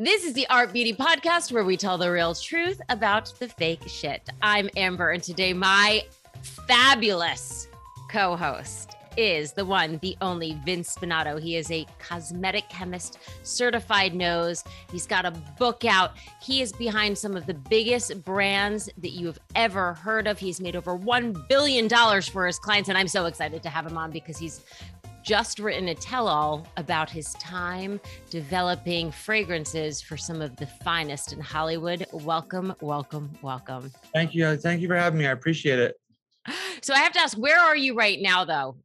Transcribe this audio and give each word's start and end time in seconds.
This 0.00 0.24
is 0.24 0.32
the 0.32 0.46
Art 0.46 0.72
Beauty 0.72 0.92
Podcast 0.92 1.50
where 1.50 1.64
we 1.64 1.76
tell 1.76 1.98
the 1.98 2.08
real 2.08 2.32
truth 2.32 2.80
about 2.88 3.36
the 3.40 3.48
fake 3.48 3.82
shit. 3.88 4.28
I'm 4.40 4.70
Amber, 4.76 5.10
and 5.10 5.20
today 5.20 5.52
my 5.52 6.04
fabulous 6.68 7.66
co 8.08 8.36
host 8.36 8.94
is 9.16 9.54
the 9.54 9.64
one, 9.64 9.98
the 10.00 10.16
only 10.20 10.56
Vince 10.64 10.94
Spinato. 10.94 11.42
He 11.42 11.56
is 11.56 11.68
a 11.72 11.84
cosmetic 11.98 12.68
chemist, 12.68 13.18
certified 13.42 14.14
nose. 14.14 14.62
He's 14.92 15.08
got 15.08 15.26
a 15.26 15.32
book 15.58 15.84
out. 15.84 16.12
He 16.40 16.62
is 16.62 16.72
behind 16.72 17.18
some 17.18 17.36
of 17.36 17.46
the 17.46 17.54
biggest 17.54 18.24
brands 18.24 18.88
that 18.98 19.10
you 19.10 19.26
have 19.26 19.40
ever 19.56 19.94
heard 19.94 20.28
of. 20.28 20.38
He's 20.38 20.60
made 20.60 20.76
over 20.76 20.96
$1 20.96 21.48
billion 21.48 21.88
for 22.22 22.46
his 22.46 22.60
clients, 22.60 22.88
and 22.88 22.96
I'm 22.96 23.08
so 23.08 23.26
excited 23.26 23.64
to 23.64 23.68
have 23.68 23.84
him 23.84 23.98
on 23.98 24.12
because 24.12 24.38
he's 24.38 24.64
just 25.28 25.58
written 25.58 25.88
a 25.88 25.94
tell 25.94 26.26
all 26.26 26.66
about 26.78 27.10
his 27.10 27.34
time 27.34 28.00
developing 28.30 29.10
fragrances 29.10 30.00
for 30.00 30.16
some 30.16 30.40
of 30.40 30.56
the 30.56 30.66
finest 30.66 31.34
in 31.34 31.40
Hollywood. 31.40 32.06
Welcome, 32.12 32.74
welcome, 32.80 33.30
welcome. 33.42 33.92
Thank 34.14 34.34
you. 34.34 34.56
Thank 34.56 34.80
you 34.80 34.88
for 34.88 34.96
having 34.96 35.18
me. 35.18 35.26
I 35.26 35.32
appreciate 35.32 35.78
it. 35.78 35.96
So 36.80 36.94
I 36.94 37.00
have 37.00 37.12
to 37.12 37.18
ask, 37.18 37.36
where 37.36 37.58
are 37.58 37.76
you 37.76 37.94
right 37.94 38.18
now, 38.22 38.44
though? 38.44 38.76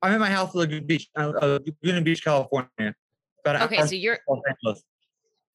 I'm 0.00 0.14
in 0.14 0.18
my 0.18 0.30
house 0.30 0.54
in 0.54 0.60
Laguna 0.60 0.80
Beach, 0.80 1.08
uh, 1.14 1.28
uh, 1.40 1.58
Laguna 1.84 2.00
Beach, 2.00 2.24
California. 2.24 2.94
Okay, 3.46 3.86
so 3.86 3.94
you're 3.94 4.18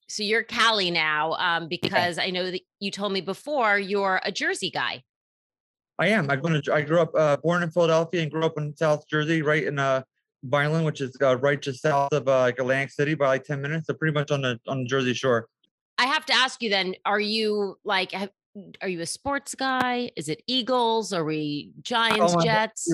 so 0.07 0.23
you're 0.23 0.43
Cali 0.43 0.91
now, 0.91 1.33
um, 1.33 1.67
because 1.67 2.17
yeah. 2.17 2.23
I 2.23 2.29
know 2.29 2.49
that 2.51 2.61
you 2.79 2.91
told 2.91 3.11
me 3.11 3.21
before 3.21 3.79
you're 3.79 4.21
a 4.23 4.31
Jersey 4.31 4.69
guy. 4.69 5.03
I 5.99 6.09
am. 6.09 6.29
I 6.29 6.35
going 6.35 6.61
to. 6.61 6.73
I 6.73 6.81
grew 6.83 7.01
up, 7.01 7.11
uh, 7.15 7.37
born 7.37 7.63
in 7.63 7.71
Philadelphia, 7.71 8.21
and 8.21 8.31
grew 8.31 8.45
up 8.45 8.57
in 8.57 8.75
South 8.77 9.07
Jersey, 9.09 9.41
right 9.41 9.63
in 9.63 9.79
uh, 9.79 10.03
Vineland, 10.43 10.85
which 10.85 11.01
is 11.01 11.15
uh, 11.21 11.37
right 11.37 11.61
just 11.61 11.81
south 11.81 12.11
of 12.11 12.27
uh, 12.27 12.39
like 12.41 12.59
Atlantic 12.59 12.91
City 12.91 13.13
by 13.13 13.27
like 13.27 13.43
ten 13.43 13.61
minutes. 13.61 13.87
So 13.87 13.93
pretty 13.93 14.13
much 14.13 14.31
on 14.31 14.41
the 14.41 14.59
on 14.67 14.83
the 14.83 14.85
Jersey 14.85 15.13
Shore. 15.13 15.47
I 15.97 16.05
have 16.05 16.25
to 16.27 16.33
ask 16.33 16.61
you 16.61 16.69
then: 16.69 16.95
Are 17.05 17.19
you 17.19 17.77
like? 17.83 18.11
Have, 18.11 18.29
are 18.81 18.87
you 18.87 19.01
a 19.01 19.05
sports 19.05 19.55
guy? 19.55 20.11
Is 20.15 20.29
it 20.29 20.43
Eagles? 20.47 21.13
Are 21.13 21.23
we 21.23 21.71
Giants, 21.81 22.35
oh 22.37 22.43
Jets? 22.43 22.93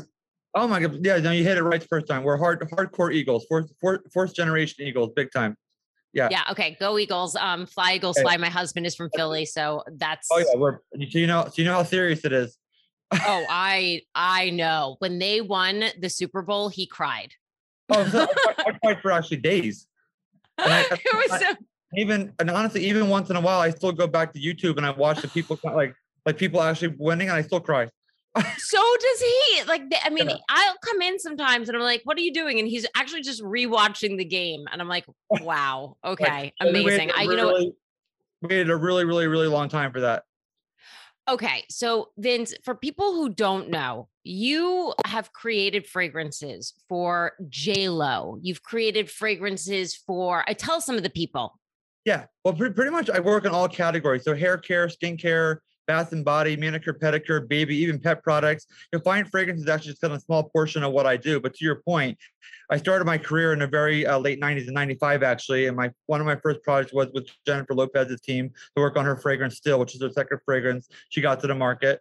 Oh 0.56 0.68
my 0.68 0.80
god! 0.80 1.06
Yeah, 1.06 1.18
no, 1.18 1.32
you 1.32 1.44
hit 1.44 1.58
it 1.58 1.64
right 1.64 1.82
the 1.82 1.88
first 1.88 2.08
time. 2.08 2.24
We're 2.24 2.38
hard, 2.38 2.62
hardcore 2.72 3.14
Eagles, 3.14 3.46
fourth, 3.48 3.72
fourth, 3.82 4.02
fourth 4.14 4.34
generation 4.34 4.86
Eagles, 4.86 5.12
big 5.16 5.32
time. 5.32 5.56
Yeah. 6.14 6.28
Yeah. 6.32 6.44
Okay. 6.52 6.76
Go 6.80 6.98
Eagles. 6.98 7.36
Um, 7.36 7.66
fly 7.66 7.94
Eagles, 7.94 8.20
fly. 8.20 8.38
My 8.38 8.50
husband 8.50 8.86
is 8.86 8.96
from 8.96 9.10
Philly, 9.16 9.46
so 9.46 9.84
that's. 9.94 10.28
Oh 10.32 10.40
yeah, 10.40 10.56
we're. 10.56 10.80
So 10.94 11.18
you 11.20 11.28
know, 11.28 11.46
so 11.46 11.54
you 11.56 11.66
know 11.66 11.74
how 11.74 11.84
serious 11.84 12.26
it 12.26 12.34
is. 12.34 12.58
oh, 13.12 13.46
I 13.50 14.02
I 14.16 14.50
know. 14.52 14.96
When 15.00 15.20
they 15.20 15.42
won 15.42 15.86
the 16.00 16.10
Super 16.10 16.42
Bowl, 16.42 16.70
he 16.70 16.88
cried. 16.88 17.34
Oh, 17.90 18.08
so 18.08 18.28
I, 18.58 18.64
I 18.68 18.72
cried 18.74 19.02
for 19.02 19.12
actually 19.12 19.38
days. 19.38 19.88
I, 20.58 20.86
it 20.92 21.32
was 21.32 21.40
so- 21.40 21.56
even 21.96 22.34
and 22.40 22.50
honestly, 22.50 22.86
even 22.86 23.10
once 23.10 23.30
in 23.30 23.36
a 23.36 23.42
while, 23.42 23.60
I 23.60 23.72
still 23.72 23.92
go 23.92 24.08
back 24.08 24.34
to 24.34 24.40
YouTube 24.40 24.78
and 24.78 24.86
I 24.86 24.92
watch 24.92 25.22
the 25.22 25.28
people 25.28 25.60
like 25.64 25.96
like 26.26 26.38
people 26.38 26.62
actually 26.62 26.96
winning, 26.98 27.30
and 27.30 27.38
I 27.38 27.42
still 27.42 27.60
cry. 27.60 27.88
so 28.58 28.78
does 29.00 29.22
he. 29.22 29.64
Like, 29.64 29.82
I 30.04 30.10
mean, 30.10 30.30
yeah. 30.30 30.38
I'll 30.50 30.76
come 30.86 31.02
in 31.02 31.18
sometimes 31.18 31.68
and 31.68 31.76
I'm 31.76 31.84
like, 31.84 32.02
"What 32.04 32.18
are 32.18 32.22
you 32.22 32.32
doing?" 32.32 32.60
And 32.60 32.68
he's 32.68 32.86
actually 32.96 33.22
just 33.22 33.42
rewatching 33.42 34.18
the 34.18 34.26
game, 34.26 34.66
and 34.72 34.82
I'm 34.82 34.88
like, 34.88 35.06
"Wow, 35.42 35.98
okay, 36.06 36.54
like, 36.62 36.70
amazing." 36.70 37.12
I, 37.12 37.24
you 37.24 37.36
know, 37.36 37.50
really, 37.50 37.74
waited 38.42 38.70
a 38.70 38.76
really, 38.76 39.06
really, 39.06 39.28
really 39.28 39.48
long 39.48 39.68
time 39.68 39.92
for 39.92 40.02
that. 40.02 40.24
Okay, 41.30 41.64
so 41.70 42.10
Vince, 42.18 42.56
for 42.64 42.74
people 42.74 43.14
who 43.14 43.30
don't 43.30 43.70
know, 43.70 44.08
you 44.24 44.96
have 45.06 45.32
created 45.32 45.86
fragrances 45.86 46.74
for 46.88 47.34
Lo. 47.68 48.40
You've 48.42 48.64
created 48.64 49.12
fragrances 49.12 49.96
for. 49.96 50.44
I 50.48 50.54
tell 50.54 50.82
some 50.82 50.96
of 50.96 51.04
the 51.04 51.10
people. 51.12 51.60
Yeah, 52.04 52.26
well, 52.44 52.56
pretty, 52.56 52.74
pretty 52.74 52.90
much 52.90 53.12
I 53.12 53.20
work 53.20 53.46
in 53.46 53.52
all 53.52 53.68
categories. 53.68 54.24
So 54.24 54.36
hair 54.36 54.58
care, 54.58 54.88
skincare, 54.88 55.58
bath 55.90 56.12
and 56.12 56.24
body, 56.24 56.56
manicure, 56.56 56.94
pedicure, 56.94 57.50
baby, 57.50 57.76
even 57.76 57.98
pet 57.98 58.22
products. 58.22 58.68
You'll 58.94 59.02
find 59.02 59.28
fragrance 59.28 59.60
is 59.60 59.68
actually 59.68 59.94
just 59.94 60.02
kind 60.02 60.14
of 60.14 60.20
a 60.20 60.22
small 60.22 60.44
portion 60.44 60.84
of 60.84 60.92
what 60.92 61.08
I 61.08 61.18
do. 61.18 61.40
But 61.40 61.56
to 61.56 61.66
your 61.66 61.82
point, 61.82 62.16
I 62.70 62.78
started 62.78 63.06
my 63.06 63.18
career 63.18 63.54
in 63.54 63.60
the 63.60 63.66
very 63.66 64.06
uh, 64.06 64.20
late 64.20 64.40
90s 64.40 64.66
and 64.68 64.76
95 64.76 65.24
actually. 65.24 65.66
And 65.66 65.76
my 65.76 65.90
one 66.06 66.22
of 66.22 66.28
my 66.28 66.36
first 66.36 66.62
projects 66.62 66.94
was 66.94 67.08
with 67.12 67.28
Jennifer 67.44 67.74
Lopez's 67.74 68.22
team 68.22 68.52
to 68.76 68.82
work 68.84 68.98
on 68.98 69.06
her 69.06 69.18
fragrance 69.18 69.56
still, 69.56 69.80
which 69.80 69.96
is 69.96 70.02
her 70.04 70.12
second 70.12 70.38
fragrance 70.46 70.88
she 71.10 71.22
got 71.22 71.40
to 71.40 71.48
the 71.48 71.56
market. 71.56 72.00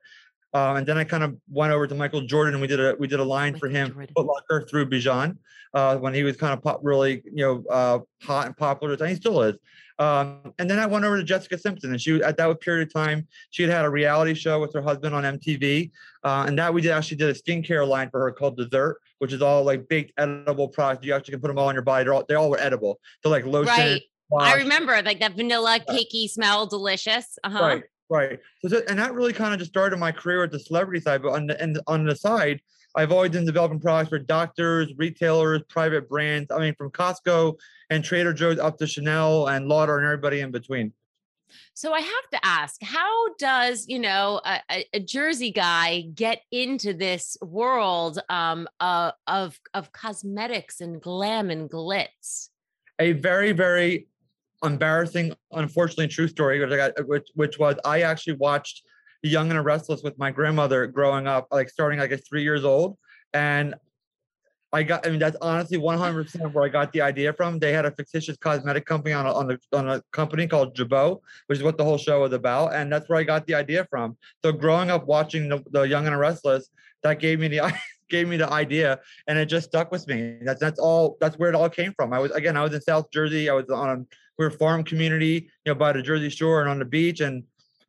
Um, 0.54 0.76
and 0.76 0.86
then 0.86 0.96
I 0.96 1.04
kind 1.04 1.22
of 1.22 1.36
went 1.50 1.72
over 1.72 1.86
to 1.86 1.94
Michael 1.94 2.22
Jordan 2.22 2.54
and 2.54 2.60
we 2.60 2.66
did 2.66 2.80
a 2.80 2.96
we 2.98 3.06
did 3.06 3.20
a 3.20 3.24
line 3.24 3.52
Michael 3.52 3.68
for 3.68 3.68
him, 3.68 4.08
Foot 4.16 4.26
Locker 4.26 4.62
through 4.62 4.88
Bijan, 4.88 5.36
uh, 5.74 5.96
when 5.98 6.14
he 6.14 6.22
was 6.22 6.36
kind 6.36 6.54
of 6.54 6.62
pop, 6.62 6.80
really 6.82 7.22
you 7.24 7.44
know 7.44 7.64
uh, 7.70 7.98
hot 8.22 8.46
and 8.46 8.56
popular, 8.56 8.94
and 8.94 9.08
he 9.08 9.14
still 9.14 9.42
is. 9.42 9.56
Um, 9.98 10.54
and 10.58 10.70
then 10.70 10.78
I 10.78 10.86
went 10.86 11.04
over 11.04 11.16
to 11.16 11.24
Jessica 11.24 11.58
Simpson, 11.58 11.90
and 11.90 12.00
she 12.00 12.22
at 12.22 12.36
that 12.36 12.60
period 12.60 12.88
of 12.88 12.94
time 12.94 13.26
she 13.50 13.64
had 13.64 13.72
had 13.72 13.84
a 13.84 13.90
reality 13.90 14.32
show 14.32 14.60
with 14.60 14.72
her 14.72 14.80
husband 14.80 15.14
on 15.14 15.24
MTV, 15.24 15.90
uh, 16.24 16.44
and 16.46 16.58
that 16.58 16.72
we 16.72 16.80
did 16.80 16.92
actually 16.92 17.18
did 17.18 17.28
a 17.28 17.34
skincare 17.34 17.86
line 17.86 18.08
for 18.10 18.20
her 18.20 18.30
called 18.30 18.56
Dessert, 18.56 19.00
which 19.18 19.32
is 19.32 19.42
all 19.42 19.64
like 19.64 19.88
baked 19.88 20.12
edible 20.16 20.68
products. 20.68 21.04
You 21.04 21.14
actually 21.14 21.32
can 21.32 21.40
put 21.40 21.48
them 21.48 21.58
all 21.58 21.68
on 21.68 21.74
your 21.74 21.82
body. 21.82 22.04
They're 22.04 22.14
all 22.14 22.24
they 22.26 22.36
all 22.36 22.48
were 22.48 22.60
edible. 22.60 23.00
So 23.22 23.28
like 23.28 23.44
lotion. 23.44 23.74
Right. 23.74 24.02
Wash. 24.30 24.54
I 24.54 24.56
remember 24.56 25.00
like 25.02 25.20
that 25.20 25.34
vanilla 25.34 25.80
cakey 25.88 26.28
smell, 26.28 26.66
delicious. 26.66 27.38
Uh-huh. 27.42 27.60
Right. 27.60 27.82
Right. 28.10 28.40
So, 28.66 28.80
and 28.88 28.98
that 28.98 29.14
really 29.14 29.32
kind 29.32 29.52
of 29.52 29.58
just 29.58 29.70
started 29.70 29.98
my 29.98 30.12
career 30.12 30.42
at 30.44 30.50
the 30.50 30.58
celebrity 30.58 31.00
side. 31.00 31.22
But 31.22 31.32
on 31.32 31.46
the 31.46 31.60
and 31.60 31.78
on 31.86 32.04
the 32.04 32.16
side, 32.16 32.60
I've 32.96 33.12
always 33.12 33.32
been 33.32 33.44
developing 33.44 33.80
products 33.80 34.08
for 34.08 34.18
doctors, 34.18 34.92
retailers, 34.96 35.62
private 35.68 36.08
brands. 36.08 36.50
I 36.50 36.58
mean, 36.58 36.74
from 36.74 36.90
Costco 36.90 37.56
and 37.90 38.02
Trader 38.02 38.32
Joe's 38.32 38.58
up 38.58 38.78
to 38.78 38.86
Chanel 38.86 39.48
and 39.48 39.68
Lauder 39.68 39.98
and 39.98 40.06
everybody 40.06 40.40
in 40.40 40.50
between. 40.50 40.92
So 41.74 41.92
I 41.92 42.00
have 42.00 42.30
to 42.32 42.44
ask, 42.44 42.82
how 42.82 43.34
does 43.34 43.86
you 43.88 43.98
know 43.98 44.40
a, 44.44 44.86
a 44.92 45.00
Jersey 45.00 45.50
guy 45.50 46.02
get 46.14 46.42
into 46.50 46.92
this 46.92 47.36
world 47.40 48.18
um, 48.28 48.68
uh, 48.80 49.12
of 49.26 49.58
of 49.74 49.92
cosmetics 49.92 50.80
and 50.80 51.00
glam 51.00 51.50
and 51.50 51.70
glitz? 51.70 52.48
A 52.98 53.12
very 53.12 53.52
very 53.52 54.07
embarrassing, 54.64 55.34
unfortunately 55.52 56.08
true 56.08 56.28
story, 56.28 56.60
which 56.60 56.70
I 56.70 56.76
got, 56.76 57.06
which 57.06 57.28
which 57.34 57.58
was 57.58 57.76
I 57.84 58.02
actually 58.02 58.34
watched 58.34 58.82
Young 59.22 59.50
and 59.50 59.64
Restless 59.64 60.02
with 60.02 60.18
my 60.18 60.30
grandmother 60.30 60.86
growing 60.86 61.26
up, 61.26 61.48
like 61.50 61.68
starting 61.68 61.98
like 61.98 62.12
at 62.12 62.26
three 62.26 62.42
years 62.42 62.64
old, 62.64 62.96
and 63.32 63.74
I 64.72 64.82
got. 64.82 65.06
I 65.06 65.10
mean, 65.10 65.18
that's 65.18 65.36
honestly 65.40 65.78
100 65.78 66.24
percent 66.24 66.54
where 66.54 66.64
I 66.64 66.68
got 66.68 66.92
the 66.92 67.00
idea 67.00 67.32
from. 67.32 67.58
They 67.58 67.72
had 67.72 67.86
a 67.86 67.90
fictitious 67.90 68.36
cosmetic 68.36 68.84
company 68.84 69.14
on 69.14 69.26
a, 69.26 69.32
on 69.32 69.58
on 69.72 69.88
a 69.88 70.02
company 70.12 70.46
called 70.46 70.74
Jabot, 70.74 71.20
which 71.46 71.58
is 71.58 71.64
what 71.64 71.78
the 71.78 71.84
whole 71.84 71.98
show 71.98 72.20
was 72.20 72.32
about, 72.32 72.74
and 72.74 72.92
that's 72.92 73.08
where 73.08 73.18
I 73.18 73.24
got 73.24 73.46
the 73.46 73.54
idea 73.54 73.86
from. 73.88 74.16
So 74.44 74.52
growing 74.52 74.90
up 74.90 75.06
watching 75.06 75.48
the, 75.48 75.64
the 75.70 75.82
Young 75.82 76.06
and 76.06 76.18
Restless, 76.18 76.68
that 77.02 77.18
gave 77.18 77.40
me 77.40 77.48
the 77.48 77.72
gave 78.08 78.28
me 78.28 78.36
the 78.36 78.50
idea 78.50 78.98
and 79.26 79.38
it 79.38 79.46
just 79.46 79.68
stuck 79.68 79.90
with 79.90 80.06
me. 80.06 80.38
That's 80.42 80.60
that's 80.60 80.78
all 80.78 81.16
that's 81.20 81.38
where 81.38 81.48
it 81.48 81.54
all 81.54 81.68
came 81.68 81.92
from. 81.94 82.12
I 82.12 82.18
was 82.18 82.30
again, 82.32 82.56
I 82.56 82.62
was 82.62 82.74
in 82.74 82.80
South 82.80 83.10
Jersey. 83.10 83.48
I 83.48 83.54
was 83.54 83.68
on 83.70 84.06
we 84.38 84.44
are 84.44 84.48
a 84.48 84.52
farm 84.52 84.84
community, 84.84 85.50
you 85.64 85.72
know, 85.72 85.74
by 85.74 85.92
the 85.92 86.02
Jersey 86.02 86.30
Shore 86.30 86.60
and 86.60 86.70
on 86.70 86.78
the 86.78 86.84
beach, 86.84 87.20
and 87.20 87.42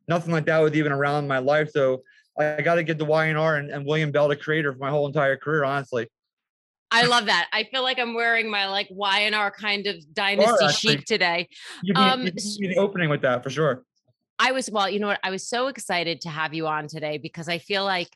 nothing 0.08 0.32
like 0.32 0.46
that 0.46 0.58
was 0.58 0.74
even 0.74 0.92
around 0.92 1.28
my 1.28 1.38
life. 1.38 1.70
So 1.70 2.02
I 2.38 2.60
got 2.60 2.74
to 2.76 2.82
give 2.82 2.98
the 2.98 3.04
Y&R 3.04 3.56
and, 3.56 3.70
and 3.70 3.86
William 3.86 4.10
Bell 4.10 4.28
the 4.28 4.36
creator 4.36 4.72
for 4.72 4.78
my 4.78 4.90
whole 4.90 5.06
entire 5.06 5.36
career, 5.36 5.64
honestly. 5.64 6.08
I 6.92 7.06
love 7.06 7.26
that. 7.26 7.48
I 7.52 7.64
feel 7.64 7.82
like 7.82 8.00
I'm 8.00 8.14
wearing 8.14 8.50
my 8.50 8.66
like 8.66 8.88
Y&R 8.90 9.50
kind 9.52 9.86
of 9.86 9.96
dynasty 10.12 10.64
are, 10.64 10.72
chic 10.72 11.04
today. 11.04 11.48
You'd 11.84 11.94
be, 11.94 12.00
um, 12.00 12.22
you'd 12.22 12.34
be 12.34 12.68
the 12.68 12.78
opening 12.78 13.08
with 13.08 13.22
that 13.22 13.44
for 13.44 13.50
sure. 13.50 13.84
I 14.40 14.52
was 14.52 14.68
well, 14.70 14.90
you 14.90 14.98
know 14.98 15.08
what? 15.08 15.20
I 15.22 15.30
was 15.30 15.46
so 15.46 15.68
excited 15.68 16.22
to 16.22 16.30
have 16.30 16.52
you 16.52 16.66
on 16.66 16.88
today 16.88 17.18
because 17.18 17.48
I 17.48 17.58
feel 17.58 17.84
like 17.84 18.08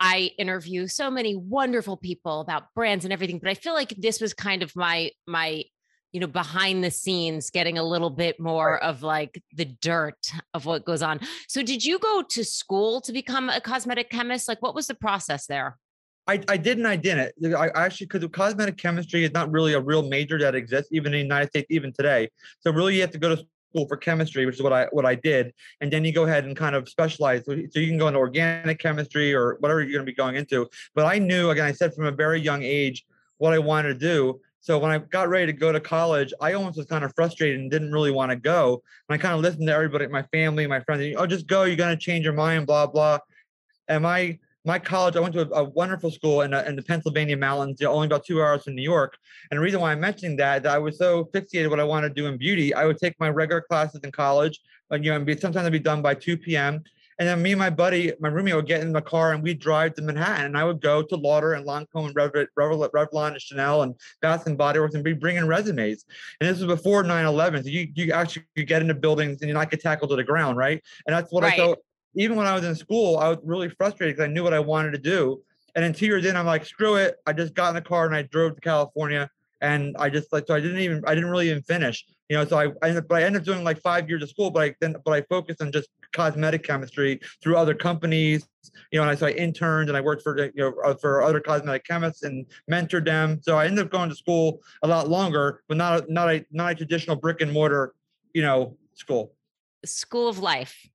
I 0.00 0.30
interview 0.38 0.88
so 0.88 1.10
many 1.10 1.36
wonderful 1.36 1.96
people 1.96 2.40
about 2.40 2.74
brands 2.74 3.04
and 3.04 3.12
everything, 3.12 3.38
but 3.38 3.48
I 3.48 3.54
feel 3.54 3.74
like 3.74 3.90
this 3.96 4.20
was 4.20 4.34
kind 4.34 4.64
of 4.64 4.74
my 4.74 5.12
my 5.28 5.64
you 6.14 6.20
know 6.20 6.28
behind 6.28 6.82
the 6.82 6.92
scenes 6.92 7.50
getting 7.50 7.76
a 7.76 7.82
little 7.82 8.08
bit 8.08 8.38
more 8.38 8.82
of 8.82 9.02
like 9.02 9.42
the 9.52 9.64
dirt 9.64 10.30
of 10.54 10.64
what 10.64 10.84
goes 10.84 11.02
on. 11.02 11.18
So 11.48 11.60
did 11.60 11.84
you 11.84 11.98
go 11.98 12.22
to 12.22 12.44
school 12.44 13.00
to 13.02 13.12
become 13.12 13.50
a 13.50 13.60
cosmetic 13.60 14.10
chemist? 14.10 14.46
Like 14.46 14.62
what 14.62 14.76
was 14.76 14.86
the 14.86 14.94
process 14.94 15.46
there? 15.46 15.76
I, 16.28 16.40
I 16.48 16.56
did 16.56 16.78
and 16.78 16.86
I 16.86 16.96
didn't. 16.96 17.32
I 17.54 17.68
actually 17.74 18.06
because 18.06 18.24
cosmetic 18.30 18.78
chemistry 18.78 19.24
is 19.24 19.32
not 19.32 19.50
really 19.50 19.74
a 19.74 19.80
real 19.80 20.08
major 20.08 20.38
that 20.38 20.54
exists 20.54 20.90
even 20.92 21.12
in 21.12 21.18
the 21.18 21.22
United 21.24 21.48
States 21.48 21.66
even 21.68 21.92
today. 21.92 22.30
So 22.60 22.70
really 22.70 22.94
you 22.94 23.00
have 23.00 23.10
to 23.10 23.18
go 23.18 23.34
to 23.34 23.44
school 23.74 23.88
for 23.88 23.96
chemistry, 23.96 24.46
which 24.46 24.54
is 24.54 24.62
what 24.62 24.72
I 24.72 24.86
what 24.92 25.04
I 25.04 25.16
did, 25.16 25.52
and 25.80 25.92
then 25.92 26.04
you 26.04 26.12
go 26.12 26.24
ahead 26.24 26.44
and 26.44 26.56
kind 26.56 26.76
of 26.76 26.88
specialize. 26.88 27.44
So, 27.44 27.56
so 27.70 27.80
you 27.80 27.88
can 27.88 27.98
go 27.98 28.06
into 28.06 28.20
organic 28.20 28.78
chemistry 28.78 29.34
or 29.34 29.56
whatever 29.58 29.82
you're 29.82 29.92
going 29.92 30.06
to 30.06 30.10
be 30.10 30.14
going 30.14 30.36
into. 30.36 30.68
But 30.94 31.06
I 31.06 31.18
knew, 31.18 31.50
again, 31.50 31.66
I 31.66 31.72
said 31.72 31.92
from 31.92 32.06
a 32.06 32.12
very 32.12 32.40
young 32.40 32.62
age 32.62 33.04
what 33.38 33.52
I 33.52 33.58
wanted 33.58 33.88
to 33.88 34.06
do. 34.06 34.40
So 34.64 34.78
when 34.78 34.90
I 34.90 34.96
got 34.96 35.28
ready 35.28 35.44
to 35.44 35.52
go 35.52 35.72
to 35.72 35.78
college, 35.78 36.32
I 36.40 36.54
almost 36.54 36.78
was 36.78 36.86
kind 36.86 37.04
of 37.04 37.12
frustrated 37.14 37.60
and 37.60 37.70
didn't 37.70 37.92
really 37.92 38.10
want 38.10 38.30
to 38.30 38.36
go. 38.36 38.82
And 39.06 39.14
I 39.14 39.18
kind 39.18 39.34
of 39.34 39.42
listened 39.42 39.66
to 39.66 39.74
everybody, 39.74 40.06
my 40.06 40.22
family, 40.32 40.66
my 40.66 40.80
friends. 40.80 41.14
Oh, 41.18 41.26
just 41.26 41.46
go. 41.46 41.64
You're 41.64 41.76
to 41.76 41.96
change 41.98 42.24
your 42.24 42.32
mind. 42.32 42.66
Blah 42.66 42.86
blah. 42.86 43.18
And 43.88 44.04
my 44.04 44.38
my 44.64 44.78
college, 44.78 45.16
I 45.16 45.20
went 45.20 45.34
to 45.34 45.42
a, 45.42 45.60
a 45.60 45.64
wonderful 45.64 46.10
school 46.10 46.40
in, 46.40 46.54
uh, 46.54 46.64
in 46.66 46.76
the 46.76 46.82
Pennsylvania 46.82 47.36
mountains, 47.36 47.82
only 47.82 48.06
about 48.06 48.24
two 48.24 48.40
hours 48.40 48.64
from 48.64 48.74
New 48.74 48.82
York. 48.82 49.18
And 49.50 49.58
the 49.58 49.62
reason 49.62 49.82
why 49.82 49.92
I'm 49.92 50.00
mentioning 50.00 50.34
that, 50.38 50.62
that 50.62 50.74
I 50.74 50.78
was 50.78 50.96
so 50.96 51.26
fixated 51.34 51.68
what 51.68 51.78
I 51.78 51.84
wanted 51.84 52.08
to 52.08 52.14
do 52.14 52.26
in 52.28 52.38
beauty, 52.38 52.72
I 52.72 52.86
would 52.86 52.96
take 52.96 53.20
my 53.20 53.28
regular 53.28 53.60
classes 53.60 54.00
in 54.02 54.12
college, 54.12 54.58
and 54.90 55.04
you 55.04 55.10
know, 55.10 55.18
and 55.18 55.26
be, 55.26 55.36
sometimes 55.36 55.66
I'd 55.66 55.72
be 55.72 55.78
done 55.78 56.00
by 56.00 56.14
2 56.14 56.38
p.m. 56.38 56.82
And 57.18 57.28
then 57.28 57.42
me 57.42 57.52
and 57.52 57.58
my 57.58 57.70
buddy, 57.70 58.12
my 58.20 58.28
roommate, 58.28 58.56
would 58.56 58.66
get 58.66 58.80
in 58.80 58.92
the 58.92 59.00
car 59.00 59.32
and 59.32 59.42
we'd 59.42 59.60
drive 59.60 59.94
to 59.94 60.02
Manhattan. 60.02 60.46
And 60.46 60.58
I 60.58 60.64
would 60.64 60.80
go 60.80 61.02
to 61.02 61.16
Lauder 61.16 61.52
and 61.52 61.66
Lancome 61.66 62.06
and 62.06 62.14
Revlon, 62.14 62.46
Revlon 62.58 63.32
and 63.32 63.40
Chanel 63.40 63.82
and 63.82 63.94
Bath 64.20 64.46
and 64.46 64.58
Body 64.58 64.80
Works 64.80 64.94
and 64.94 65.04
be 65.04 65.12
bringing 65.12 65.46
resumes. 65.46 66.04
And 66.40 66.48
this 66.48 66.58
was 66.58 66.66
before 66.66 67.04
9/11. 67.04 67.62
So 67.62 67.68
you 67.68 67.88
you 67.94 68.12
actually 68.12 68.44
you 68.56 68.64
get 68.64 68.82
into 68.82 68.94
buildings 68.94 69.40
and 69.40 69.48
you 69.48 69.54
not 69.54 69.70
get 69.70 69.80
tackled 69.80 70.10
to 70.10 70.16
the 70.16 70.24
ground, 70.24 70.56
right? 70.56 70.82
And 71.06 71.14
that's 71.14 71.32
what 71.32 71.44
right. 71.44 71.54
I 71.54 71.56
thought 71.56 71.78
even 72.16 72.36
when 72.36 72.46
I 72.46 72.54
was 72.54 72.64
in 72.64 72.74
school, 72.74 73.18
I 73.18 73.28
was 73.28 73.38
really 73.44 73.68
frustrated 73.68 74.16
because 74.16 74.28
I 74.28 74.32
knew 74.32 74.42
what 74.42 74.54
I 74.54 74.60
wanted 74.60 74.92
to 74.92 74.98
do. 74.98 75.42
And 75.74 75.84
then 75.84 75.92
two 75.92 76.06
years 76.06 76.24
in, 76.24 76.36
I'm 76.36 76.46
like, 76.46 76.64
screw 76.64 76.96
it. 76.96 77.16
I 77.26 77.32
just 77.32 77.54
got 77.54 77.70
in 77.70 77.74
the 77.74 77.82
car 77.82 78.06
and 78.06 78.14
I 78.14 78.22
drove 78.22 78.54
to 78.54 78.60
California. 78.60 79.28
And 79.60 79.96
I 79.98 80.10
just 80.10 80.32
like 80.32 80.46
so 80.46 80.54
I 80.54 80.60
didn't 80.60 80.80
even 80.80 81.02
I 81.06 81.14
didn't 81.14 81.30
really 81.30 81.50
even 81.50 81.62
finish. 81.62 82.04
You 82.28 82.36
know, 82.36 82.44
so 82.44 82.58
I, 82.58 82.66
I 82.82 82.88
ended, 82.88 83.08
but 83.08 83.22
I 83.22 83.24
ended 83.24 83.42
up 83.42 83.46
doing 83.46 83.64
like 83.64 83.80
five 83.80 84.08
years 84.08 84.22
of 84.22 84.28
school, 84.28 84.50
but 84.50 84.62
I 84.62 84.74
then 84.80 84.96
but 85.04 85.12
I 85.12 85.22
focused 85.22 85.62
on 85.62 85.72
just 85.72 85.88
cosmetic 86.14 86.62
chemistry 86.62 87.20
through 87.42 87.56
other 87.56 87.74
companies. 87.74 88.46
You 88.90 88.98
know, 88.98 89.02
and 89.02 89.10
I 89.10 89.14
so 89.14 89.26
I 89.26 89.32
interned 89.32 89.90
and 89.90 89.96
I 89.96 90.00
worked 90.00 90.22
for 90.22 90.38
you 90.38 90.52
know 90.56 90.74
uh, 90.84 90.94
for 90.94 91.22
other 91.22 91.40
cosmetic 91.40 91.84
chemists 91.84 92.22
and 92.22 92.46
mentored 92.70 93.04
them. 93.04 93.40
So 93.42 93.58
I 93.58 93.66
ended 93.66 93.84
up 93.84 93.92
going 93.92 94.08
to 94.08 94.16
school 94.16 94.60
a 94.82 94.88
lot 94.88 95.08
longer, 95.08 95.62
but 95.68 95.76
not 95.76 96.04
a, 96.04 96.12
not 96.12 96.30
a 96.30 96.44
not 96.50 96.72
a 96.72 96.74
traditional 96.74 97.16
brick 97.16 97.40
and 97.42 97.52
mortar, 97.52 97.94
you 98.32 98.42
know, 98.42 98.76
school. 98.94 99.34
School 99.84 100.28
of 100.28 100.38
life 100.38 100.88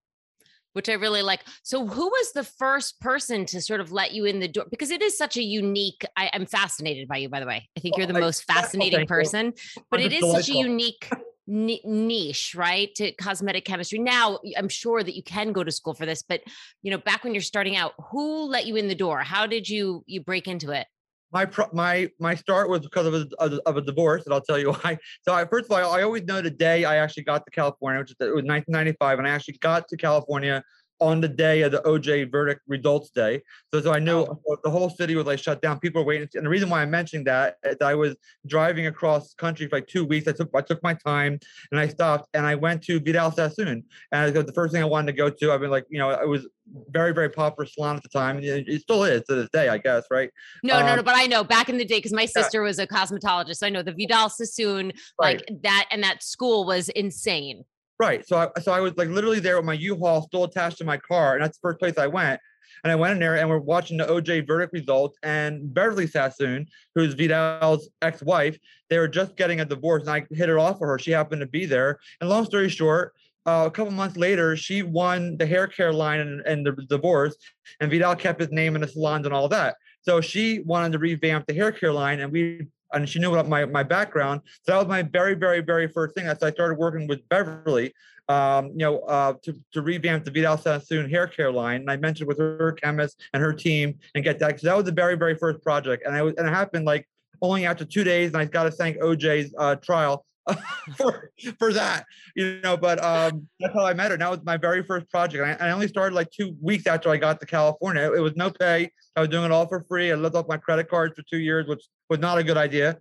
which 0.74 0.88
I 0.88 0.94
really 0.94 1.24
like. 1.24 1.42
So, 1.64 1.86
who 1.88 2.08
was 2.08 2.32
the 2.32 2.44
first 2.44 3.00
person 3.02 3.46
to 3.48 3.62
sort 3.62 3.82
of 3.82 3.92
let 3.92 4.14
you 4.14 4.26
in 4.26 4.40
the 4.40 4.48
door? 4.48 4.66
Because 4.70 4.92
it 4.92 5.02
is 5.02 5.18
such 5.18 5.36
a 5.36 5.44
unique. 5.44 6.06
I, 6.16 6.28
am 6.28 6.46
fascinated 6.46 7.08
by 7.08 7.18
you, 7.18 7.30
by 7.30 7.40
the 7.40 7.46
way. 7.46 7.68
I 7.76 7.80
think 7.80 7.98
you're 7.98 8.08
the 8.08 8.14
most 8.14 8.44
fascinating 8.44 9.08
person, 9.08 9.54
but 9.90 10.00
it 10.00 10.14
is 10.14 10.32
such 10.32 10.50
a 10.50 10.54
unique 10.54 11.10
niche, 11.50 12.56
right? 12.56 12.94
To 12.96 13.12
cosmetic 13.14 13.66
chemistry. 13.66 14.00
Now, 14.00 14.40
I'm 14.58 14.70
sure 14.70 15.04
that 15.04 15.16
you 15.16 15.24
can 15.24 15.52
go 15.52 15.64
to 15.64 15.72
school 15.72 15.94
for 15.94 16.06
this, 16.06 16.22
but 16.22 16.42
you 16.82 16.92
know, 16.92 16.98
back 16.98 17.24
when 17.24 17.34
you're 17.34 17.42
starting 17.42 17.76
out, 17.76 17.94
who 18.12 18.46
let 18.46 18.66
you 18.66 18.76
in 18.76 18.88
the 18.88 18.96
door? 18.96 19.20
How 19.20 19.48
did 19.48 19.68
you 19.68 20.04
you 20.06 20.22
break 20.22 20.48
into 20.48 20.72
it? 20.72 20.88
my 21.32 21.48
my 21.74 22.10
my 22.20 22.36
start 22.36 22.70
was 22.70 22.82
because 22.82 23.06
of 23.06 23.14
a, 23.14 23.60
of 23.66 23.78
a 23.78 23.82
divorce, 23.82 24.26
and 24.26 24.34
I'll 24.34 24.42
tell 24.42 24.58
you 24.58 24.72
why. 24.84 24.98
So, 25.22 25.34
I, 25.34 25.46
first 25.46 25.66
of 25.66 25.72
all, 25.72 25.92
I 25.92 26.02
always 26.02 26.24
know 26.24 26.42
the 26.42 26.50
day 26.50 26.86
I 26.86 26.98
actually 26.98 27.24
got 27.24 27.46
to 27.46 27.52
California, 27.52 28.00
which 28.00 28.16
was 28.20 28.28
1995, 28.30 29.20
and 29.20 29.28
I 29.28 29.32
actually 29.32 29.58
got 29.62 29.88
to 29.90 29.98
California 29.98 30.64
on 31.00 31.22
the 31.22 31.28
day 31.28 31.62
of 31.62 31.72
the 31.72 31.80
OJ 31.80 32.32
verdict 32.32 32.62
results 32.68 33.10
day. 33.10 33.42
So, 33.74 33.82
so 33.82 33.94
I 33.94 34.00
knew 34.00 34.20
oh. 34.20 34.58
the 34.64 34.70
whole 34.70 34.90
city 34.90 35.16
was 35.16 35.26
like 35.26 35.40
shut 35.40 35.62
down. 35.62 35.80
People 35.80 36.02
were 36.02 36.08
waiting. 36.08 36.28
And 36.36 36.46
the 36.46 36.50
reason 36.50 36.70
why 36.70 36.82
I'm 36.82 36.92
mentioning 36.92 37.26
that 37.26 37.56
is 37.64 37.78
I 37.82 37.96
was 37.96 38.16
driving 38.48 38.88
across 38.88 39.34
country 39.34 39.68
for 39.68 39.78
like 39.78 39.88
two 39.88 40.06
weeks. 40.06 40.28
I 40.28 40.32
took 40.32 40.50
I 40.56 40.62
took 40.62 40.82
my 40.84 40.94
time 40.94 41.40
and 41.72 41.80
I 41.80 41.88
stopped 41.88 42.30
and 42.34 42.46
I 42.46 42.56
went 42.56 42.84
to 42.84 43.00
Vidal 43.00 43.32
Sassoon. 43.32 43.84
And 44.12 44.22
I 44.22 44.30
the 44.30 44.54
first 44.54 44.74
thing 44.74 44.82
I 44.82 44.86
wanted 44.86 45.08
to 45.08 45.18
go 45.18 45.30
to, 45.30 45.52
I've 45.52 45.62
been 45.62 45.72
like, 45.72 45.86
you 45.90 46.00
know, 46.00 46.12
it 46.12 46.28
was 46.28 46.48
very, 46.90 47.14
very 47.14 47.30
popular 47.30 47.66
salon 47.66 47.96
at 47.96 48.04
the 48.04 48.10
time. 48.10 48.40
It 48.42 48.82
still 48.82 49.04
is 49.04 49.24
to 49.24 49.36
this 49.36 49.50
day, 49.52 49.70
I 49.70 49.78
guess, 49.78 50.04
right? 50.12 50.30
No, 50.64 50.76
um, 50.76 50.82
no, 50.82 50.94
no. 50.94 51.00
Um, 51.00 51.06
but 51.06 51.16
I 51.16 51.26
know 51.26 51.44
back 51.44 51.70
in 51.70 51.78
the 51.78 51.86
day, 51.86 51.98
because 51.98 52.14
my 52.14 52.26
sister 52.26 52.60
yeah. 52.60 52.68
was 52.68 52.80
a 52.80 52.88
cosmetologist. 52.88 53.58
So 53.58 53.68
I 53.68 53.70
know 53.70 53.84
the 53.84 53.94
Vidal 53.94 54.30
Sassoon, 54.30 54.94
right. 55.22 55.38
like 55.38 55.62
that, 55.64 55.88
and 55.92 56.04
that 56.04 56.24
school 56.24 56.66
was 56.66 56.90
insane. 56.90 57.64
Right. 58.00 58.26
So 58.26 58.38
I 58.38 58.60
so 58.62 58.72
I 58.72 58.80
was 58.80 58.96
like 58.96 59.10
literally 59.10 59.40
there 59.40 59.58
with 59.58 59.66
my 59.66 59.74
U-Haul 59.74 60.22
still 60.22 60.46
attached 60.46 60.78
to 60.78 60.86
my 60.86 60.98
car, 60.98 61.34
and 61.34 61.44
that's 61.44 61.58
the 61.58 61.62
first 61.62 61.80
place 61.80 61.98
I 61.98 62.08
went. 62.08 62.40
And 62.84 62.92
I 62.92 62.96
went 62.96 63.14
in 63.14 63.20
there 63.20 63.36
and 63.36 63.50
we're 63.50 63.60
watching 63.60 63.98
the 63.98 64.06
OJ 64.06 64.48
verdict 64.48 64.72
results. 64.72 65.18
And 65.22 65.74
Beverly 65.74 66.08
Sassoon, 66.08 66.66
who's 66.96 67.14
Vidal's 67.14 67.90
ex-wife, 68.02 68.58
they 68.90 68.98
were 68.98 69.08
just 69.08 69.36
getting 69.36 69.60
a 69.60 69.66
divorce, 69.66 70.04
and 70.04 70.12
I 70.12 70.26
hit 70.32 70.50
it 70.50 70.56
off 70.56 70.78
for 70.78 70.88
her. 70.88 71.00
She 71.00 71.12
happened 71.12 71.42
to 71.42 71.48
be 71.48 71.66
there. 71.66 72.00
And 72.22 72.30
long 72.30 72.46
story 72.46 72.70
short, 72.70 73.14
uh, 73.46 73.66
a 73.68 73.72
couple 73.72 73.92
months 73.92 74.18
later, 74.18 74.56
she 74.56 74.84
won 74.84 75.38
the 75.38 75.46
hair 75.46 75.68
care 75.68 75.92
line 75.92 76.20
and, 76.20 76.42
and 76.42 76.66
the 76.66 76.72
divorce, 76.88 77.36
and 77.80 77.92
Vidal 77.92 78.16
kept 78.16 78.40
his 78.40 78.52
name 78.52 78.76
in 78.76 78.82
the 78.82 78.88
salons 78.88 79.26
and 79.26 79.34
all 79.34 79.50
that. 79.50 79.76
So 80.02 80.22
she 80.22 80.60
wanted 80.60 80.94
to 80.94 81.00
revamp 81.00 81.48
the 81.48 81.54
hair 81.54 81.72
care 81.72 81.92
line, 81.92 82.20
and 82.20 82.32
we 82.32 82.68
and 82.94 83.08
she 83.08 83.20
knew 83.20 83.32
about 83.32 83.48
my, 83.48 83.66
my 83.66 83.84
background. 83.84 84.42
So 84.64 84.72
that 84.72 84.78
was 84.78 84.88
my 84.88 85.02
very, 85.02 85.36
very, 85.36 85.62
very 85.62 85.88
first 85.88 86.16
thing. 86.16 86.26
So 86.26 86.48
I 86.48 86.52
started 86.52 86.78
working 86.78 87.08
with 87.08 87.28
Beverly, 87.30 87.94
um, 88.28 88.68
you 88.68 88.80
know, 88.80 89.00
uh, 89.00 89.34
to, 89.44 89.56
to 89.74 89.82
revamp 89.82 90.26
the 90.26 90.32
Vidal 90.32 90.58
Sassoon 90.58 91.10
hair 91.10 91.28
care 91.28 91.52
line. 91.52 91.82
And 91.82 91.92
I 91.92 91.98
mentioned 91.98 92.28
with 92.28 92.40
her 92.40 92.74
chemist 92.74 93.22
and 93.34 93.42
her 93.42 93.54
team 93.54 93.98
and 94.16 94.24
get 94.24 94.40
that. 94.40 94.60
So 94.60 94.68
that 94.68 94.76
was 94.76 94.86
the 94.86 94.92
very, 94.92 95.16
very 95.16 95.36
first 95.36 95.62
project. 95.64 96.04
And 96.06 96.16
I 96.16 96.22
was, 96.22 96.34
and 96.38 96.48
it 96.48 96.54
happened 96.54 96.86
like 96.86 97.08
only 97.42 97.66
after 97.66 97.86
two 97.86 98.04
days. 98.04 98.34
And 98.34 98.38
I 98.38 98.46
got 98.46 98.64
to 98.64 98.72
thank 98.72 98.98
OJ's 98.98 99.54
uh, 99.58 99.76
trial 99.76 100.26
for 100.98 101.32
for 101.58 101.74
that, 101.74 102.06
you 102.36 102.60
know. 102.62 102.78
But 102.78 103.04
um, 103.04 103.48
that's 103.60 103.74
how 103.74 103.86
I 103.86 103.94
met 103.94 104.12
her. 104.12 104.18
That 104.18 104.30
was 104.30 104.40
my 104.44 104.58
very 104.58 104.84
first 104.84 105.10
project. 105.10 105.62
I, 105.62 105.68
I, 105.68 105.72
only 105.72 105.88
started 105.88 106.16
like 106.16 106.32
two 106.32 106.56
weeks 106.62 106.88
after 106.88 107.10
I 107.10 107.18
got 107.18 107.40
to 107.40 107.46
California. 107.46 108.12
It, 108.12 108.18
it 108.18 108.22
was 108.22 108.36
no 108.36 108.50
pay. 108.50 108.92
I 109.16 109.22
was 109.22 109.30
doing 109.30 109.46
it 109.46 109.52
all 109.52 109.68
for 109.68 109.86
free. 109.88 110.12
I 110.12 110.16
lived 110.16 110.36
off 110.36 110.48
my 110.48 110.58
credit 110.58 110.90
cards 110.90 111.16
for 111.16 111.24
two 111.30 111.40
years, 111.40 111.68
which 111.68 111.84
was 112.10 112.20
not 112.20 112.38
a 112.38 112.44
good 112.44 112.58
idea. 112.58 112.98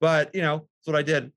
But 0.00 0.34
you 0.34 0.42
know, 0.42 0.56
that's 0.58 0.86
what 0.86 0.96
I 0.96 1.02
did. 1.02 1.32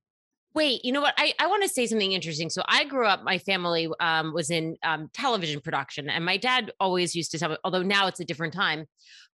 Wait, 0.54 0.84
you 0.84 0.92
know 0.92 1.00
what? 1.00 1.13
I, 1.18 1.34
I 1.40 1.48
want 1.48 1.63
to 1.63 1.69
say 1.69 1.88
something 1.88 2.12
interesting. 2.12 2.50
So 2.50 2.62
I 2.68 2.84
grew 2.84 3.08
up, 3.08 3.24
my 3.24 3.38
family 3.38 3.90
um, 4.02 4.34
was 4.34 4.50
in 4.50 4.75
um, 4.84 5.10
television 5.13 5.62
production, 5.62 6.10
and 6.10 6.25
my 6.25 6.36
dad 6.36 6.74
always 6.78 7.16
used 7.16 7.31
to 7.31 7.40
tell 7.40 7.52
me, 7.52 7.58
although 7.63 7.84
now 7.84 8.08
it's 8.08 8.19
a 8.19 8.25
different 8.25 8.54
time, 8.54 8.86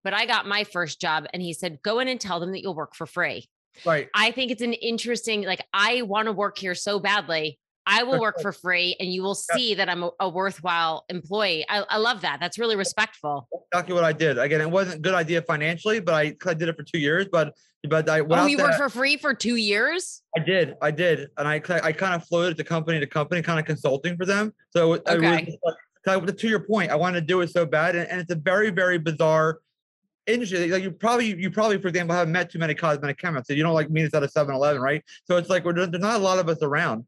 but 0.05 0.13
I 0.13 0.27
got 0.27 0.47
my 0.47 0.65
first 0.65 1.01
job 1.01 1.27
and 1.33 1.43
he 1.43 1.55
said, 1.55 1.79
go 1.83 2.01
in 2.01 2.09
and 2.09 2.21
tell 2.21 2.39
them 2.39 2.53
that 2.53 2.61
you'll 2.61 2.75
work 2.75 2.95
for 2.95 3.07
free. 3.07 3.49
Right. 3.85 4.09
I 4.15 4.31
think 4.31 4.51
it's 4.51 4.63
an 4.63 4.73
interesting, 4.73 5.43
like, 5.43 5.65
I 5.73 6.03
want 6.03 6.27
to 6.27 6.33
work 6.33 6.59
here 6.59 6.75
so 6.75 6.99
badly. 6.99 7.59
I 7.87 8.03
will 8.03 8.21
work 8.21 8.41
for 8.43 8.51
free 8.51 8.97
and 8.99 9.13
you 9.13 9.23
will 9.23 9.37
see 9.37 9.75
that 9.75 9.89
I'm 9.89 10.03
a, 10.03 10.11
a 10.19 10.29
worthwhile 10.29 11.05
employee. 11.09 11.65
I, 11.69 11.85
I, 11.89 11.99
love 11.99 12.23
that. 12.23 12.41
That's 12.41 12.59
really 12.59 12.75
respectful. 12.75 13.49
Exactly 13.73 13.95
what 13.95 14.03
I 14.03 14.13
did. 14.13 14.39
Again, 14.39 14.61
it 14.61 14.69
wasn't 14.69 14.97
a 14.97 14.99
good 14.99 15.15
idea 15.15 15.41
financially, 15.43 16.01
but 16.01 16.15
I, 16.15 16.37
I 16.45 16.55
did 16.55 16.69
it 16.69 16.77
for 16.77 16.83
two 16.83 16.99
years. 16.99 17.29
But 17.31 17.55
but 17.89 18.09
I 18.09 18.21
oh, 18.21 18.47
you 18.47 18.59
worked 18.59 18.77
for 18.77 18.89
free 18.89 19.17
for 19.17 19.35
two 19.35 19.55
years. 19.55 20.23
I 20.37 20.41
did, 20.41 20.75
I 20.83 20.91
did, 20.91 21.29
and 21.39 21.47
I 21.47 21.55
I 21.55 21.93
kind 21.93 22.15
of 22.15 22.25
floated 22.27 22.57
to 22.57 22.65
company 22.65 22.99
to 22.99 23.07
company, 23.07 23.43
kind 23.43 23.61
of 23.61 23.67
consulting 23.67 24.17
for 24.17 24.27
them. 24.27 24.53
So 24.71 24.95
okay. 24.95 25.57
was, 26.07 26.33
to 26.33 26.49
your 26.49 26.61
point, 26.61 26.91
I 26.91 26.97
wanted 26.97 27.21
to 27.21 27.27
do 27.27 27.41
it 27.43 27.51
so 27.51 27.65
bad, 27.65 27.95
and, 27.95 28.09
and 28.09 28.21
it's 28.21 28.33
a 28.33 28.37
very 28.37 28.71
very 28.71 28.99
bizarre 28.99 29.61
industry. 30.27 30.69
Like 30.71 30.83
you 30.83 30.91
probably, 30.91 31.41
you 31.41 31.51
probably, 31.51 31.81
for 31.81 31.89
example, 31.89 32.15
haven't 32.15 32.33
met 32.33 32.51
too 32.51 32.59
many 32.59 32.75
cosmetic 32.75 33.19
chemists. 33.19 33.49
So 33.49 33.55
you 33.55 33.63
don't 33.63 33.75
like 33.75 33.91
meet 33.91 34.07
us 34.07 34.15
at 34.15 34.23
a 34.23 34.27
7-Eleven, 34.27 34.81
right? 34.81 35.03
So 35.25 35.37
it's 35.37 35.49
like 35.49 35.65
we're 35.65 35.75
there's 35.75 35.91
not 35.91 36.21
a 36.21 36.23
lot 36.23 36.39
of 36.39 36.49
us 36.49 36.63
around. 36.63 37.05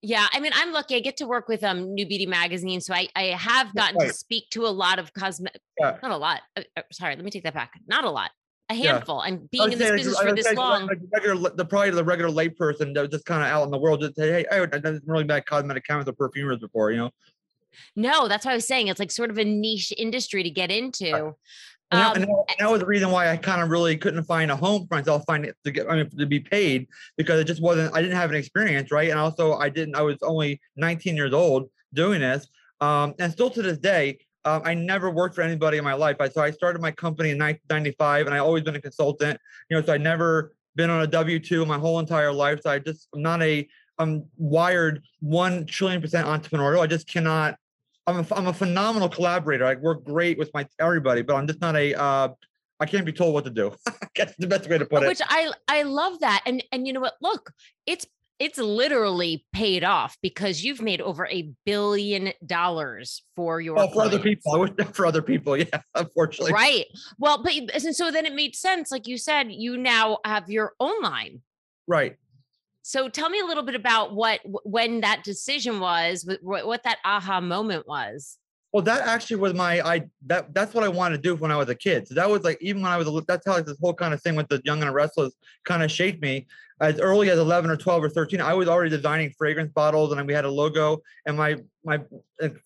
Yeah, 0.00 0.28
I 0.32 0.38
mean, 0.38 0.52
I'm 0.54 0.72
lucky. 0.72 0.94
I 0.94 1.00
get 1.00 1.16
to 1.16 1.26
work 1.26 1.48
with 1.48 1.64
um 1.64 1.92
New 1.92 2.06
Beauty 2.06 2.26
Magazine, 2.26 2.80
so 2.80 2.94
I 2.94 3.08
I 3.16 3.24
have 3.24 3.74
gotten 3.74 3.96
right. 3.98 4.08
to 4.08 4.14
speak 4.14 4.48
to 4.50 4.64
a 4.64 4.68
lot 4.68 5.00
of 5.00 5.12
cosmetic. 5.12 5.60
Yeah. 5.78 5.96
Not 6.02 6.12
a 6.12 6.16
lot. 6.16 6.42
Uh, 6.56 6.62
uh, 6.76 6.82
sorry, 6.92 7.16
let 7.16 7.24
me 7.24 7.32
take 7.32 7.42
that 7.42 7.54
back. 7.54 7.72
Not 7.88 8.04
a 8.04 8.10
lot. 8.10 8.30
A 8.70 8.74
handful. 8.74 9.22
Yeah. 9.24 9.32
And 9.32 9.50
being 9.50 9.72
in 9.72 9.78
this 9.78 9.90
business 9.90 10.20
for 10.20 10.34
this 10.34 10.52
long. 10.52 10.86
Like 10.86 10.98
regular, 11.12 11.50
the 11.50 11.64
probably 11.64 11.90
the 11.90 12.04
regular 12.04 12.30
layperson 12.30 12.94
that 12.94 13.00
was 13.00 13.10
just 13.10 13.24
kind 13.24 13.42
of 13.42 13.48
out 13.48 13.64
in 13.64 13.70
the 13.70 13.78
world 13.78 14.00
just 14.00 14.14
say, 14.14 14.30
hey, 14.30 14.46
I 14.52 14.56
haven't 14.56 15.02
really 15.06 15.24
met 15.24 15.46
cosmetic 15.46 15.84
chemists 15.84 16.08
or 16.08 16.12
perfumers 16.12 16.58
before, 16.58 16.90
you 16.90 16.98
know. 16.98 17.10
No, 17.96 18.28
that's 18.28 18.44
what 18.44 18.52
I 18.52 18.54
was 18.54 18.66
saying. 18.66 18.88
It's 18.88 19.00
like 19.00 19.10
sort 19.10 19.30
of 19.30 19.38
a 19.38 19.44
niche 19.44 19.92
industry 19.96 20.42
to 20.42 20.50
get 20.50 20.70
into. 20.70 21.34
And, 21.90 22.00
that, 22.00 22.16
and, 22.16 22.24
that, 22.24 22.44
and 22.48 22.56
that 22.58 22.70
was 22.70 22.80
the 22.80 22.86
reason 22.86 23.10
why 23.10 23.30
I 23.30 23.36
kind 23.36 23.62
of 23.62 23.70
really 23.70 23.96
couldn't 23.96 24.24
find 24.24 24.50
a 24.50 24.56
home 24.56 24.86
for 24.86 24.94
myself, 24.94 25.24
find 25.26 25.46
it 25.46 25.56
to 25.64 25.70
get, 25.70 25.90
I 25.90 25.96
mean, 25.96 26.10
to 26.18 26.26
be 26.26 26.40
paid 26.40 26.86
because 27.16 27.40
it 27.40 27.44
just 27.44 27.62
wasn't, 27.62 27.94
I 27.94 28.02
didn't 28.02 28.16
have 28.16 28.30
an 28.30 28.36
experience, 28.36 28.90
right? 28.92 29.08
And 29.08 29.18
also, 29.18 29.54
I 29.54 29.70
didn't, 29.70 29.96
I 29.96 30.02
was 30.02 30.16
only 30.22 30.60
19 30.76 31.16
years 31.16 31.32
old 31.32 31.70
doing 31.94 32.20
this. 32.20 32.46
Um, 32.80 33.14
and 33.18 33.32
still 33.32 33.48
to 33.50 33.62
this 33.62 33.78
day, 33.78 34.18
um, 34.44 34.62
I 34.64 34.74
never 34.74 35.10
worked 35.10 35.34
for 35.34 35.42
anybody 35.42 35.78
in 35.78 35.84
my 35.84 35.94
life. 35.94 36.16
I, 36.20 36.28
so 36.28 36.42
I 36.42 36.50
started 36.50 36.82
my 36.82 36.90
company 36.90 37.30
in 37.30 37.38
1995 37.38 38.26
and 38.26 38.34
I 38.34 38.38
always 38.38 38.64
been 38.64 38.76
a 38.76 38.80
consultant, 38.80 39.38
you 39.70 39.76
know, 39.76 39.84
so 39.84 39.92
I 39.94 39.96
never 39.96 40.52
been 40.76 40.90
on 40.90 41.02
a 41.02 41.06
W 41.06 41.38
2 41.38 41.64
my 41.64 41.78
whole 41.78 41.98
entire 41.98 42.32
life. 42.32 42.60
So 42.62 42.70
I 42.70 42.78
just, 42.78 43.08
I'm 43.14 43.22
not 43.22 43.42
a, 43.42 43.66
I'm 43.98 44.26
wired 44.36 45.02
1 45.20 45.66
trillion 45.66 46.00
percent 46.00 46.26
entrepreneurial. 46.26 46.80
I 46.80 46.86
just 46.86 47.08
cannot 47.08 47.56
I'm 48.08 48.20
a, 48.20 48.34
I'm 48.34 48.46
a 48.46 48.52
phenomenal 48.54 49.08
collaborator. 49.08 49.66
I 49.66 49.74
work 49.74 50.04
great 50.04 50.38
with 50.38 50.50
my 50.54 50.66
everybody, 50.80 51.22
but 51.22 51.36
I'm 51.36 51.46
just 51.46 51.60
not 51.60 51.76
a. 51.76 51.94
Uh, 51.94 52.28
I 52.80 52.86
can't 52.86 53.04
be 53.04 53.12
told 53.12 53.34
what 53.34 53.44
to 53.44 53.50
do. 53.50 53.74
That's 54.16 54.34
the 54.38 54.46
best 54.46 54.68
way 54.68 54.78
to 54.78 54.86
put 54.86 55.02
it. 55.02 55.08
Which 55.08 55.20
I 55.28 55.52
I 55.68 55.82
love 55.82 56.20
that, 56.20 56.42
and 56.46 56.64
and 56.72 56.86
you 56.86 56.92
know 56.94 57.00
what? 57.00 57.14
Look, 57.20 57.52
it's 57.86 58.06
it's 58.38 58.56
literally 58.56 59.44
paid 59.52 59.84
off 59.84 60.16
because 60.22 60.64
you've 60.64 60.80
made 60.80 61.00
over 61.00 61.26
a 61.26 61.50
billion 61.66 62.32
dollars 62.46 63.22
for 63.36 63.60
your 63.60 63.74
Well, 63.74 63.90
for 63.90 64.02
other 64.02 64.20
people, 64.20 64.66
for 64.92 65.04
other 65.04 65.22
people. 65.22 65.56
Yeah, 65.56 65.82
unfortunately. 65.94 66.52
Right. 66.52 66.86
Well, 67.18 67.42
but 67.42 67.52
and 67.52 67.94
so 67.94 68.10
then 68.10 68.24
it 68.24 68.34
made 68.34 68.56
sense. 68.56 68.90
Like 68.90 69.06
you 69.06 69.18
said, 69.18 69.52
you 69.52 69.76
now 69.76 70.18
have 70.24 70.48
your 70.48 70.72
own 70.80 71.02
line. 71.02 71.42
Right. 71.86 72.16
So 72.88 73.10
tell 73.10 73.28
me 73.28 73.38
a 73.38 73.44
little 73.44 73.64
bit 73.64 73.74
about 73.74 74.14
what 74.14 74.40
when 74.64 75.02
that 75.02 75.22
decision 75.22 75.78
was, 75.78 76.26
what, 76.40 76.84
that 76.84 76.96
aha 77.04 77.38
moment 77.38 77.86
was. 77.86 78.38
Well, 78.72 78.82
that 78.84 79.06
actually 79.06 79.36
was 79.36 79.52
my 79.52 79.82
I 79.82 80.04
that 80.24 80.54
that's 80.54 80.72
what 80.72 80.84
I 80.84 80.88
wanted 80.88 81.16
to 81.16 81.22
do 81.22 81.34
when 81.34 81.50
I 81.50 81.56
was 81.56 81.68
a 81.68 81.74
kid. 81.74 82.08
So 82.08 82.14
that 82.14 82.30
was 82.30 82.44
like 82.44 82.56
even 82.62 82.80
when 82.80 82.90
I 82.90 82.96
was 82.96 83.06
a, 83.06 83.22
that's 83.28 83.44
how 83.44 83.52
like 83.52 83.66
this 83.66 83.76
whole 83.78 83.92
kind 83.92 84.14
of 84.14 84.22
thing 84.22 84.36
with 84.36 84.48
the 84.48 84.62
Young 84.64 84.80
and 84.80 84.88
the 84.88 84.94
Restless 84.94 85.34
kind 85.66 85.82
of 85.82 85.92
shaped 85.92 86.22
me. 86.22 86.46
As 86.80 87.00
early 87.00 87.28
as 87.30 87.38
11 87.38 87.70
or 87.70 87.76
12 87.76 88.04
or 88.04 88.08
13, 88.08 88.40
I 88.40 88.54
was 88.54 88.68
already 88.68 88.90
designing 88.90 89.32
fragrance 89.36 89.72
bottles, 89.72 90.12
and 90.12 90.26
we 90.26 90.32
had 90.32 90.44
a 90.44 90.50
logo. 90.50 90.98
And 91.26 91.36
my 91.36 91.56
my 91.84 92.00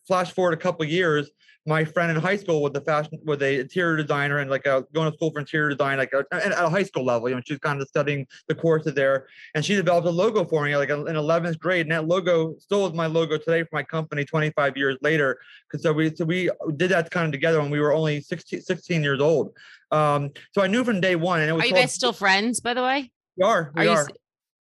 flash 0.07 0.33
forward 0.33 0.53
a 0.53 0.57
couple 0.59 0.85
years, 0.85 1.31
my 1.65 1.85
friend 1.85 2.11
in 2.11 2.21
high 2.21 2.37
school 2.37 2.61
was 2.61 2.73
the 2.73 2.81
fashion 2.81 3.19
was 3.25 3.41
a 3.41 3.61
interior 3.61 3.97
designer 3.97 4.39
and 4.39 4.51
like 4.51 4.67
a, 4.67 4.85
going 4.93 5.11
to 5.11 5.17
school 5.17 5.31
for 5.31 5.39
interior 5.39 5.71
design, 5.71 5.97
like 5.97 6.13
a, 6.13 6.25
at 6.33 6.53
a 6.53 6.69
high 6.69 6.83
school 6.83 7.05
level. 7.05 7.29
You 7.29 7.37
know, 7.37 7.43
she's 7.47 7.59
kind 7.59 7.81
of 7.81 7.89
studying 7.89 8.27
the 8.49 8.55
courses 8.55 8.95
there, 8.95 9.29
and 9.55 9.65
she 9.65 9.75
developed 9.77 10.07
a 10.07 10.11
logo 10.11 10.45
for 10.45 10.65
me 10.65 10.77
like 10.77 10.91
in 10.91 11.05
11th 11.05 11.59
grade. 11.59 11.87
And 11.87 11.93
that 11.93 12.07
logo 12.07 12.57
still 12.59 12.87
is 12.87 12.93
my 12.95 13.07
logo 13.07 13.39
today 13.39 13.63
for 13.63 13.71
my 13.73 13.83
company 13.83 14.25
25 14.25 14.77
years 14.77 14.99
later. 15.03 15.39
Because 15.71 15.83
so 15.83 15.93
we 15.93 16.15
so 16.15 16.25
we 16.25 16.51
did 16.77 16.91
that 16.91 17.11
kind 17.11 17.27
of 17.27 17.33
together 17.33 17.61
when 17.61 17.71
we 17.71 17.81
were 17.81 17.93
only 17.93 18.21
16, 18.21 18.61
16 18.61 19.03
years 19.03 19.21
old. 19.21 19.53
Um, 19.91 20.31
so 20.53 20.63
I 20.63 20.67
knew 20.67 20.85
from 20.85 21.01
day 21.01 21.17
one, 21.17 21.41
and 21.41 21.49
it 21.49 21.53
was 21.53 21.63
Are 21.63 21.67
you 21.67 21.73
called- 21.73 21.83
guys 21.83 21.95
still 21.95 22.13
friends, 22.13 22.61
by 22.61 22.75
the 22.75 22.83
way? 22.83 23.11
We 23.37 23.45
are 23.45 23.73
we 23.75 23.85
you 23.85 23.91
are. 23.91 24.09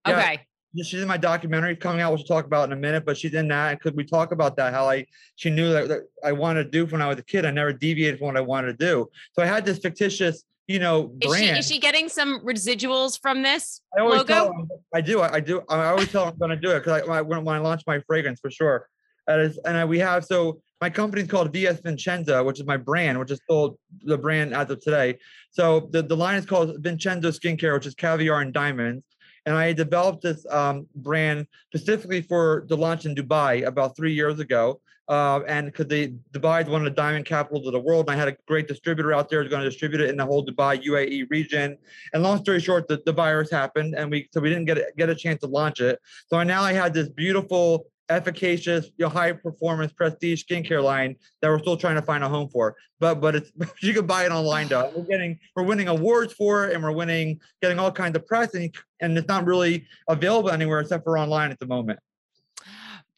Yeah. 0.08 0.20
Okay. 0.20 0.40
Yeah, 0.74 0.86
she's 0.86 1.01
in 1.01 1.08
my 1.08 1.18
documentary 1.18 1.75
coming 1.75 2.01
out, 2.01 2.13
which 2.13 2.20
we'll 2.20 2.38
talk 2.38 2.46
about 2.46 2.70
in 2.70 2.72
a 2.72 2.80
minute. 2.80 3.06
But 3.06 3.18
she's 3.18 3.34
in 3.34 3.50
that, 3.50 3.72
and 3.72 3.80
could 3.82 3.96
we 3.96 4.06
talk 4.06 4.32
about 4.32 4.56
that? 4.56 4.74
How 4.74 4.90
I 4.90 5.06
she 5.36 5.50
knew 5.50 5.72
that, 5.74 5.90
that 5.90 6.01
I 6.24 6.32
wanted 6.32 6.66
to 6.66 6.70
do 6.70 6.86
when 6.86 7.01
I 7.01 7.08
was 7.08 7.20
a 7.20 7.24
kid. 7.24 7.46
I 7.46 7.51
never 7.51 7.74
deviated 7.74 8.20
from 8.20 8.28
what 8.28 8.38
I 8.38 8.42
wanted 8.42 8.80
to 8.80 8.86
do. 8.86 9.10
So 9.34 9.44
I 9.44 9.46
had 9.46 9.66
this 9.66 9.80
fictitious, 9.80 10.46
you 10.68 10.80
know, 10.80 11.13
Is 11.22 11.36
she 11.36 11.42
brand. 11.42 11.58
is 11.58 11.68
she 11.68 11.80
getting 11.80 12.08
some 12.08 12.40
residuals 12.46 13.20
from 13.20 13.44
this 13.44 13.82
I 13.98 14.01
always 14.01 14.20
logo? 14.20 14.34
tell 14.34 14.48
them, 14.48 14.70
I 14.94 15.01
do. 15.01 15.20
I, 15.20 15.34
I 15.36 15.40
do. 15.42 15.62
I 15.68 15.88
always 15.88 16.10
tell 16.10 16.24
them 16.24 16.34
I'm 16.34 16.40
going 16.40 16.51
to 16.51 16.56
do 16.56 16.72
it 16.72 16.80
because 16.86 17.01
I, 17.10 17.22
when, 17.22 17.44
when 17.44 17.56
I 17.56 17.60
launch 17.60 17.84
my 17.86 18.00
fragrance 18.08 18.40
for 18.40 18.50
sure. 18.50 18.88
Is, 19.28 19.58
and 19.66 19.78
I, 19.78 19.86
we 19.86 20.00
have 20.00 20.25
so 20.25 20.62
my 20.81 20.89
company's 20.89 21.27
called 21.27 21.53
VS 21.53 21.79
Vincenzo, 21.81 22.43
which 22.43 22.59
is 22.59 22.65
my 22.65 22.75
brand, 22.75 23.19
which 23.19 23.29
is 23.29 23.39
still 23.43 23.77
the 24.03 24.17
brand 24.17 24.53
as 24.53 24.69
of 24.71 24.81
today. 24.81 25.17
So 25.51 25.88
the, 25.91 26.01
the 26.01 26.17
line 26.17 26.35
is 26.35 26.45
called 26.45 26.75
Vincenzo 26.79 27.29
Skincare, 27.29 27.75
which 27.75 27.85
is 27.85 27.93
caviar 27.93 28.41
and 28.41 28.51
diamonds. 28.51 29.05
And 29.45 29.55
I 29.55 29.73
developed 29.73 30.23
this 30.23 30.45
um, 30.50 30.88
brand 30.95 31.47
specifically 31.67 32.21
for 32.21 32.65
the 32.67 32.75
launch 32.75 33.05
in 33.05 33.15
Dubai 33.15 33.65
about 33.65 33.95
three 33.95 34.13
years 34.13 34.39
ago. 34.39 34.81
Uh, 35.07 35.41
and 35.47 35.65
because 35.65 35.88
Dubai 36.31 36.63
is 36.63 36.69
one 36.69 36.81
of 36.81 36.85
the 36.85 36.95
diamond 36.95 37.25
capitals 37.25 37.67
of 37.67 37.73
the 37.73 37.79
world, 37.79 38.05
and 38.07 38.15
I 38.15 38.17
had 38.17 38.29
a 38.29 38.38
great 38.47 38.67
distributor 38.67 39.11
out 39.11 39.29
there 39.29 39.41
who's 39.41 39.50
going 39.50 39.63
to 39.63 39.69
distribute 39.69 40.00
it 40.00 40.09
in 40.09 40.15
the 40.15 40.25
whole 40.25 40.45
Dubai 40.45 40.81
UAE 40.85 41.29
region. 41.29 41.77
And 42.13 42.23
long 42.23 42.41
story 42.41 42.61
short, 42.61 42.88
the, 42.88 43.01
the 43.05 43.11
virus 43.11 43.51
happened, 43.51 43.93
and 43.95 44.09
we 44.09 44.29
so 44.31 44.39
we 44.39 44.47
didn't 44.47 44.65
get 44.65 44.77
a, 44.77 44.85
get 44.97 45.09
a 45.09 45.15
chance 45.15 45.41
to 45.41 45.47
launch 45.47 45.81
it. 45.81 46.00
So 46.27 46.41
now 46.43 46.61
I 46.61 46.71
had 46.71 46.93
this 46.93 47.09
beautiful, 47.09 47.88
efficacious, 48.12 48.86
you 48.98 49.06
know, 49.06 49.10
high 49.10 49.32
performance 49.32 49.91
prestige 49.94 50.44
skincare 50.44 50.84
line 50.84 51.15
that 51.41 51.50
we're 51.50 51.60
still 51.60 51.77
trying 51.77 51.96
to 51.96 52.01
find 52.01 52.24
a 52.24 52.30
home 52.30 52.50
for. 52.50 52.75
But 53.00 53.22
but 53.22 53.36
it's 53.36 53.51
you 53.82 53.94
can 53.94 54.06
buy 54.06 54.25
it 54.25 54.32
online. 54.32 54.68
Though 54.68 54.91
we're 54.96 55.03
getting 55.03 55.39
we're 55.56 55.63
winning 55.63 55.88
awards 55.88 56.34
for 56.34 56.68
it, 56.68 56.74
and 56.74 56.84
we're 56.84 56.91
winning 56.91 57.39
getting 57.62 57.80
all 57.80 57.91
kinds 57.91 58.15
of 58.15 58.25
press, 58.25 58.53
and 58.53 58.74
and 59.00 59.18
it's 59.18 59.27
not 59.27 59.46
really 59.46 59.88
available 60.08 60.51
anywhere 60.51 60.82
except 60.82 61.03
for 61.03 61.18
online 61.18 61.51
at 61.51 61.60
the 61.60 61.68
moment. 61.68 62.00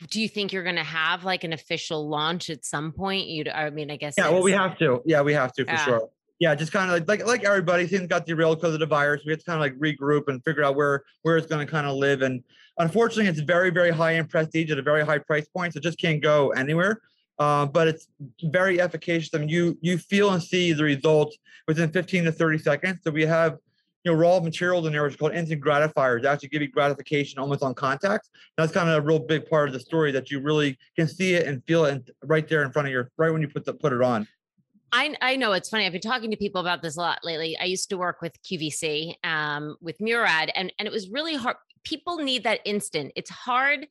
Do 0.10 0.20
you 0.22 0.28
think 0.28 0.52
you're 0.52 0.64
going 0.64 0.76
to 0.76 0.84
have 0.84 1.24
like 1.24 1.44
an 1.44 1.54
official 1.54 2.08
launch 2.08 2.50
at 2.50 2.66
some 2.66 2.92
point? 2.92 3.28
You, 3.28 3.46
I 3.54 3.70
mean, 3.70 3.90
I 3.90 3.96
guess. 3.96 4.16
Yeah, 4.18 4.30
well, 4.30 4.44
we 4.44 4.52
have 4.52 4.78
to. 4.80 5.02
Yeah, 5.06 5.22
we 5.22 5.34
have 5.34 5.54
to 5.54 5.66
for 5.66 5.72
Yeah. 5.72 5.86
sure. 5.86 6.10
Yeah, 6.40 6.56
just 6.56 6.74
kind 6.74 6.92
of 6.92 7.08
like, 7.08 7.08
like 7.08 7.26
like 7.26 7.46
everybody, 7.46 7.88
things 7.88 8.08
got 8.08 8.26
derailed 8.26 8.60
because 8.60 8.74
of 8.74 8.82
the 8.82 8.86
virus. 8.86 9.22
We 9.26 9.32
had 9.32 9.40
to 9.40 9.46
kind 9.46 9.56
of 9.56 9.62
like 9.62 9.78
regroup 9.80 10.28
and 10.28 10.44
figure 10.44 10.64
out 10.64 10.76
where 10.76 11.04
where 11.22 11.38
it's 11.38 11.48
going 11.48 11.66
to 11.66 11.72
kind 11.72 11.88
of 11.88 11.96
live. 11.96 12.22
And 12.22 12.44
unfortunately, 12.78 13.28
it's 13.28 13.40
very 13.40 13.70
very 13.70 13.92
high 13.92 14.14
in 14.14 14.28
prestige 14.28 14.72
at 14.72 14.80
a 14.80 14.82
very 14.82 15.06
high 15.06 15.20
price 15.20 15.48
point, 15.48 15.74
so 15.74 15.78
it 15.78 15.84
just 15.84 16.00
can't 16.00 16.22
go 16.22 16.50
anywhere. 16.52 17.02
Uh, 17.40 17.66
but 17.66 17.88
it's 17.88 18.08
very 18.44 18.80
efficacious. 18.80 19.30
I 19.34 19.40
mean, 19.40 19.50
you 19.50 19.78
you 19.82 19.98
feel 19.98 20.32
and 20.32 20.42
see 20.42 20.74
the 20.74 20.84
results 20.84 21.38
within 21.68 21.90
15 21.92 22.26
to 22.26 22.32
30 22.32 22.58
seconds. 22.60 23.00
So 23.04 23.12
we 23.12 23.26
have 23.26 23.58
you 24.04 24.12
know 24.12 24.18
raw 24.18 24.40
materials 24.40 24.86
in 24.86 24.94
there, 24.94 25.04
which 25.04 25.14
is 25.14 25.18
called 25.18 25.34
instant 25.34 25.62
gratifiers. 25.62 26.26
Actually 26.26 26.50
give 26.50 26.62
you 26.62 26.68
gratification 26.68 27.40
almost 27.40 27.64
on 27.64 27.74
contact. 27.74 28.30
That's 28.58 28.72
kind 28.72 28.90
of 28.90 29.04
a 29.04 29.06
real 29.06 29.20
big 29.20 29.50
part 29.50 29.68
of 29.68 29.74
the 29.74 29.80
story 29.80 30.12
that 30.12 30.30
you 30.30 30.42
really 30.42 30.78
can 30.96 31.08
see 31.08 31.34
it 31.34 31.48
and 31.48 31.64
feel 31.66 31.86
it 31.86 32.10
right 32.24 32.48
there 32.48 32.64
in 32.64 32.72
front 32.72 32.88
of 32.88 32.92
your 32.92 33.10
right 33.18 33.32
when 33.32 33.42
you 33.42 33.48
put 33.48 33.66
the 33.66 33.74
put 33.74 33.94
it 33.94 34.02
on. 34.02 34.28
I, 34.96 35.16
I 35.22 35.36
know 35.38 35.54
it's 35.54 35.70
funny. 35.70 35.88
I've 35.88 35.92
been 35.92 36.02
talking 36.02 36.30
to 36.30 36.38
people 36.38 36.62
about 36.62 36.84
this 36.84 36.98
a 36.98 37.00
lot 37.00 37.20
lately. 37.24 37.58
I 37.60 37.64
used 37.64 37.90
to 37.90 37.98
work 37.98 38.22
with 38.22 38.40
QVC 38.44 39.16
um, 39.24 39.76
with 39.82 40.00
Murad, 40.00 40.52
and 40.56 40.72
and 40.78 40.88
it 40.88 40.92
was 40.92 41.10
really 41.10 41.36
hard. 41.36 41.56
People 41.84 42.18
need 42.18 42.44
that 42.44 42.60
instant. 42.66 43.12
It's 43.16 43.30
hard, 43.30 43.88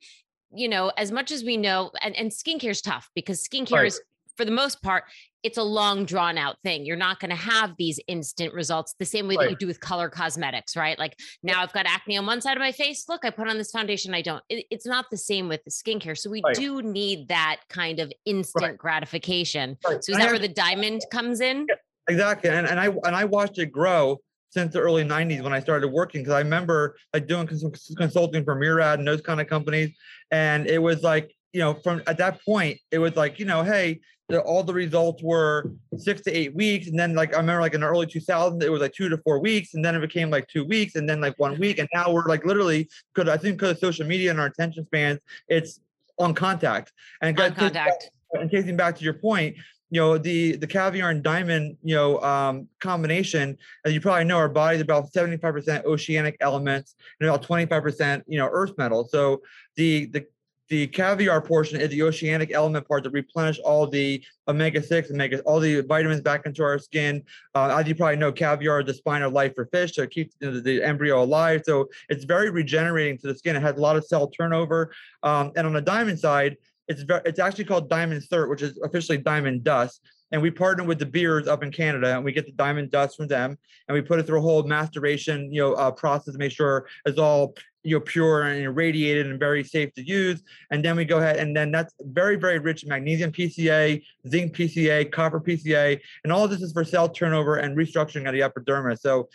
you 0.53 0.67
know, 0.67 0.91
as 0.97 1.11
much 1.11 1.31
as 1.31 1.43
we 1.43 1.57
know, 1.57 1.91
and 2.01 2.15
and 2.15 2.31
skincare 2.31 2.71
is 2.71 2.81
tough 2.81 3.09
because 3.15 3.43
skincare 3.47 3.71
Right. 3.73 3.87
is 3.87 4.01
for 4.35 4.45
the 4.45 4.51
most 4.51 4.81
part 4.81 5.03
it's 5.43 5.57
a 5.57 5.63
long 5.63 6.05
drawn 6.05 6.37
out 6.37 6.55
thing. 6.63 6.85
You're 6.85 6.95
not 6.95 7.19
going 7.19 7.29
to 7.29 7.35
have 7.35 7.75
these 7.77 7.99
instant 8.07 8.53
results 8.53 8.95
the 8.97 9.03
same 9.03 9.27
way 9.27 9.35
that 9.35 9.49
you 9.49 9.57
do 9.57 9.67
with 9.67 9.81
color 9.81 10.09
cosmetics, 10.09 10.77
right? 10.77 10.97
Like 10.97 11.19
now 11.43 11.61
I've 11.61 11.73
got 11.73 11.85
acne 11.85 12.15
on 12.15 12.25
one 12.25 12.39
side 12.39 12.55
of 12.55 12.61
my 12.61 12.71
face. 12.71 13.03
Look, 13.09 13.25
I 13.25 13.29
put 13.29 13.49
on 13.49 13.57
this 13.57 13.69
foundation. 13.69 14.13
I 14.13 14.21
don't. 14.21 14.41
It- 14.47 14.65
it's 14.71 14.85
not 14.85 15.07
the 15.11 15.17
same 15.17 15.49
with 15.49 15.61
the 15.65 15.69
skincare. 15.71 16.17
So 16.17 16.29
we 16.29 16.41
Right. 16.41 16.55
do 16.55 16.81
need 16.81 17.27
that 17.27 17.59
kind 17.67 17.99
of 17.99 18.09
instant 18.25 18.77
gratification. 18.77 19.77
Right. 19.85 20.01
So 20.01 20.13
is 20.13 20.17
that 20.17 20.29
where 20.29 20.39
the 20.39 20.47
diamond 20.47 21.01
comes 21.11 21.41
in? 21.41 21.67
Exactly. 22.07 22.49
And, 22.49 22.65
and 22.65 22.79
I 22.79 22.85
and 22.87 23.15
I 23.15 23.25
watched 23.25 23.57
it 23.59 23.65
grow 23.67 24.19
since 24.53 24.71
the 24.73 24.79
early 24.79 25.03
90s 25.03 25.41
when 25.41 25.51
I 25.51 25.59
started 25.59 25.87
working 25.87 26.21
because 26.21 26.33
I 26.33 26.39
remember 26.39 26.95
like 27.11 27.27
doing 27.27 27.47
cons- 27.47 27.91
consulting 27.97 28.43
for 28.43 28.53
Murad 28.55 28.99
and 28.99 29.07
those 29.07 29.21
kind 29.21 29.41
of 29.41 29.47
companies. 29.47 29.89
And 30.29 30.67
it 30.67 30.79
was 30.81 31.01
like, 31.01 31.35
you 31.53 31.59
know, 31.59 31.73
from 31.73 32.03
at 32.05 32.19
that 32.19 32.43
point, 32.45 32.79
it 32.91 32.99
was 32.99 33.15
like, 33.15 33.39
you 33.39 33.45
know, 33.45 33.63
hey, 33.63 33.99
the, 34.29 34.41
all 34.41 34.63
the 34.63 34.73
results 34.73 35.23
were 35.23 35.71
six 35.97 36.21
to 36.21 36.31
eight 36.31 36.53
weeks. 36.55 36.87
And 36.87 36.97
then 36.97 37.15
like 37.15 37.33
I 37.33 37.37
remember 37.37 37.61
like 37.61 37.73
in 37.73 37.81
the 37.81 37.87
early 37.87 38.05
2000s, 38.05 38.61
it 38.61 38.69
was 38.69 38.81
like 38.81 38.93
two 38.93 39.09
to 39.09 39.17
four 39.17 39.39
weeks. 39.39 39.73
And 39.73 39.83
then 39.83 39.95
it 39.95 40.01
became 40.01 40.29
like 40.29 40.47
two 40.47 40.65
weeks 40.65 40.95
and 40.95 41.09
then 41.09 41.19
like 41.19 41.33
one 41.39 41.57
week. 41.59 41.79
And 41.79 41.89
now 41.91 42.11
we're 42.11 42.27
like 42.27 42.45
literally 42.45 42.87
because 43.13 43.29
I 43.29 43.37
think 43.37 43.57
because 43.57 43.71
of 43.71 43.79
social 43.79 44.05
media 44.05 44.29
and 44.29 44.39
our 44.39 44.45
attention 44.45 44.85
spans, 44.85 45.19
it's 45.47 45.79
on 46.19 46.35
contact. 46.35 46.91
And 47.21 47.39
On 47.39 47.53
contact. 47.55 48.11
and 48.33 48.51
taking 48.51 48.77
back 48.77 48.95
to 48.97 49.03
your 49.03 49.15
point, 49.15 49.55
you 49.93 49.99
know, 49.99 50.17
the 50.17 50.55
the 50.55 50.65
caviar 50.65 51.11
and 51.11 51.21
diamond, 51.21 51.77
you 51.83 51.93
know, 51.93 52.19
um, 52.21 52.67
combination, 52.79 53.55
as 53.85 53.93
you 53.93 54.01
probably 54.01 54.23
know, 54.23 54.37
our 54.37 54.49
body 54.49 54.77
is 54.77 54.81
about 54.81 55.13
75% 55.13 55.85
oceanic 55.85 56.35
elements 56.41 56.95
and 57.19 57.29
about 57.29 57.43
25%, 57.43 58.23
you 58.25 58.39
know, 58.39 58.49
earth 58.51 58.73
metal. 58.75 59.07
So 59.07 59.43
the 59.75 60.07
the 60.07 60.25
the 60.69 60.87
caviar 60.87 61.41
portion 61.41 61.79
is 61.79 61.89
the 61.89 62.01
oceanic 62.01 62.51
element 62.51 62.87
part 62.87 63.03
that 63.03 63.11
replenish 63.11 63.59
all 63.59 63.85
the 63.85 64.23
omega-6 64.47 65.11
omega 65.11 65.39
all 65.41 65.59
the 65.59 65.81
vitamins 65.81 66.21
back 66.21 66.47
into 66.47 66.63
our 66.63 66.79
skin. 66.79 67.21
Uh, 67.53 67.77
as 67.77 67.87
you 67.87 67.93
probably 67.93 68.15
know 68.15 68.31
caviar 68.31 68.79
is 68.79 68.87
the 68.87 68.95
spine 68.95 69.21
of 69.21 69.31
life 69.31 69.53
for 69.53 69.67
fish 69.67 69.93
so 69.93 70.01
it 70.01 70.09
keeps 70.09 70.35
the, 70.39 70.49
the 70.61 70.81
embryo 70.81 71.21
alive. 71.21 71.61
So 71.65 71.87
it's 72.09 72.23
very 72.23 72.49
regenerating 72.49 73.19
to 73.19 73.27
the 73.27 73.35
skin. 73.35 73.55
It 73.55 73.61
has 73.61 73.77
a 73.77 73.81
lot 73.81 73.95
of 73.95 74.05
cell 74.05 74.27
turnover. 74.27 74.91
Um, 75.21 75.51
and 75.55 75.67
on 75.67 75.73
the 75.73 75.81
diamond 75.81 76.17
side 76.17 76.57
it's 76.87 77.03
it's 77.25 77.39
actually 77.39 77.65
called 77.65 77.89
Diamond 77.89 78.23
Third, 78.23 78.49
which 78.49 78.61
is 78.61 78.79
officially 78.83 79.17
Diamond 79.17 79.63
Dust. 79.63 80.01
And 80.31 80.41
we 80.41 80.49
partner 80.49 80.83
with 80.83 80.97
De 80.97 81.05
Beers 81.05 81.47
up 81.47 81.61
in 81.61 81.71
Canada, 81.71 82.15
and 82.15 82.25
we 82.25 82.31
get 82.31 82.47
the 82.47 82.53
diamond 82.53 82.89
dust 82.89 83.17
from 83.17 83.27
them, 83.27 83.55
and 83.87 83.93
we 83.93 84.01
put 84.01 84.19
it 84.19 84.25
through 84.25 84.39
a 84.39 84.41
whole 84.41 84.63
maceration, 84.63 85.53
you 85.53 85.61
know, 85.61 85.73
uh, 85.73 85.91
process 85.91 86.33
to 86.33 86.39
make 86.39 86.51
sure 86.51 86.87
it's 87.05 87.19
all 87.19 87.55
you 87.83 87.95
know 87.95 87.99
pure 87.99 88.43
and 88.43 88.63
irradiated 88.63 89.27
and 89.27 89.39
very 89.39 89.63
safe 89.63 89.93
to 89.93 90.05
use. 90.05 90.41
And 90.71 90.83
then 90.83 90.95
we 90.95 91.05
go 91.05 91.19
ahead, 91.19 91.37
and 91.37 91.55
then 91.55 91.71
that's 91.71 91.93
very 92.01 92.35
very 92.35 92.59
rich 92.59 92.83
in 92.83 92.89
magnesium 92.89 93.31
PCA, 93.31 94.01
zinc 94.27 94.55
PCA, 94.55 95.11
copper 95.11 95.39
PCA, 95.39 95.99
and 96.23 96.33
all 96.33 96.47
this 96.47 96.61
is 96.61 96.73
for 96.73 96.83
cell 96.83 97.09
turnover 97.09 97.57
and 97.57 97.77
restructuring 97.77 98.27
of 98.27 98.33
the 98.33 98.41
epidermis. 98.41 99.01
So, 99.01 99.29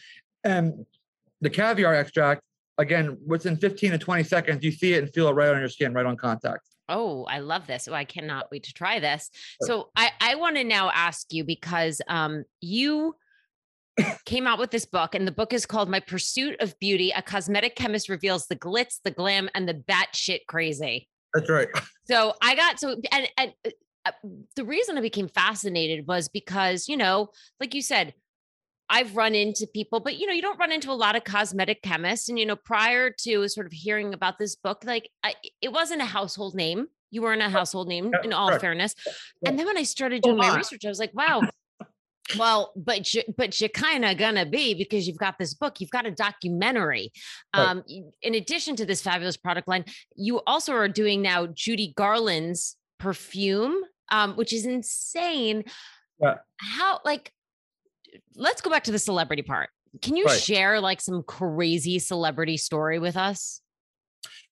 um, 0.45 0.85
the 1.41 1.51
caviar 1.51 1.95
extract 1.95 2.43
again, 2.79 3.19
within 3.27 3.57
15 3.57 3.91
to 3.93 3.99
20 3.99 4.23
seconds, 4.23 4.65
you 4.65 4.71
see 4.71 4.95
it 4.95 5.03
and 5.03 5.13
feel 5.13 5.29
it 5.29 5.33
right 5.33 5.51
on 5.51 5.59
your 5.59 5.69
skin, 5.69 5.93
right 5.93 6.07
on 6.07 6.17
contact. 6.17 6.63
Oh, 6.89 7.25
I 7.25 7.41
love 7.41 7.67
this. 7.67 7.89
Oh, 7.89 7.95
I 7.95 8.05
cannot 8.05 8.51
wait 8.51 8.65
to 8.65 8.73
try 8.73 8.99
this. 8.99 9.31
Sure. 9.63 9.67
So 9.67 9.91
I, 9.97 10.11
I 10.21 10.35
want 10.37 10.57
to 10.57 10.65
now 10.65 10.91
ask 10.95 11.27
you 11.33 11.45
because 11.45 12.01
um, 12.09 12.45
you 12.61 13.15
came 14.25 14.47
out 14.47 14.59
with 14.59 14.71
this 14.71 14.87
book, 14.87 15.15
and 15.15 15.27
the 15.27 15.33
book 15.33 15.53
is 15.53 15.67
called 15.67 15.89
My 15.89 16.01
Pursuit 16.01 16.57
of 16.61 16.79
Beauty. 16.79 17.13
A 17.15 17.23
cosmetic 17.23 17.77
chemist 17.77 18.09
reveals 18.09 18.47
the 18.47 18.57
glitz, 18.57 19.01
the 19.05 19.11
glam, 19.11 19.49
and 19.55 19.69
the 19.69 19.75
batshit 19.75 20.41
crazy. 20.49 21.09
That's 21.35 21.51
right. 21.51 21.69
So 22.11 22.33
I 22.43 22.55
got 22.55 22.81
so 22.81 22.97
and 23.13 23.29
and 23.37 23.53
uh, 23.67 23.71
uh, 24.07 24.13
the 24.57 24.65
reason 24.65 24.97
I 24.97 25.03
became 25.03 25.29
fascinated 25.29 26.07
was 26.07 26.27
because 26.31 26.89
you 26.89 26.97
know, 26.97 27.29
like 27.61 27.75
you 27.75 27.83
said, 27.83 28.15
I've 28.91 29.17
run 29.17 29.35
into 29.35 29.67
people, 29.67 30.01
but 30.01 30.17
you 30.17 30.27
know, 30.27 30.33
you 30.33 30.43
don't 30.43 30.59
run 30.59 30.73
into 30.73 30.91
a 30.91 30.93
lot 30.93 31.17
of 31.17 31.25
cosmetic 31.25 31.83
chemists. 31.83 32.29
And 32.29 32.39
you 32.39 32.47
know, 32.47 32.57
prior 32.57 33.11
to 33.21 33.49
sort 33.49 33.67
of 33.67 33.73
hearing 33.73 34.15
about 34.15 34.39
this 34.39 34.57
book, 34.57 34.83
like 34.85 35.11
I, 35.23 35.35
it 35.61 35.73
wasn't 35.73 36.03
a 36.03 36.07
household 36.07 36.55
name. 36.55 36.87
You 37.11 37.23
weren't 37.23 37.43
a 37.43 37.49
household 37.49 37.89
name, 37.89 38.13
in 38.23 38.33
all 38.33 38.49
correct. 38.49 38.61
fairness. 38.61 38.95
And 39.47 39.59
then 39.59 39.67
when 39.67 39.79
I 39.79 39.83
started 39.83 40.23
doing 40.23 40.37
my 40.37 40.55
research, 40.55 40.85
I 40.85 40.89
was 40.89 40.99
like, 40.99 41.15
wow. 41.15 41.43
Well, 42.39 42.75
but 42.77 43.15
you, 43.15 43.23
but 43.39 43.59
you're 43.59 43.71
kind 43.71 44.05
of 44.05 44.19
gonna 44.19 44.45
be 44.45 44.75
because 44.75 45.09
you've 45.09 45.17
got 45.17 45.39
this 45.39 45.55
book, 45.55 45.81
you've 45.81 45.89
got 45.89 46.05
a 46.05 46.11
documentary. 46.11 47.11
Right. 47.57 47.69
Um, 47.69 47.85
in 48.21 48.35
addition 48.35 48.77
to 48.77 48.85
this 48.85 49.01
fabulous 49.01 49.39
product 49.39 49.67
line, 49.67 49.87
you 50.15 50.43
also 50.47 50.75
are 50.75 50.89
doing 50.89 51.23
now 51.23 51.47
Judy 51.47 51.95
Garland's 51.97 52.77
perfume, 52.99 53.83
um, 54.11 54.35
which 54.35 54.53
is 54.53 54.67
insane. 54.67 55.65
Yeah. 56.21 56.35
How 56.59 57.01
like 57.03 57.33
let's 58.35 58.61
go 58.61 58.71
back 58.71 58.85
to 58.85 58.93
the 58.93 58.99
celebrity 58.99 59.43
part. 59.43 59.71
Can 60.03 60.17
you 60.17 60.25
Right. 60.27 60.41
share 60.41 60.81
like 60.81 61.01
some 61.01 61.23
crazy 61.23 61.99
celebrity 61.99 62.57
story 62.57 62.99
with 62.99 63.17
us? 63.17 63.61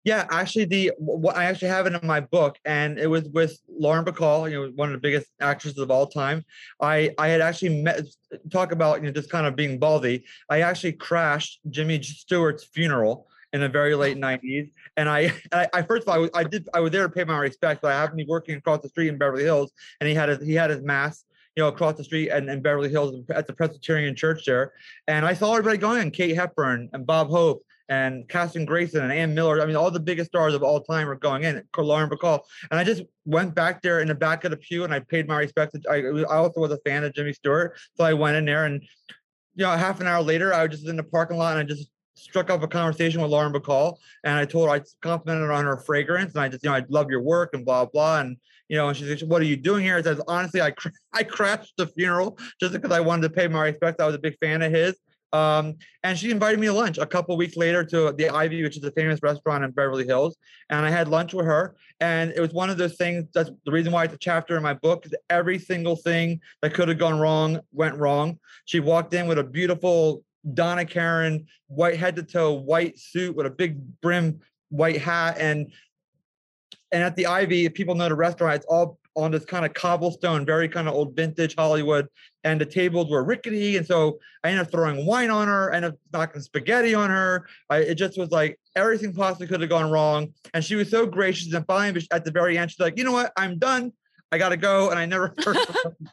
Yeah, 0.04 0.24
actually, 0.30 0.66
the 0.66 0.92
what 0.98 1.36
I 1.36 1.46
actually 1.46 1.68
have 1.68 1.86
it 1.86 1.92
in 1.94 2.06
my 2.06 2.20
book, 2.20 2.58
and 2.64 2.96
it 2.96 3.08
was 3.08 3.28
with 3.30 3.58
Lauren 3.68 4.04
Bacall, 4.04 4.48
you 4.48 4.66
know, 4.66 4.72
one 4.76 4.88
of 4.88 4.92
the 4.92 5.00
biggest 5.00 5.26
actresses 5.40 5.78
of 5.80 5.90
all 5.90 6.06
time. 6.06 6.44
I 6.80 7.12
I 7.18 7.26
had 7.28 7.40
actually 7.40 7.82
met 7.82 8.02
talk 8.52 8.70
about 8.70 9.00
you 9.00 9.06
know 9.06 9.12
just 9.12 9.30
kind 9.30 9.46
of 9.46 9.56
being 9.56 9.80
baldy. 9.80 10.24
I 10.48 10.60
actually 10.60 10.92
crashed 10.92 11.58
Jimmy 11.70 12.00
Stewart's 12.02 12.62
funeral 12.64 13.26
in 13.52 13.60
the 13.60 13.68
very 13.68 13.96
late 13.96 14.16
'90s, 14.16 14.70
and 14.96 15.08
I 15.08 15.32
I, 15.52 15.68
I 15.74 15.82
first 15.82 16.04
of 16.04 16.08
all 16.08 16.14
I, 16.14 16.18
was- 16.18 16.30
I 16.34 16.44
did 16.44 16.68
I 16.72 16.78
was 16.80 16.92
there 16.92 17.02
to 17.02 17.12
pay 17.12 17.24
my 17.24 17.38
respects, 17.38 17.80
but 17.82 17.90
I 17.92 17.96
happened 17.98 18.20
to 18.20 18.24
be 18.24 18.30
working 18.30 18.54
across 18.54 18.82
the 18.82 18.88
street 18.88 19.08
in 19.08 19.18
Beverly 19.18 19.42
Hills, 19.42 19.72
and 20.00 20.08
he 20.08 20.14
had 20.14 20.28
his 20.28 20.40
he 20.46 20.54
had 20.54 20.70
his 20.70 20.82
mass. 20.82 21.24
You 21.56 21.62
know, 21.62 21.68
across 21.68 21.96
the 21.96 22.04
street 22.04 22.28
and 22.28 22.50
in 22.50 22.60
Beverly 22.60 22.90
Hills 22.90 23.24
at 23.30 23.46
the 23.46 23.54
Presbyterian 23.54 24.14
Church 24.14 24.44
there, 24.44 24.74
and 25.08 25.24
I 25.24 25.32
saw 25.32 25.52
everybody 25.52 25.78
going, 25.78 26.10
Kate 26.10 26.36
Hepburn 26.36 26.90
and 26.92 27.06
Bob 27.06 27.30
Hope 27.30 27.64
and 27.88 28.28
Kathryn 28.28 28.66
Grayson 28.66 29.02
and 29.02 29.12
Ann 29.12 29.34
Miller. 29.34 29.62
I 29.62 29.66
mean, 29.66 29.76
all 29.76 29.90
the 29.90 29.98
biggest 29.98 30.30
stars 30.30 30.54
of 30.54 30.62
all 30.62 30.82
time 30.82 31.06
were 31.06 31.16
going 31.16 31.44
in. 31.44 31.62
Lauren 31.78 32.10
Bacall, 32.10 32.40
and 32.70 32.78
I 32.78 32.84
just 32.84 33.02
went 33.24 33.54
back 33.54 33.80
there 33.80 34.00
in 34.00 34.08
the 34.08 34.14
back 34.14 34.44
of 34.44 34.50
the 34.50 34.56
pew 34.56 34.84
and 34.84 34.92
I 34.92 35.00
paid 35.00 35.28
my 35.28 35.38
respects. 35.38 35.74
I, 35.90 36.02
I 36.02 36.24
also 36.36 36.60
was 36.60 36.72
a 36.72 36.78
fan 36.84 37.04
of 37.04 37.14
Jimmy 37.14 37.32
Stewart, 37.32 37.78
so 37.94 38.04
I 38.04 38.12
went 38.12 38.36
in 38.36 38.44
there 38.44 38.66
and 38.66 38.82
you 39.54 39.64
know, 39.64 39.70
half 39.70 40.00
an 40.00 40.06
hour 40.06 40.22
later, 40.22 40.52
I 40.52 40.66
was 40.66 40.72
just 40.72 40.88
in 40.88 40.96
the 40.96 41.02
parking 41.02 41.38
lot 41.38 41.56
and 41.56 41.60
I 41.60 41.64
just 41.64 41.88
struck 42.14 42.50
up 42.50 42.62
a 42.62 42.68
conversation 42.68 43.20
with 43.20 43.30
Lauren 43.30 43.52
Bacall, 43.52 43.96
and 44.24 44.34
I 44.34 44.44
told 44.44 44.68
her 44.68 44.74
I 44.74 44.82
complimented 45.00 45.46
her 45.46 45.52
on 45.52 45.64
her 45.64 45.78
fragrance, 45.78 46.34
and 46.34 46.42
I 46.42 46.48
just 46.48 46.64
you 46.64 46.70
know 46.70 46.76
I 46.76 46.82
love 46.88 47.10
your 47.10 47.22
work 47.22 47.50
and 47.54 47.64
blah 47.64 47.86
blah, 47.86 48.20
and 48.20 48.36
you 48.68 48.76
know, 48.76 48.88
and 48.88 48.96
she 48.96 49.04
said, 49.04 49.28
"What 49.28 49.42
are 49.42 49.46
you 49.46 49.56
doing 49.56 49.84
here?" 49.84 49.96
I 49.96 50.02
says, 50.02 50.20
"Honestly, 50.28 50.60
I 50.60 50.70
cr- 50.70 50.88
I 51.12 51.22
crashed 51.22 51.74
the 51.76 51.86
funeral 51.86 52.38
just 52.60 52.72
because 52.72 52.92
I 52.92 53.00
wanted 53.00 53.22
to 53.22 53.30
pay 53.30 53.48
my 53.48 53.64
respects. 53.64 54.00
I 54.00 54.06
was 54.06 54.14
a 54.14 54.20
big 54.20 54.36
fan 54.40 54.62
of 54.62 54.72
his." 54.72 54.96
Um, 55.32 55.76
and 56.02 56.18
she 56.18 56.30
invited 56.30 56.60
me 56.60 56.68
to 56.68 56.72
lunch 56.72 56.98
a 56.98 57.06
couple 57.06 57.36
weeks 57.36 57.56
later 57.56 57.84
to 57.84 58.12
the 58.12 58.30
Ivy, 58.30 58.62
which 58.62 58.76
is 58.76 58.84
a 58.84 58.92
famous 58.92 59.20
restaurant 59.22 59.64
in 59.64 59.70
Beverly 59.72 60.06
Hills. 60.06 60.36
And 60.70 60.86
I 60.86 60.90
had 60.90 61.08
lunch 61.08 61.34
with 61.34 61.46
her. 61.46 61.74
And 62.00 62.30
it 62.30 62.40
was 62.40 62.52
one 62.52 62.70
of 62.70 62.78
those 62.78 62.96
things 62.96 63.24
that's 63.34 63.50
the 63.64 63.72
reason 63.72 63.92
why 63.92 64.04
it's 64.04 64.14
a 64.14 64.18
chapter 64.18 64.56
in 64.56 64.62
my 64.62 64.74
book 64.74 65.04
is 65.04 65.14
every 65.28 65.58
single 65.58 65.96
thing 65.96 66.40
that 66.62 66.74
could 66.74 66.88
have 66.88 66.98
gone 66.98 67.18
wrong 67.18 67.60
went 67.72 67.96
wrong. 67.96 68.38
She 68.66 68.80
walked 68.80 69.14
in 69.14 69.26
with 69.26 69.38
a 69.38 69.44
beautiful 69.44 70.22
Donna 70.54 70.84
Karan, 70.84 71.46
white 71.66 71.96
head 71.96 72.16
to 72.16 72.22
toe, 72.22 72.52
white 72.52 72.98
suit 72.98 73.34
with 73.34 73.46
a 73.46 73.50
big 73.50 73.78
brim 74.00 74.40
white 74.68 75.00
hat. 75.00 75.38
And 75.38 75.72
and 76.92 77.02
at 77.02 77.16
the 77.16 77.26
Ivy, 77.26 77.66
if 77.66 77.74
people 77.74 77.94
know 77.94 78.08
the 78.08 78.14
restaurant, 78.14 78.56
it's 78.56 78.66
all 78.66 78.98
on 79.16 79.30
this 79.30 79.44
kind 79.44 79.64
of 79.64 79.72
cobblestone, 79.72 80.44
very 80.44 80.68
kind 80.68 80.88
of 80.88 80.94
old 80.94 81.16
vintage 81.16 81.54
Hollywood. 81.56 82.06
And 82.44 82.60
the 82.60 82.66
tables 82.66 83.10
were 83.10 83.24
rickety. 83.24 83.76
And 83.76 83.86
so 83.86 84.18
I 84.44 84.50
ended 84.50 84.66
up 84.66 84.70
throwing 84.70 85.06
wine 85.06 85.30
on 85.30 85.48
her, 85.48 85.72
I 85.72 85.76
ended 85.76 85.92
up 85.92 85.98
knocking 86.12 86.42
spaghetti 86.42 86.94
on 86.94 87.10
her. 87.10 87.46
I, 87.70 87.78
it 87.78 87.94
just 87.96 88.18
was 88.18 88.30
like 88.30 88.60
everything 88.76 89.14
possibly 89.14 89.46
could 89.46 89.60
have 89.60 89.70
gone 89.70 89.90
wrong. 89.90 90.32
And 90.54 90.62
she 90.62 90.76
was 90.76 90.90
so 90.90 91.06
gracious. 91.06 91.52
And 91.52 91.66
finally, 91.66 92.06
at 92.12 92.24
the 92.24 92.30
very 92.30 92.58
end, 92.58 92.70
she's 92.70 92.78
like, 92.78 92.98
you 92.98 93.04
know 93.04 93.12
what? 93.12 93.32
I'm 93.36 93.58
done. 93.58 93.92
I 94.30 94.38
gotta 94.38 94.56
go. 94.56 94.90
And 94.90 94.98
I 94.98 95.06
never 95.06 95.34
heard 95.44 95.56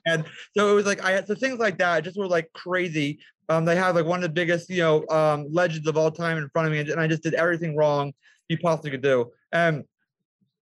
again. 0.05 0.25
So 0.55 0.71
it 0.71 0.73
was 0.73 0.85
like 0.85 1.03
I 1.03 1.11
had 1.11 1.27
so 1.27 1.35
things 1.35 1.59
like 1.59 1.77
that 1.79 2.03
just 2.03 2.17
were 2.17 2.27
like 2.27 2.51
crazy. 2.53 3.19
Um, 3.49 3.65
they 3.65 3.75
have 3.75 3.95
like 3.95 4.05
one 4.05 4.19
of 4.19 4.23
the 4.23 4.33
biggest, 4.33 4.69
you 4.69 4.77
know, 4.77 5.05
um, 5.09 5.47
legends 5.51 5.87
of 5.87 5.97
all 5.97 6.09
time 6.09 6.37
in 6.37 6.49
front 6.49 6.67
of 6.67 6.71
me, 6.71 6.79
and 6.79 6.99
I 6.99 7.07
just 7.07 7.23
did 7.23 7.33
everything 7.33 7.75
wrong 7.75 8.13
you 8.49 8.57
possibly 8.57 8.91
could 8.91 9.01
do. 9.01 9.31
Um, 9.51 9.83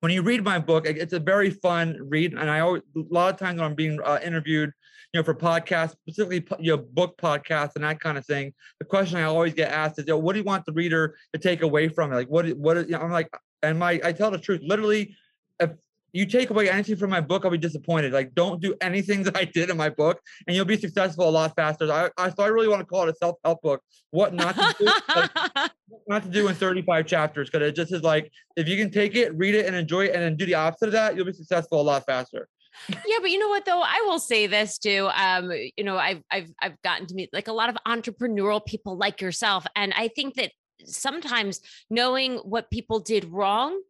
when 0.01 0.13
you 0.13 0.23
read 0.23 0.45
my 0.45 0.59
book, 0.59 0.87
it's 0.87 1.13
a 1.13 1.19
very 1.19 1.51
fun 1.51 1.99
read, 2.01 2.33
and 2.33 2.51
I 2.51 2.61
always 2.61 2.83
a 2.97 3.01
lot 3.11 3.33
of 3.33 3.39
times 3.39 3.59
when 3.59 3.69
I'm 3.71 3.75
being 3.75 3.99
uh, 4.05 4.19
interviewed, 4.23 4.73
you 5.13 5.21
know, 5.21 5.25
for 5.25 5.35
podcasts, 5.35 5.93
specifically 5.93 6.47
you 6.61 6.77
know 6.77 6.83
book 6.83 7.17
podcasts 7.21 7.75
and 7.75 7.85
that 7.85 8.01
kind 8.01 8.17
of 8.17 8.25
thing, 8.25 8.53
the 8.79 8.85
question 8.85 9.19
I 9.19 9.25
always 9.25 9.55
get 9.55 9.73
asked 9.73 9.99
is, 9.99 10.07
you 10.07 10.13
know, 10.13 10.19
"What 10.19 10.35
do 10.35 10.39
you 10.39 10.45
want 10.45 10.67
the 10.67 10.73
reader 10.73 11.17
to 11.33 11.41
take 11.41 11.63
away 11.63 11.89
from 11.89 12.13
it? 12.13 12.17
Like, 12.17 12.29
what? 12.29 12.49
What? 12.51 12.77
You 12.77 12.93
know, 12.93 13.01
I'm 13.01 13.11
like, 13.11 13.29
and 13.63 13.79
my 13.79 14.01
I 14.05 14.13
tell 14.13 14.31
the 14.31 14.39
truth, 14.39 14.61
literally, 14.63 15.17
if 15.59 15.71
you 16.13 16.27
take 16.27 16.51
away 16.51 16.71
anything 16.71 16.97
from 16.97 17.11
my 17.11 17.21
book, 17.21 17.45
I'll 17.45 17.51
be 17.51 17.59
disappointed. 17.59 18.13
Like, 18.13 18.35
don't 18.35 18.61
do 18.61 18.75
anything 18.81 19.23
that 19.25 19.37
I 19.37 19.45
did 19.45 19.71
in 19.71 19.77
my 19.77 19.89
book, 19.89 20.21
and 20.47 20.57
you'll 20.57 20.65
be 20.65 20.77
successful 20.77 21.29
a 21.29 21.31
lot 21.31 21.55
faster. 21.55 21.91
I, 21.93 22.11
I 22.17 22.31
so 22.31 22.43
I 22.43 22.49
really 22.49 22.69
want 22.69 22.81
to 22.81 22.87
call 22.87 23.05
it 23.05 23.11
a 23.11 23.15
self 23.15 23.37
help 23.45 23.63
book. 23.63 23.83
What 24.11 24.35
not 24.35 24.55
to 24.55 24.75
do? 24.79 24.85
like, 25.15 25.71
not 26.07 26.23
to 26.23 26.29
do 26.29 26.49
in 26.49 26.55
35 26.55 27.07
chapters 27.07 27.51
because 27.51 27.67
it 27.67 27.77
just 27.77 27.93
is 27.93 28.03
like 28.03 28.31
if 28.57 28.69
you 28.69 28.77
can 28.77 28.91
take 28.91 29.15
it, 29.15 29.35
read 29.37 29.55
it, 29.55 29.67
and 29.67 29.77
enjoy 29.77 30.07
it, 30.07 30.15
and 30.15 30.23
then 30.23 30.37
do 30.37 30.47
the 30.47 30.55
opposite 30.55 30.87
of 30.87 30.93
that, 30.93 31.17
you'll 31.17 31.27
be 31.27 31.33
successful 31.33 31.81
a 31.81 31.83
lot 31.83 32.05
faster. 32.07 32.49
yeah, 32.89 33.19
but 33.21 33.31
you 33.31 33.39
know 33.39 33.49
what 33.49 33.65
though? 33.65 33.83
I 33.83 34.05
will 34.07 34.21
say 34.21 34.47
this 34.47 34.79
too. 34.79 35.09
Um, 35.15 35.51
you 35.77 35.85
know, 35.85 35.99
I've 35.99 36.23
I've 36.31 36.51
I've 36.61 36.81
gotten 36.83 37.07
to 37.09 37.15
meet 37.15 37.31
like 37.33 37.49
a 37.49 37.53
lot 37.53 37.69
of 37.69 37.77
entrepreneurial 37.87 38.65
people 38.65 38.97
like 38.97 39.21
yourself, 39.21 39.67
and 39.77 39.93
I 39.97 40.09
think 40.09 40.35
that 40.35 40.53
sometimes 40.85 41.61
knowing 41.91 42.37
what 42.39 42.71
people 42.71 43.01
did 43.01 43.25
wrong 43.25 43.81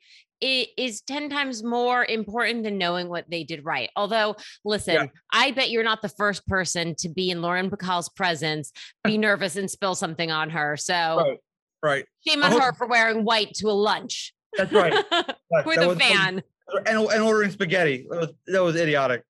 i- 0.42 0.66
is 0.77 1.01
10 1.03 1.29
times 1.31 1.62
more 1.62 2.05
important 2.05 2.64
than 2.64 2.79
knowing 2.79 3.09
what 3.09 3.29
they 3.31 3.44
did 3.44 3.64
right. 3.64 3.90
Although, 3.96 4.37
listen, 4.64 5.11
I 5.33 5.51
bet 5.53 5.70
you're 5.70 5.85
not 5.85 6.03
the 6.03 6.09
first 6.09 6.46
person 6.46 6.94
to 6.98 7.09
be 7.09 7.31
in 7.31 7.42
Lauren 7.42 7.70
Bacall's 7.70 8.09
presence, 8.09 8.72
be 9.05 9.18
nervous 9.29 9.57
and 9.57 9.70
spill 9.70 9.94
something 9.94 10.31
on 10.31 10.51
her. 10.51 10.77
So 10.77 10.94
Right. 10.94 11.38
Right. 11.83 12.05
shame 12.27 12.42
on 12.42 12.53
hope- 12.53 12.62
her 12.62 12.72
for 12.74 12.87
wearing 12.87 13.24
white 13.24 13.55
to 13.55 13.68
a 13.68 13.72
lunch 13.72 14.33
That's 14.57 14.72
right. 14.72 14.92
Right. 15.12 15.64
with 15.66 15.79
That 15.79 15.90
a 15.90 15.96
fan. 15.96 16.42
And, 16.87 16.98
and 16.98 17.22
ordering 17.22 17.51
spaghetti. 17.51 18.07
That 18.11 18.20
was, 18.20 18.31
that 18.48 18.62
was 18.62 18.77
idiotic. 18.77 19.22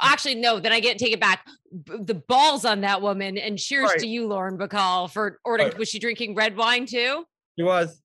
Actually, 0.00 0.36
no, 0.36 0.60
then 0.60 0.72
I 0.72 0.80
get 0.80 0.98
take 0.98 1.12
it 1.12 1.20
back. 1.20 1.46
B- 1.84 1.94
the 2.00 2.14
balls 2.14 2.64
on 2.64 2.80
that 2.82 3.00
woman. 3.02 3.36
And 3.38 3.58
cheers 3.58 3.90
Right. 3.90 3.98
to 4.00 4.06
you, 4.06 4.26
Lauren 4.26 4.58
Bacall, 4.58 5.10
for 5.10 5.38
ordering. 5.44 5.76
Was 5.78 5.88
she 5.88 5.98
drinking 5.98 6.34
red 6.34 6.56
wine 6.56 6.86
too? 6.86 7.24
He 7.56 7.62
was. 7.62 8.00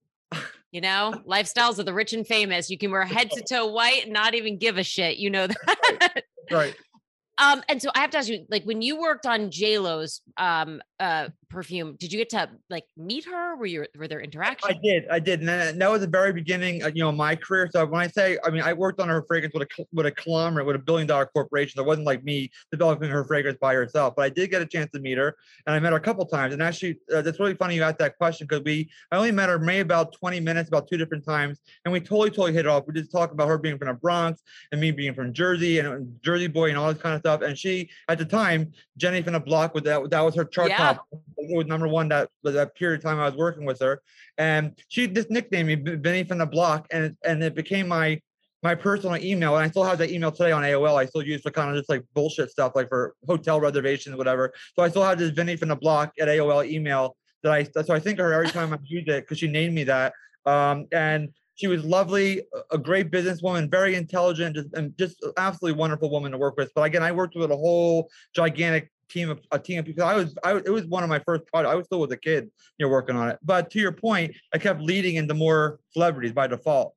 You 0.72 0.82
know, 0.82 1.14
lifestyles 1.28 1.80
of 1.80 1.86
the 1.86 1.94
rich 1.94 2.14
and 2.14 2.26
famous. 2.26 2.70
You 2.70 2.78
can 2.78 2.92
wear 2.92 3.04
head 3.06 3.32
to 3.32 3.42
toe 3.42 3.68
white 3.68 4.04
and 4.04 4.14
not 4.14 4.36
even 4.36 4.58
give 4.58 4.78
a 4.78 4.84
shit. 4.84 5.18
You 5.18 5.30
know 5.30 5.48
that. 5.48 6.24
Right. 6.52 6.76
um, 7.38 7.64
and 7.68 7.82
so 7.82 7.90
I 7.96 8.00
have 8.00 8.12
to 8.12 8.18
ask 8.18 8.30
you, 8.30 8.46
like, 8.50 8.64
when 8.64 8.82
you 8.82 9.00
worked 9.00 9.26
on 9.26 9.52
J 9.52 9.80
Lo's 9.80 10.22
um 10.38 10.82
uh 11.00 11.30
perfume, 11.50 11.96
did 12.00 12.12
you 12.14 12.20
get 12.20 12.30
to 12.30 12.50
like 12.70 12.86
meet 12.96 13.26
her? 13.26 13.56
Were 13.56 13.66
you 13.66 13.86
were 13.98 14.08
there 14.08 14.22
interactions 14.22 14.74
I 14.76 14.80
did, 14.82 15.08
I 15.10 15.20
did, 15.20 15.40
and 15.40 15.50
that 15.50 15.80
that 15.80 15.92
was 15.92 16.02
the 16.02 16.08
very 16.08 16.32
beginning, 16.32 16.84
uh, 16.84 16.92
you 16.94 17.04
know, 17.04 17.12
my 17.12 17.36
career. 17.36 17.70
So 17.72 17.86
when 17.86 18.02
I 18.02 18.08
say, 18.08 18.38
I 18.44 18.50
mean, 18.50 18.62
I 18.62 18.74
worked 18.74 19.00
on 19.00 19.10
her 19.10 19.24
fragrance 19.28 19.54
with 19.54 19.64
a 19.64 19.86
with 19.92 20.06
a 20.06 20.12
conglomerate, 20.12 20.66
with 20.66 20.76
a 20.76 20.80
billion 20.80 21.08
dollar 21.08 21.26
corporation. 21.26 21.78
So 21.78 21.84
it 21.84 21.88
wasn't 21.88 22.06
like 22.06 22.24
me 22.24 22.52
developing 22.72 23.10
her 23.10 23.26
fragrance 23.26 23.58
by 23.60 23.74
herself, 23.74 24.14
but 24.16 24.24
I 24.24 24.30
did 24.30 24.52
get 24.52 24.62
a 24.62 24.66
chance 24.66 24.92
to 24.92 25.00
meet 25.00 25.18
her, 25.18 25.36
and 25.66 25.76
I 25.76 25.80
met 25.80 25.92
her 25.92 25.98
a 25.98 26.02
couple 26.02 26.26
times. 26.26 26.54
And 26.54 26.62
actually, 26.62 27.00
uh, 27.14 27.22
that's 27.22 27.40
really 27.40 27.56
funny 27.56 27.76
you 27.76 27.84
asked 27.84 28.00
that 28.00 28.18
question 28.18 28.48
because 28.48 28.64
we, 28.64 28.90
I 29.12 29.18
only 29.18 29.32
met 29.32 29.50
her 29.50 29.60
maybe 29.60 29.82
about 29.82 30.14
twenty 30.14 30.40
minutes, 30.40 30.70
about 30.70 30.88
two 30.88 30.98
different 30.98 31.26
times, 31.26 31.60
and 31.86 31.92
we 31.92 32.00
totally, 32.00 32.30
totally 32.30 32.54
hit 32.54 32.66
it 32.66 32.68
off. 32.68 32.86
We 32.88 32.94
just 32.94 33.12
talked 33.12 33.34
about 33.34 33.48
her 33.48 33.58
being 33.58 33.78
from 33.78 33.88
the 33.88 33.94
Bronx 33.96 34.42
and 34.72 34.80
me 34.80 34.92
being 34.92 35.14
from 35.14 35.34
Jersey 35.34 35.80
and 35.80 36.18
Jersey 36.24 36.48
boy 36.48 36.70
and 36.70 36.78
all 36.78 36.94
this 36.94 37.02
kind 37.02 37.16
of 37.16 37.22
stuff. 37.22 37.42
And 37.42 37.58
she, 37.58 37.90
at 38.08 38.18
the 38.18 38.26
time, 38.26 38.72
Jenny 38.98 39.22
from 39.22 39.34
the 39.34 39.40
Block, 39.40 39.74
with 39.74 39.84
that, 39.86 40.10
that 40.10 40.22
was 40.22 40.36
her 40.36 40.46
chart 40.46 40.70
Yeah. 40.70 40.78
top. 40.78 41.08
Was 41.42 41.68
number 41.68 41.88
one 41.88 42.10
that 42.10 42.30
that 42.44 42.76
period 42.76 43.00
of 43.00 43.04
time 43.04 43.20
I 43.20 43.26
was 43.26 43.36
working 43.36 43.66
with 43.66 43.80
her 43.80 44.02
and 44.40 44.80
she 44.88 45.08
just 45.08 45.30
nicknamed 45.30 45.68
me 45.86 45.96
Vinny 45.96 46.24
from 46.24 46.40
the 46.40 46.46
block, 46.46 46.88
and 46.92 47.16
and 47.24 47.44
it 47.44 47.54
became 47.56 47.88
my 47.88 48.20
my 48.64 48.74
personal 48.74 49.16
email, 49.18 49.56
and 49.56 49.66
I 49.66 49.70
still 49.70 49.84
have 49.84 49.98
that 50.00 50.12
email 50.12 50.32
today 50.32 50.52
on 50.52 50.64
AOL. 50.64 50.98
I 50.98 51.06
still 51.06 51.22
use 51.22 51.42
for 51.42 51.52
kind 51.52 51.70
of 51.70 51.76
just 51.78 51.90
like 51.90 52.04
bullshit 52.14 52.50
stuff, 52.50 52.74
like 52.76 52.90
for 52.90 53.16
hotel 53.28 53.60
reservations, 53.60 54.16
whatever. 54.16 54.54
So 54.76 54.84
I 54.84 54.90
still 54.90 55.04
have 55.04 55.18
this 55.18 55.32
Vinny 55.32 55.56
from 55.56 55.70
the 55.70 55.76
block 55.76 56.14
at 56.20 56.28
AOL 56.28 56.66
email 56.66 57.16
that 57.44 57.52
I 57.52 57.64
so 57.64 57.94
I 57.94 58.00
think 58.00 58.20
her 58.20 58.34
every 58.34 58.48
time 58.50 58.74
I 58.74 58.78
use 58.84 59.04
it 59.08 59.22
because 59.24 59.38
she 59.40 59.48
named 59.48 59.76
me 59.76 59.84
that. 59.86 60.14
Um, 60.46 60.88
and 60.94 61.30
she 61.56 61.68
was 61.68 61.84
lovely, 61.84 62.44
a- 62.54 62.76
a 62.76 62.78
great 62.78 63.12
businesswoman, 63.12 63.70
very 63.70 63.96
intelligent, 63.96 64.56
just 64.56 64.74
and 64.74 64.98
just 64.98 65.18
absolutely 65.38 65.78
wonderful 65.78 66.10
woman 66.10 66.32
to 66.32 66.38
work 66.38 66.56
with. 66.58 66.72
But 66.74 66.84
again, 66.84 67.04
I 67.04 67.12
worked 67.12 67.36
with 67.36 67.52
a 67.52 67.58
whole 67.58 68.10
gigantic 68.34 68.90
team 69.10 69.30
of 69.30 69.40
a 69.52 69.60
team 69.60 69.80
of 69.80 69.86
people. 69.86 70.04
I 70.04 70.16
was, 70.16 70.36
I 70.44 70.56
it 70.56 70.70
was 70.70 70.86
one 70.86 71.04
of 71.04 71.10
my 71.10 71.20
first 71.20 71.46
projects. 71.48 71.72
I 71.72 71.76
was 71.76 71.86
still 71.86 72.00
with 72.00 72.12
a 72.12 72.18
kid, 72.18 72.50
you 72.78 72.86
know, 72.86 72.92
working 72.92 73.16
on 73.16 73.30
it. 73.30 73.40
But 73.44 73.70
to 73.72 73.80
your 73.80 73.92
point, 73.92 74.36
I 74.54 74.58
kept 74.58 74.82
leading 74.82 75.16
into 75.16 75.34
more 75.34 75.80
celebrities 75.92 76.32
by 76.32 76.48
default. 76.48 76.94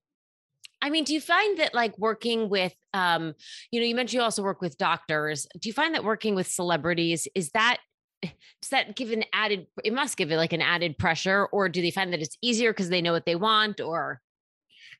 I 0.82 0.90
mean, 0.90 1.04
do 1.04 1.14
you 1.14 1.20
find 1.20 1.58
that 1.58 1.74
like 1.74 1.96
working 1.96 2.48
with, 2.48 2.74
um, 2.92 3.34
you 3.70 3.80
know, 3.80 3.86
you 3.86 3.94
mentioned 3.94 4.18
you 4.18 4.22
also 4.22 4.42
work 4.42 4.60
with 4.60 4.76
doctors. 4.76 5.46
Do 5.60 5.68
you 5.68 5.72
find 5.72 5.94
that 5.94 6.02
working 6.02 6.34
with 6.34 6.48
celebrities 6.48 7.28
is 7.34 7.50
that 7.50 7.78
does 8.22 8.70
that 8.70 8.94
give 8.94 9.10
an 9.10 9.24
added 9.32 9.66
it 9.84 9.92
must 9.92 10.16
give 10.16 10.30
it 10.30 10.36
like 10.36 10.52
an 10.52 10.62
added 10.62 10.96
pressure 10.96 11.46
or 11.46 11.68
do 11.68 11.82
they 11.82 11.90
find 11.90 12.12
that 12.12 12.22
it's 12.22 12.38
easier 12.40 12.72
because 12.72 12.88
they 12.88 13.02
know 13.02 13.12
what 13.12 13.26
they 13.26 13.34
want 13.34 13.80
or 13.80 14.20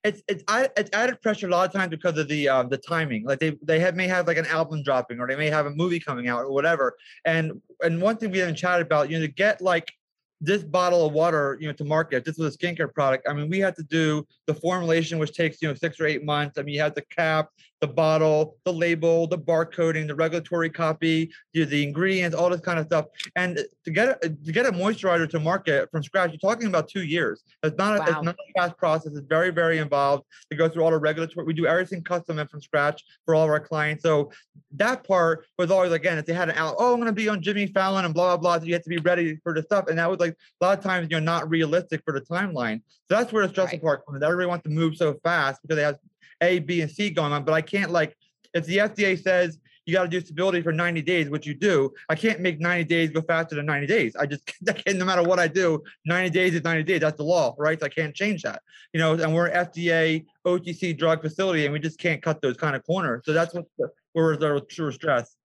it's 0.05 0.23
it's 0.29 0.43
it's 0.49 0.91
added 0.93 1.21
pressure 1.23 1.47
a 1.47 1.51
lot 1.51 1.69
of 1.69 1.73
times 1.73 1.91
because 1.91 2.19
of 2.19 2.29
the 2.29 2.49
um, 2.49 2.69
the 2.69 2.79
timing. 2.79 3.25
Like 3.25 3.39
they 3.39 3.57
they 3.63 3.79
have 3.81 3.95
may 3.95 4.09
have 4.09 4.27
like 4.27 4.37
an 4.37 4.47
album 4.47 4.83
dropping 4.83 5.21
or 5.21 5.29
they 5.29 5.37
may 5.37 5.49
have 5.49 5.67
a 5.67 5.71
movie 5.71 6.01
coming 6.01 6.29
out 6.29 6.41
or 6.41 6.53
whatever. 6.53 6.97
And 7.25 7.61
and 7.83 8.01
one 8.01 8.17
thing 8.17 8.31
we 8.31 8.39
haven't 8.39 8.57
chatted 8.57 8.87
about, 8.87 9.11
you 9.11 9.19
know, 9.19 9.27
to 9.27 9.33
get 9.33 9.61
like 9.61 9.93
this 10.41 10.65
bottle 10.65 11.07
of 11.07 11.13
water, 11.13 11.57
you 11.61 11.69
know, 11.69 11.73
to 11.75 11.85
market, 11.85 12.25
this 12.25 12.37
was 12.37 12.55
a 12.55 12.59
skincare 12.59 12.93
product. 12.93 13.29
I 13.29 13.33
mean, 13.33 13.49
we 13.49 13.61
had 13.61 13.77
to 13.77 13.85
do 13.85 14.27
the 14.47 14.55
formulation, 14.55 15.21
which 15.21 15.33
takes, 15.35 15.63
you 15.63 15.69
know, 15.69 15.75
six 15.75 16.01
or 16.01 16.07
eight 16.07 16.25
months. 16.25 16.59
I 16.59 16.63
mean, 16.63 16.75
you 16.75 16.81
had 16.81 16.97
the 16.97 17.03
cap, 17.03 17.49
the 17.83 17.89
bottle, 17.89 18.57
the 18.65 18.73
label, 18.73 19.27
the 19.27 19.37
barcoding, 19.37 20.07
the 20.07 20.15
regulatory 20.15 20.71
copy, 20.71 21.29
you 21.53 21.65
know, 21.65 21.69
the 21.69 21.83
ingredients, 21.83 22.35
all 22.35 22.49
this 22.49 22.61
kind 22.61 22.79
of 22.79 22.87
stuff. 22.87 23.07
And 23.35 23.59
to 23.85 23.91
get 23.91 24.25
a, 24.25 24.29
to 24.29 24.53
get 24.53 24.67
a 24.67 24.73
moisturizer 24.73 25.29
to 25.31 25.41
market 25.41 25.91
from 25.91 26.05
scratch, 26.05 26.31
you're 26.31 26.39
talking 26.39 26.69
about 26.69 26.89
two 26.89 27.03
years. 27.03 27.43
It's 27.65 27.77
not, 27.77 27.99
wow. 27.99 28.07
a, 28.07 28.11
it's 28.11 28.23
not 28.23 28.37
a 28.37 28.61
fast 28.61 28.79
process. 28.79 29.17
It's 29.17 29.27
very, 29.27 29.51
very 29.51 29.79
involved 29.79 30.23
to 30.51 30.57
go 30.57 30.69
through 30.69 30.85
all 30.85 30.93
the 30.93 30.99
regulatory. 30.99 31.45
We 31.45 31.55
do 31.55 31.67
everything 31.67 32.05
custom 32.05 32.39
and 32.39 32.49
from 32.49 32.63
scratch 32.63 33.03
for 33.25 33.35
all 33.35 33.43
of 33.43 33.51
our 33.51 33.59
clients. 33.59 34.05
So 34.05 34.31
that 34.77 35.03
part 35.03 35.45
was 35.59 35.73
always, 35.73 35.91
again, 35.91 36.19
if 36.19 36.25
they 36.25 36.35
had 36.35 36.51
an 36.51 36.55
out, 36.55 36.77
oh, 36.79 36.93
I'm 36.93 37.01
going 37.01 37.07
to 37.07 37.13
be 37.13 37.29
on 37.29 37.43
Jimmy 37.43 37.67
Fallon 37.67 38.05
and 38.05 38.15
blah, 38.15 38.37
blah, 38.37 38.59
blah. 38.59 38.59
So 38.61 38.67
you 38.67 38.75
have 38.75 38.85
to 38.85 38.91
be 38.91 38.99
ready 38.99 39.39
for 39.43 39.53
the 39.53 39.63
stuff. 39.63 39.89
And 39.89 39.99
that 39.99 40.09
was 40.09 40.21
like, 40.21 40.37
a 40.61 40.65
lot 40.65 40.79
of 40.79 40.85
times 40.85 41.09
you're 41.11 41.21
not 41.21 41.51
realistic 41.51 42.03
for 42.05 42.15
the 42.15 42.21
timeline. 42.21 42.81
So 43.09 43.17
that's 43.17 43.33
where 43.33 43.45
the 43.45 43.53
stressful 43.53 43.79
right. 43.79 43.83
part 43.83 44.07
comes. 44.07 44.19
In. 44.19 44.23
Everybody 44.23 44.47
wants 44.47 44.63
to 44.63 44.71
move 44.71 44.97
so 44.97 45.19
fast 45.25 45.61
because 45.63 45.75
they 45.75 45.83
have 45.83 45.99
A, 46.41 46.59
B, 46.59 46.81
and 46.81 46.91
C 46.91 47.11
going 47.11 47.33
on. 47.33 47.45
But 47.45 47.55
I 47.55 47.61
can't 47.61 47.91
like 47.91 48.17
if 48.55 48.67
the 48.67 48.79
FDA 48.79 49.21
says 49.21 49.59
you 49.87 49.93
got 49.93 50.03
to 50.03 50.09
do 50.09 50.21
stability 50.21 50.63
for 50.63 50.73
90 50.73 51.03
days, 51.03 51.29
which 51.29 51.47
you 51.47 51.55
do, 51.55 51.93
I 52.09 52.15
can't 52.15 52.41
make 52.41 52.61
90 52.61 52.85
days 52.85 53.11
go 53.11 53.21
faster 53.21 53.57
than 53.57 53.67
90 53.67 53.87
days. 53.87 54.15
I 54.15 54.27
just 54.27 54.47
can't 54.47 54.87
no 54.97 55.05
matter 55.05 55.23
what 55.23 55.39
I 55.41 55.49
do, 55.49 55.83
90 56.07 56.31
days 56.31 56.55
is 56.55 56.63
90 56.63 56.85
days. 56.85 57.01
That's 57.01 57.17
the 57.17 57.25
law, 57.25 57.55
right? 57.59 57.79
So 57.81 57.87
I 57.87 57.89
can't 57.89 58.15
change 58.15 58.43
that. 58.43 58.63
You 58.93 59.01
know, 59.01 59.15
and 59.15 59.35
we're 59.35 59.47
an 59.47 59.67
FDA 59.67 60.25
OTC 60.47 60.97
drug 60.97 61.23
facility, 61.23 61.65
and 61.65 61.73
we 61.73 61.81
just 61.81 61.99
can't 61.99 62.23
cut 62.23 62.41
those 62.43 62.57
kind 62.57 62.77
of 62.77 62.85
corners. 62.85 63.23
So 63.25 63.33
that's 63.33 63.55
what 63.55 63.67
where 64.13 64.37
the 64.37 64.61
true 64.69 64.93
stress. 64.93 65.37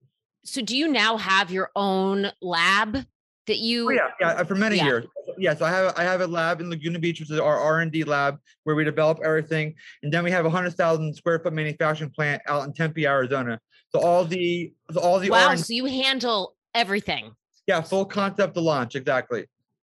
So 0.44 0.62
do 0.62 0.78
you 0.78 0.88
now 0.88 1.18
have 1.18 1.52
your 1.52 1.72
own 1.76 2.32
lab 2.42 3.06
that 3.48 3.58
you? 3.58 3.88
Oh, 3.88 3.92
yeah, 3.92 4.12
yeah, 4.20 4.44
for 4.44 4.56
many 4.56 4.78
yeah. 4.78 4.86
years. 4.86 5.06
Yes, 5.38 5.62
I 5.62 5.70
have 5.70 5.94
I 5.98 6.04
have 6.04 6.22
a 6.22 6.28
lab 6.28 6.62
in 6.62 6.70
Laguna 6.70 7.00
Beach, 7.00 7.20
which 7.20 7.32
is 7.32 7.40
our 7.40 7.60
R 7.60 7.80
and 7.80 7.92
D 7.92 8.04
lab, 8.04 8.40
where 8.64 8.76
we 8.76 8.84
develop 8.84 9.20
everything, 9.24 9.76
and 10.04 10.12
then 10.12 10.24
we 10.24 10.32
have 10.32 10.46
a 10.46 10.50
hundred 10.50 10.74
thousand 10.74 11.16
square 11.16 11.40
foot 11.40 11.54
manufacturing 11.54 12.10
plant 12.10 12.42
out 12.48 12.66
in 12.66 12.74
Tempe, 12.74 13.06
Arizona. 13.06 13.60
So 13.90 14.00
all 14.00 14.26
the 14.26 14.74
so 14.92 15.00
all 15.00 15.20
the 15.20 15.30
wow, 15.30 15.48
R&D, 15.48 15.62
so 15.62 15.74
you 15.74 15.86
handle 15.86 16.56
everything. 16.74 17.32
Yeah, 17.68 17.82
full 17.82 18.06
concept 18.06 18.54
to 18.56 18.62
launch 18.62 18.96
exactly. 18.96 19.46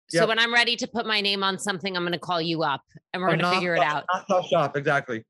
So 0.10 0.28
when 0.28 0.40
I'm 0.40 0.54
ready 0.54 0.76
to 0.76 0.88
put 0.88 1.06
my 1.06 1.22
name 1.22 1.44
on 1.44 1.58
something, 1.58 1.96
I'm 1.96 2.04
going 2.04 2.12
to 2.12 2.20
call 2.20 2.42
you 2.42 2.64
up, 2.64 2.82
and 3.14 3.22
we're 3.22 3.30
going 3.30 3.40
to 3.40 3.52
figure 3.52 3.76
it 3.76 3.82
out. 3.82 4.04
Not 4.30 4.46
shop 4.46 4.76
exactly. 4.76 5.24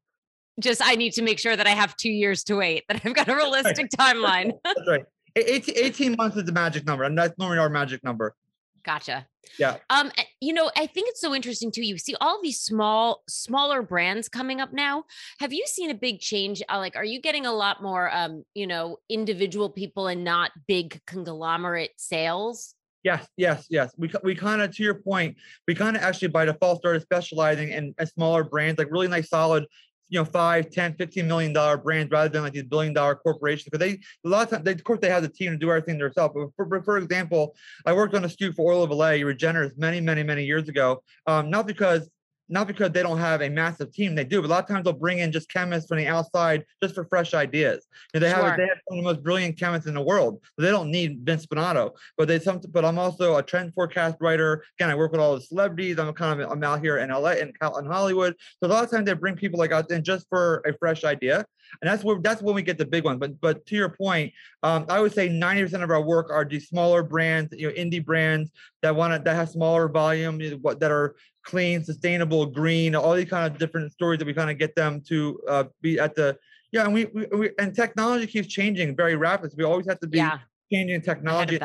Just 0.59 0.81
I 0.83 0.95
need 0.95 1.13
to 1.13 1.21
make 1.21 1.39
sure 1.39 1.55
that 1.55 1.67
I 1.67 1.71
have 1.71 1.95
two 1.97 2.09
years 2.09 2.43
to 2.45 2.55
wait. 2.55 2.83
That 2.89 3.01
I've 3.05 3.13
got 3.13 3.27
a 3.27 3.35
realistic 3.35 3.89
timeline. 3.91 4.51
That's 4.63 4.81
right. 4.87 5.03
18, 5.35 5.75
18 5.77 6.15
months 6.17 6.35
is 6.35 6.43
the 6.43 6.51
magic 6.51 6.85
number, 6.85 7.03
and 7.03 7.17
that's 7.17 7.37
normally 7.37 7.59
our 7.59 7.69
magic 7.69 8.03
number. 8.03 8.35
Gotcha. 8.83 9.27
Yeah. 9.59 9.77
Um, 9.89 10.11
eh, 10.17 10.23
you 10.39 10.53
know, 10.53 10.71
I 10.75 10.85
think 10.85 11.09
it's 11.09 11.21
so 11.21 11.33
interesting 11.35 11.71
too. 11.71 11.83
You 11.83 11.97
see 11.97 12.15
all 12.21 12.39
these 12.41 12.59
small, 12.59 13.23
smaller 13.27 13.81
brands 13.81 14.29
coming 14.29 14.61
up 14.61 14.73
now. 14.73 15.03
Have 15.39 15.53
you 15.53 15.65
seen 15.67 15.89
a 15.89 15.95
big 15.95 16.19
change? 16.19 16.61
Uh, 16.69 16.77
like, 16.77 16.95
are 16.95 17.03
you 17.03 17.21
getting 17.21 17.45
a 17.45 17.53
lot 17.53 17.81
more, 17.81 18.13
um, 18.13 18.43
you 18.53 18.67
know, 18.67 18.97
individual 19.09 19.69
people 19.69 20.07
and 20.07 20.23
not 20.23 20.51
big 20.67 21.01
conglomerate 21.05 21.91
sales? 21.97 22.75
Yes, 23.03 23.27
yes, 23.35 23.65
yes. 23.69 23.93
We 23.97 24.11
we 24.23 24.35
kind 24.35 24.61
of 24.61 24.75
to 24.75 24.83
your 24.83 24.93
point, 24.95 25.35
we 25.67 25.73
kind 25.73 25.95
of 25.95 26.03
actually 26.03 26.27
by 26.27 26.45
default 26.45 26.79
started 26.79 27.01
specializing 27.01 27.69
in, 27.71 27.95
in 27.99 28.07
smaller 28.07 28.43
brands, 28.43 28.77
like 28.77 28.91
really 28.91 29.07
nice, 29.07 29.29
solid 29.29 29.65
you 30.11 30.19
know, 30.19 30.25
five, 30.25 30.69
10, 30.69 30.95
15 30.95 31.25
million 31.25 31.53
dollar 31.53 31.77
brands 31.77 32.11
rather 32.11 32.27
than 32.27 32.43
like 32.43 32.51
these 32.51 32.63
billion 32.63 32.93
dollar 32.93 33.15
corporations. 33.15 33.63
Because 33.63 33.79
they 33.79 33.93
a 34.25 34.29
lot 34.29 34.43
of 34.43 34.49
times 34.49 34.65
they 34.65 34.73
of 34.73 34.83
course 34.83 34.99
they 34.99 35.09
have 35.09 35.23
the 35.23 35.29
team 35.29 35.51
to 35.51 35.57
do 35.57 35.69
everything 35.69 35.97
themselves. 35.97 36.33
But 36.35 36.49
for, 36.55 36.83
for 36.83 36.97
example, 36.97 37.55
I 37.85 37.93
worked 37.93 38.13
on 38.13 38.25
a 38.25 38.27
SKU 38.27 38.53
for 38.53 38.71
Oil 38.71 38.83
of 38.83 38.91
Olay, 38.91 39.23
Regenerist 39.23 39.77
many, 39.77 40.01
many, 40.01 40.21
many 40.21 40.43
years 40.43 40.67
ago. 40.67 41.01
Um, 41.25 41.49
not 41.49 41.65
because 41.65 42.09
not 42.51 42.67
because 42.67 42.91
they 42.91 43.01
don't 43.01 43.17
have 43.17 43.41
a 43.41 43.49
massive 43.49 43.91
team, 43.93 44.13
they 44.13 44.23
do, 44.23 44.41
but 44.41 44.47
a 44.47 44.51
lot 44.51 44.63
of 44.63 44.69
times 44.69 44.83
they'll 44.83 44.93
bring 44.93 45.19
in 45.19 45.31
just 45.31 45.49
chemists 45.49 45.87
from 45.87 45.97
the 45.97 46.07
outside 46.07 46.65
just 46.83 46.93
for 46.93 47.05
fresh 47.05 47.33
ideas. 47.33 47.87
You 48.13 48.19
know, 48.19 48.27
they 48.27 48.33
sure. 48.33 48.43
have 48.43 48.57
they 48.57 48.67
have 48.67 48.77
some 48.89 48.99
of 48.99 49.03
the 49.03 49.09
most 49.13 49.23
brilliant 49.23 49.57
chemists 49.57 49.87
in 49.87 49.93
the 49.93 50.01
world. 50.01 50.41
So 50.57 50.65
they 50.65 50.71
don't 50.71 50.91
need 50.91 51.21
Vince 51.23 51.45
Spinato, 51.45 51.91
but 52.17 52.27
they 52.27 52.39
some. 52.39 52.61
But 52.69 52.85
I'm 52.85 52.99
also 52.99 53.37
a 53.37 53.43
trend 53.43 53.73
forecast 53.73 54.17
writer. 54.19 54.63
Again, 54.77 54.89
I 54.89 54.95
work 54.95 55.11
with 55.11 55.21
all 55.21 55.35
the 55.35 55.41
celebrities. 55.41 55.97
I'm 55.97 56.13
kind 56.13 56.41
of 56.41 56.51
I'm 56.51 56.63
out 56.63 56.81
here 56.81 56.97
in 56.97 57.09
LA 57.09 57.31
and 57.31 57.53
in 57.61 57.85
Hollywood. 57.85 58.35
So 58.59 58.67
a 58.67 58.69
lot 58.69 58.83
of 58.83 58.91
times 58.91 59.05
they 59.05 59.13
bring 59.13 59.35
people 59.35 59.57
like 59.57 59.71
us 59.71 59.87
in 59.87 60.03
just 60.03 60.27
for 60.29 60.61
a 60.65 60.73
fresh 60.77 61.03
idea 61.03 61.45
and 61.81 61.89
that's 61.89 62.03
where 62.03 62.19
that's 62.19 62.41
when 62.41 62.55
we 62.55 62.61
get 62.61 62.77
the 62.77 62.85
big 62.85 63.03
ones. 63.03 63.19
But 63.19 63.39
but 63.39 63.65
to 63.67 63.75
your 63.75 63.89
point, 63.89 64.33
um, 64.63 64.85
I 64.89 64.99
would 64.99 65.13
say 65.13 65.29
90% 65.29 65.83
of 65.83 65.89
our 65.89 66.01
work 66.01 66.29
are 66.29 66.45
these 66.45 66.67
smaller 66.67 67.03
brands, 67.03 67.53
you 67.57 67.67
know, 67.67 67.73
indie 67.73 68.03
brands 68.03 68.51
that 68.81 68.95
want 68.95 69.13
to 69.13 69.19
that 69.23 69.35
have 69.35 69.49
smaller 69.49 69.87
volume, 69.87 70.37
that 70.37 70.91
are 70.91 71.15
clean, 71.43 71.83
sustainable, 71.83 72.45
green, 72.45 72.95
all 72.95 73.13
these 73.13 73.29
kind 73.29 73.51
of 73.51 73.57
different 73.57 73.91
stories 73.91 74.19
that 74.19 74.25
we 74.25 74.33
kind 74.33 74.49
of 74.49 74.57
get 74.57 74.75
them 74.75 75.01
to 75.07 75.39
uh, 75.47 75.63
be 75.81 75.99
at 75.99 76.15
the 76.15 76.37
yeah, 76.71 76.85
and 76.85 76.93
we, 76.93 77.05
we, 77.05 77.25
we, 77.37 77.49
and 77.59 77.75
technology 77.75 78.27
keeps 78.27 78.47
changing 78.47 78.95
very 78.95 79.15
rapidly. 79.17 79.49
So 79.49 79.55
we 79.57 79.65
always 79.65 79.87
have 79.87 79.99
to 79.99 80.07
be 80.07 80.19
yeah. 80.19 80.39
changing 80.71 81.01
technology, 81.01 81.59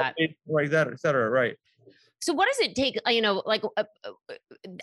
like 0.48 0.70
that, 0.70 0.88
et 0.88 1.00
cetera. 1.00 1.30
Right. 1.30 1.56
So 2.20 2.32
what 2.32 2.48
does 2.48 2.66
it 2.66 2.74
take, 2.74 2.98
uh, 3.06 3.10
you 3.10 3.22
know, 3.22 3.42
like 3.46 3.62
uh, 3.76 3.84
uh, 4.02 4.34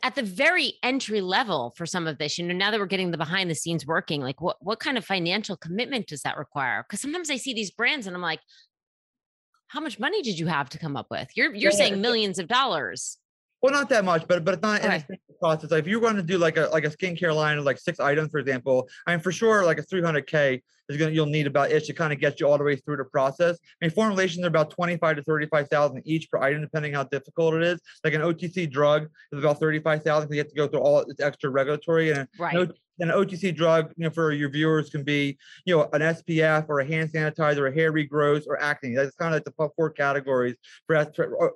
at 0.01 0.15
the 0.15 0.23
very 0.23 0.75
entry 0.81 1.19
level 1.19 1.73
for 1.75 1.85
some 1.85 2.07
of 2.07 2.19
this, 2.19 2.37
you 2.37 2.45
know, 2.47 2.53
now 2.53 2.71
that 2.71 2.79
we're 2.79 2.85
getting 2.85 3.11
the 3.11 3.17
behind 3.17 3.49
the 3.49 3.55
scenes 3.55 3.85
working, 3.85 4.21
like 4.21 4.39
what 4.39 4.57
what 4.61 4.79
kind 4.79 4.97
of 4.97 5.03
financial 5.03 5.57
commitment 5.57 6.07
does 6.07 6.21
that 6.21 6.37
require? 6.37 6.85
Because 6.87 7.01
sometimes 7.01 7.29
I 7.29 7.35
see 7.35 7.53
these 7.53 7.71
brands 7.71 8.07
and 8.07 8.15
I'm 8.15 8.21
like, 8.21 8.39
how 9.73 9.79
much 9.79 9.99
money 9.99 10.21
did 10.21 10.37
you 10.37 10.45
have 10.45 10.69
to 10.69 10.77
come 10.77 10.95
up 10.95 11.07
with? 11.09 11.29
You're 11.35 11.53
you're 11.55 11.71
yeah, 11.71 11.77
saying 11.77 11.99
millions 11.99 12.37
of 12.37 12.47
dollars. 12.47 13.17
Well, 13.63 13.73
not 13.73 13.89
that 13.89 14.05
much, 14.05 14.27
but 14.27 14.45
but 14.45 14.53
it's 14.53 14.61
not 14.61 14.85
okay. 14.85 15.03
in 15.09 15.17
process. 15.39 15.71
Like 15.71 15.79
if 15.79 15.87
you're 15.87 15.99
going 15.99 16.15
to 16.15 16.21
do 16.21 16.37
like 16.37 16.57
a 16.57 16.69
like 16.71 16.85
a 16.85 16.91
skincare 16.91 17.35
line 17.35 17.57
of 17.57 17.65
like 17.65 17.79
six 17.79 17.99
items, 17.99 18.29
for 18.29 18.39
example, 18.39 18.87
I 19.07 19.11
mean 19.11 19.19
for 19.19 19.31
sure 19.31 19.65
like 19.65 19.79
a 19.79 19.81
300k 19.81 20.61
is 20.89 20.97
gonna 20.97 21.11
you'll 21.11 21.25
need 21.25 21.47
about 21.47 21.71
it 21.71 21.85
to 21.85 21.93
kind 21.93 22.13
of 22.13 22.19
get 22.19 22.39
you 22.39 22.47
all 22.47 22.57
the 22.57 22.63
way 22.63 22.75
through 22.75 22.97
the 22.97 23.05
process. 23.05 23.57
I 23.81 23.85
mean 23.85 23.91
formulations 23.91 24.43
are 24.45 24.49
about 24.49 24.69
25 24.69 25.17
to 25.17 25.23
35,000 25.23 26.01
each 26.05 26.29
per 26.29 26.39
item, 26.39 26.61
depending 26.61 26.93
how 26.93 27.03
difficult 27.03 27.55
it 27.55 27.63
is. 27.63 27.81
Like 28.03 28.13
an 28.13 28.21
OTC 28.21 28.69
drug 28.71 29.07
is 29.31 29.39
about 29.39 29.59
35,000 29.59 30.27
because 30.27 30.35
you 30.35 30.41
have 30.41 30.49
to 30.49 30.55
go 30.55 30.67
through 30.67 30.81
all 30.81 30.99
its 30.99 31.21
extra 31.21 31.49
regulatory 31.49 32.11
and 32.11 32.27
right 32.37 32.69
an 32.99 33.09
OTC 33.09 33.55
drug, 33.55 33.91
you 33.97 34.03
know, 34.03 34.09
for 34.09 34.31
your 34.31 34.49
viewers 34.49 34.89
can 34.89 35.03
be, 35.03 35.37
you 35.65 35.75
know, 35.75 35.89
an 35.93 36.01
SPF 36.01 36.65
or 36.69 36.79
a 36.79 36.85
hand 36.85 37.11
sanitizer, 37.11 37.69
a 37.69 37.73
hair 37.73 37.91
regrowth, 37.91 38.45
or 38.47 38.61
acne. 38.61 38.95
That's 38.95 39.15
kind 39.15 39.33
of 39.33 39.37
like 39.37 39.45
the 39.45 39.71
four 39.75 39.89
categories 39.89 40.55
for 40.85 41.05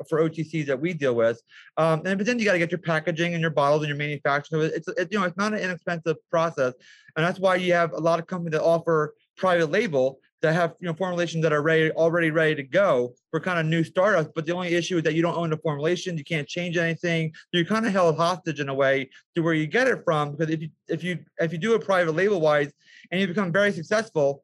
for 0.09 0.21
OTCs 0.21 0.65
that 0.67 0.79
we 0.79 0.93
deal 0.93 1.15
with. 1.15 1.41
Um, 1.77 2.01
and 2.05 2.17
but 2.17 2.25
then 2.25 2.39
you 2.39 2.45
got 2.45 2.53
to 2.53 2.59
get 2.59 2.71
your 2.71 2.79
packaging 2.79 3.33
and 3.33 3.41
your 3.41 3.51
bottles 3.51 3.81
and 3.81 3.89
your 3.89 3.97
manufacturing. 3.97 4.61
So 4.61 4.67
it's, 4.75 4.87
it's 4.87 5.11
you 5.11 5.19
know 5.19 5.25
it's 5.25 5.37
not 5.37 5.53
an 5.53 5.59
inexpensive 5.59 6.17
process, 6.31 6.73
and 7.17 7.25
that's 7.25 7.39
why 7.39 7.56
you 7.56 7.73
have 7.73 7.91
a 7.93 7.99
lot 7.99 8.19
of 8.19 8.27
companies 8.27 8.53
that 8.53 8.63
offer 8.63 9.15
private 9.36 9.71
label 9.71 10.19
that 10.41 10.53
have 10.53 10.75
you 10.80 10.88
know 10.88 10.93
formulations 10.93 11.41
that 11.41 11.51
are 11.51 11.63
ready 11.63 11.91
already 11.91 12.30
ready 12.30 12.53
to 12.56 12.63
go 12.63 13.13
for 13.32 13.39
kind 13.39 13.60
of 13.60 13.65
new 13.65 13.84
startups. 13.84 14.30
But 14.36 14.45
the 14.45 14.53
only 14.53 14.75
issue 14.75 14.97
is 14.97 15.03
that 15.03 15.15
you 15.15 15.21
don't 15.21 15.36
own 15.36 15.49
the 15.49 15.58
formulation, 15.58 16.17
you 16.17 16.23
can't 16.23 16.47
change 16.47 16.77
anything. 16.77 17.34
You're 17.51 17.65
kind 17.65 17.86
of 17.86 17.91
held 17.91 18.17
hostage 18.17 18.60
in 18.60 18.69
a 18.69 18.73
way 18.73 19.10
to 19.36 19.41
where 19.41 19.56
you 19.56 19.65
get 19.65 19.88
it 19.88 20.03
from. 20.06 20.32
Because 20.32 20.53
if 20.53 20.62
you 20.62 20.69
if 20.88 21.03
you 21.03 21.19
if 21.39 21.51
you 21.51 21.58
do 21.58 21.73
it 21.73 21.84
private 21.84 22.13
label 22.13 22.39
wise 22.39 22.71
and 23.12 23.19
you 23.19 23.27
become 23.27 23.51
very 23.51 23.71
successful, 23.71 24.43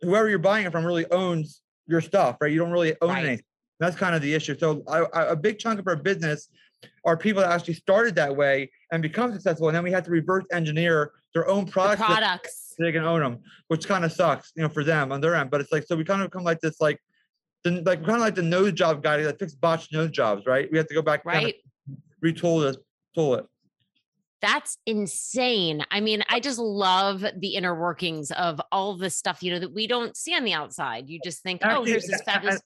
whoever 0.00 0.28
you're 0.28 0.38
buying 0.38 0.64
it 0.64 0.72
from 0.72 0.86
really 0.86 1.10
owns 1.10 1.60
your 1.88 2.00
stuff, 2.00 2.36
right? 2.40 2.52
You 2.52 2.58
don't 2.58 2.70
really 2.70 2.94
own 3.00 3.10
right. 3.10 3.24
anything. 3.24 3.44
That's 3.80 3.96
kind 3.96 4.14
of 4.14 4.22
the 4.22 4.32
issue. 4.32 4.56
So 4.56 4.84
I, 4.86 4.98
I, 4.98 5.32
a 5.32 5.36
big 5.36 5.58
chunk 5.58 5.80
of 5.80 5.88
our 5.88 5.96
business 5.96 6.48
are 7.04 7.16
people 7.16 7.42
that 7.42 7.50
actually 7.50 7.74
started 7.74 8.14
that 8.16 8.34
way 8.34 8.70
and 8.90 9.02
become 9.02 9.32
successful, 9.32 9.68
and 9.68 9.76
then 9.76 9.84
we 9.84 9.92
have 9.92 10.04
to 10.04 10.10
reverse 10.10 10.44
engineer 10.52 11.12
their 11.34 11.48
own 11.48 11.66
products. 11.66 12.00
The 12.00 12.06
products. 12.06 12.74
they 12.78 12.92
can 12.92 13.04
own 13.04 13.20
them, 13.20 13.38
which 13.68 13.86
kind 13.88 14.04
of 14.04 14.12
sucks, 14.12 14.52
you 14.56 14.62
know, 14.62 14.68
for 14.68 14.84
them 14.84 15.12
on 15.12 15.20
their 15.20 15.34
end. 15.34 15.50
But 15.50 15.60
it's 15.60 15.72
like 15.72 15.84
so 15.84 15.96
we 15.96 16.04
kind 16.04 16.22
of 16.22 16.30
become 16.30 16.44
like 16.44 16.60
this, 16.60 16.80
like, 16.80 17.00
the, 17.64 17.82
like 17.82 18.04
kind 18.04 18.16
of 18.16 18.20
like 18.20 18.34
the 18.34 18.42
nose 18.42 18.72
job 18.72 19.02
guy 19.02 19.18
that 19.18 19.38
fixes 19.38 19.56
botched 19.56 19.92
nose 19.92 20.10
jobs, 20.10 20.46
right? 20.46 20.68
We 20.70 20.78
have 20.78 20.88
to 20.88 20.94
go 20.94 21.02
back, 21.02 21.24
right? 21.24 21.42
Kind 21.42 21.54
of 21.90 22.34
retool 22.34 22.62
this, 22.62 22.76
tool 23.14 23.34
it. 23.34 23.46
That's 24.40 24.76
insane. 24.86 25.84
I 25.92 26.00
mean, 26.00 26.24
I 26.28 26.40
just 26.40 26.58
love 26.58 27.24
the 27.38 27.54
inner 27.54 27.78
workings 27.78 28.32
of 28.32 28.60
all 28.72 28.96
the 28.96 29.08
stuff, 29.08 29.40
you 29.40 29.52
know, 29.52 29.60
that 29.60 29.72
we 29.72 29.86
don't 29.86 30.16
see 30.16 30.34
on 30.34 30.42
the 30.42 30.52
outside. 30.52 31.08
You 31.08 31.20
just 31.22 31.44
think, 31.44 31.60
oh, 31.62 31.68
Actually, 31.68 31.82
oh, 31.82 31.84
here's 31.84 32.06
this 32.08 32.22
fabulous. 32.22 32.60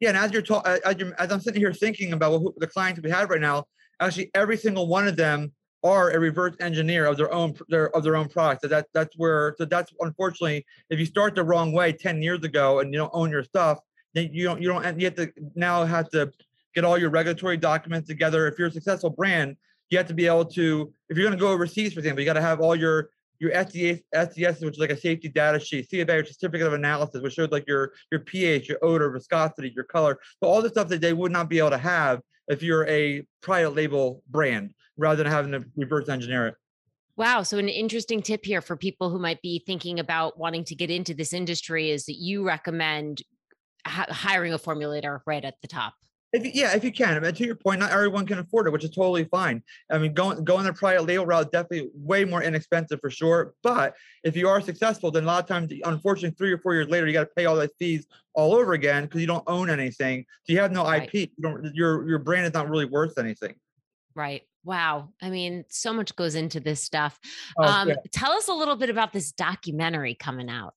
Yeah, 0.00 0.10
and 0.10 0.18
as 0.18 0.32
you're 0.32 0.42
talking, 0.42 0.72
as, 0.84 0.96
as, 1.18 1.30
I'm 1.30 1.40
sitting 1.40 1.60
here 1.60 1.72
thinking 1.72 2.12
about 2.12 2.40
what, 2.40 2.58
the 2.58 2.66
clients 2.66 3.00
we 3.02 3.10
have 3.10 3.28
right 3.30 3.40
now, 3.40 3.64
actually 4.00 4.30
every 4.34 4.56
single 4.56 4.86
one 4.88 5.06
of 5.06 5.16
them 5.16 5.52
are 5.82 6.10
a 6.10 6.18
reverse 6.18 6.54
engineer 6.60 7.06
of 7.06 7.16
their 7.16 7.32
own 7.32 7.54
their 7.68 7.94
of 7.96 8.02
their 8.02 8.16
own 8.16 8.28
product. 8.28 8.62
So 8.62 8.68
that 8.68 8.86
that's 8.94 9.16
where 9.16 9.54
so 9.58 9.64
that's 9.64 9.92
unfortunately 10.00 10.66
if 10.90 10.98
you 10.98 11.06
start 11.06 11.34
the 11.34 11.44
wrong 11.44 11.72
way 11.72 11.92
10 11.92 12.22
years 12.22 12.42
ago 12.44 12.80
and 12.80 12.92
you 12.92 12.98
don't 12.98 13.10
own 13.14 13.30
your 13.30 13.44
stuff, 13.44 13.78
then 14.14 14.30
you 14.32 14.44
don't 14.44 14.60
you 14.60 14.68
don't 14.68 14.98
you 14.98 15.06
have 15.06 15.14
to 15.16 15.30
now 15.54 15.84
have 15.84 16.10
to 16.10 16.32
get 16.74 16.84
all 16.84 16.98
your 16.98 17.10
regulatory 17.10 17.56
documents 17.56 18.08
together. 18.08 18.46
If 18.46 18.58
you're 18.58 18.68
a 18.68 18.72
successful 18.72 19.10
brand, 19.10 19.56
you 19.90 19.98
have 19.98 20.06
to 20.06 20.14
be 20.14 20.26
able 20.26 20.44
to, 20.46 20.92
if 21.08 21.16
you're 21.16 21.26
going 21.26 21.36
to 21.36 21.40
go 21.40 21.50
overseas, 21.50 21.92
for 21.92 21.98
example, 21.98 22.20
you 22.20 22.26
got 22.26 22.34
to 22.34 22.40
have 22.40 22.60
all 22.60 22.76
your 22.76 23.10
your 23.40 23.50
SDS, 23.52 24.64
which 24.64 24.74
is 24.74 24.78
like 24.78 24.90
a 24.90 24.96
safety 24.96 25.28
data 25.28 25.58
sheet, 25.58 25.90
CFA, 25.90 26.18
which 26.18 26.30
is 26.30 26.36
certificate 26.38 26.66
of 26.66 26.74
analysis, 26.74 27.22
which 27.22 27.32
shows 27.32 27.50
like 27.50 27.66
your 27.66 27.92
your 28.12 28.20
pH, 28.20 28.68
your 28.68 28.78
odor, 28.82 29.10
viscosity, 29.10 29.72
your 29.74 29.84
color. 29.84 30.18
So 30.42 30.48
all 30.48 30.62
the 30.62 30.68
stuff 30.68 30.88
that 30.88 31.00
they 31.00 31.14
would 31.14 31.32
not 31.32 31.48
be 31.48 31.58
able 31.58 31.70
to 31.70 31.78
have 31.78 32.20
if 32.48 32.62
you're 32.62 32.86
a 32.86 33.26
private 33.40 33.74
label 33.74 34.22
brand, 34.28 34.74
rather 34.96 35.22
than 35.22 35.32
having 35.32 35.52
to 35.52 35.64
reverse 35.76 36.08
engineer 36.08 36.48
it. 36.48 36.54
Wow. 37.16 37.42
So, 37.42 37.58
an 37.58 37.68
interesting 37.68 38.22
tip 38.22 38.44
here 38.44 38.60
for 38.60 38.76
people 38.76 39.10
who 39.10 39.18
might 39.18 39.42
be 39.42 39.62
thinking 39.66 39.98
about 39.98 40.38
wanting 40.38 40.64
to 40.64 40.74
get 40.74 40.90
into 40.90 41.14
this 41.14 41.32
industry 41.32 41.90
is 41.90 42.06
that 42.06 42.16
you 42.16 42.46
recommend 42.46 43.22
hiring 43.86 44.52
a 44.52 44.58
formulator 44.58 45.20
right 45.26 45.44
at 45.44 45.54
the 45.62 45.68
top. 45.68 45.94
If 46.32 46.54
yeah, 46.54 46.76
if 46.76 46.84
you 46.84 46.92
can. 46.92 47.16
I 47.16 47.20
mean, 47.20 47.34
to 47.34 47.44
your 47.44 47.56
point, 47.56 47.80
not 47.80 47.90
everyone 47.90 48.24
can 48.24 48.38
afford 48.38 48.66
it, 48.66 48.70
which 48.70 48.84
is 48.84 48.90
totally 48.90 49.24
fine. 49.24 49.62
I 49.90 49.98
mean, 49.98 50.14
going 50.14 50.44
going 50.44 50.64
the 50.64 50.72
private 50.72 51.04
label 51.06 51.26
route 51.26 51.50
definitely 51.50 51.90
way 51.94 52.24
more 52.24 52.42
inexpensive 52.42 53.00
for 53.00 53.10
sure. 53.10 53.54
But 53.62 53.94
if 54.22 54.36
you 54.36 54.48
are 54.48 54.60
successful, 54.60 55.10
then 55.10 55.24
a 55.24 55.26
lot 55.26 55.42
of 55.42 55.48
times, 55.48 55.72
unfortunately, 55.84 56.36
three 56.38 56.52
or 56.52 56.58
four 56.58 56.74
years 56.74 56.88
later, 56.88 57.06
you 57.06 57.12
got 57.12 57.24
to 57.24 57.34
pay 57.36 57.46
all 57.46 57.56
those 57.56 57.72
fees 57.78 58.06
all 58.34 58.54
over 58.54 58.74
again 58.74 59.04
because 59.04 59.20
you 59.20 59.26
don't 59.26 59.44
own 59.48 59.70
anything. 59.70 60.24
So 60.44 60.52
you 60.52 60.60
have 60.60 60.70
no 60.70 60.84
right. 60.84 61.02
IP. 61.12 61.30
You 61.36 61.42
don't. 61.42 61.74
Your 61.74 62.08
your 62.08 62.20
brand 62.20 62.46
is 62.46 62.54
not 62.54 62.68
really 62.68 62.86
worth 62.86 63.18
anything. 63.18 63.56
Right. 64.14 64.42
Wow. 64.62 65.08
I 65.20 65.30
mean, 65.30 65.64
so 65.68 65.92
much 65.92 66.14
goes 66.14 66.34
into 66.34 66.60
this 66.60 66.82
stuff. 66.82 67.18
Oh, 67.58 67.64
um, 67.64 67.88
yeah. 67.88 67.94
Tell 68.12 68.32
us 68.32 68.48
a 68.48 68.52
little 68.52 68.76
bit 68.76 68.90
about 68.90 69.12
this 69.12 69.32
documentary 69.32 70.14
coming 70.14 70.50
out 70.50 70.74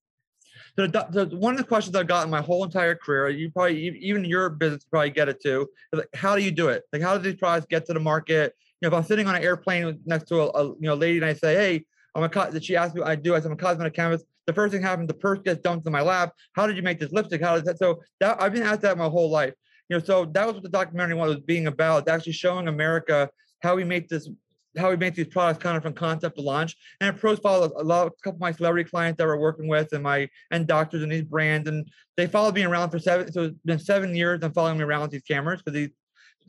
the, 0.76 0.88
the, 0.88 1.38
one 1.38 1.54
of 1.54 1.58
the 1.60 1.66
questions 1.66 1.96
I 1.96 2.04
got 2.04 2.26
in 2.26 2.32
my 2.32 2.42
whole 2.42 2.64
entire 2.64 2.96
career, 2.96 3.30
you 3.30 3.52
probably 3.52 3.90
even 4.00 4.26
your 4.26 4.50
business 4.50 4.86
probably 4.86 5.12
get 5.12 5.30
it 5.30 5.42
too. 5.42 5.70
Like, 5.92 6.08
how 6.16 6.36
do 6.36 6.44
you 6.44 6.52
do 6.52 6.70
it? 6.70 6.84
Like, 6.92 7.02
how 7.02 7.16
do 7.18 7.24
these 7.24 7.40
products 7.40 7.68
get 7.70 7.86
to 7.86 7.94
the 7.94 8.00
market? 8.00 8.56
You 8.82 8.90
know, 8.90 8.96
if 8.96 9.00
I'm 9.00 9.08
sitting 9.08 9.28
on 9.28 9.36
an 9.36 9.44
airplane 9.44 10.00
next 10.06 10.28
to 10.30 10.42
a, 10.42 10.48
a 10.48 10.66
you 10.70 10.82
know 10.82 10.96
lady 10.96 11.18
and 11.18 11.26
I 11.26 11.34
say, 11.34 11.54
hey, 11.54 11.86
I'm 12.16 12.24
a 12.24 12.30
that 12.30 12.64
she 12.64 12.76
asked 12.76 12.96
me, 12.96 13.02
I 13.04 13.16
do. 13.16 13.36
I 13.36 13.40
said, 13.40 13.48
I'm 13.48 13.54
a 13.54 13.58
cosmetic 13.58 13.94
chemist. 13.94 14.26
The 14.46 14.54
first 14.54 14.74
thing 14.74 14.82
happens, 14.82 15.08
the 15.08 15.14
purse 15.14 15.40
gets 15.40 15.62
dumped 15.62 15.88
in 15.88 15.94
my 15.94 16.02
lap. 16.02 16.34
How 16.54 16.68
did 16.68 16.76
you 16.76 16.84
make 16.84 17.00
this 17.00 17.12
lipstick? 17.12 17.42
How 17.42 17.56
does 17.56 17.64
that? 17.64 17.80
So 17.80 18.02
that 18.20 18.42
I've 18.42 18.54
been 18.54 18.64
asked 18.64 18.82
that 18.82 18.98
my 18.98 19.08
whole 19.08 19.30
life. 19.30 19.54
You 19.90 19.98
know, 19.98 20.04
so 20.04 20.26
that 20.26 20.46
was 20.46 20.56
what 20.56 20.64
the 20.64 20.70
documentary 20.70 21.16
was 21.16 21.40
being 21.42 21.68
about. 21.68 22.08
actually 22.08 22.34
showing 22.34 22.68
America 22.68 23.30
how 23.62 23.76
we 23.76 23.84
make 23.84 24.10
this 24.10 24.30
how 24.78 24.90
we 24.90 24.98
make 24.98 25.16
these 25.16 25.28
products 25.28 25.62
kind 25.62 25.78
of 25.78 25.84
from 25.84 25.94
concept 25.94 26.38
to 26.38 26.42
launch. 26.42 26.76
And 27.00 27.16
it 27.16 27.20
profiled 27.20 27.72
a 27.76 27.84
lot, 27.84 28.08
of 28.08 28.14
a 28.14 28.22
couple 28.24 28.38
of 28.38 28.42
my 28.42 28.52
celebrity 28.52 28.90
clients 28.90 29.18
that 29.18 29.28
we're 29.28 29.38
working 29.38 29.68
with, 29.68 29.94
and 29.94 30.04
my 30.04 30.30
and 30.52 30.68
doctors 30.68 31.04
and 31.04 31.12
these 31.12 31.24
brands, 31.24 31.68
and 31.68 31.88
they 32.18 32.28
followed 32.28 32.56
me 32.56 32.64
around 32.64 32.90
for 32.90 33.00
seven. 33.00 33.32
So 33.32 33.44
it's 33.46 33.60
been 33.66 33.80
seven 33.80 34.16
years. 34.16 34.42
I'm 34.44 34.54
following 34.54 34.78
me 34.78 34.84
around 34.84 35.02
with 35.02 35.12
these 35.12 35.24
cameras 35.24 35.62
because 35.62 35.80
these. 35.80 35.90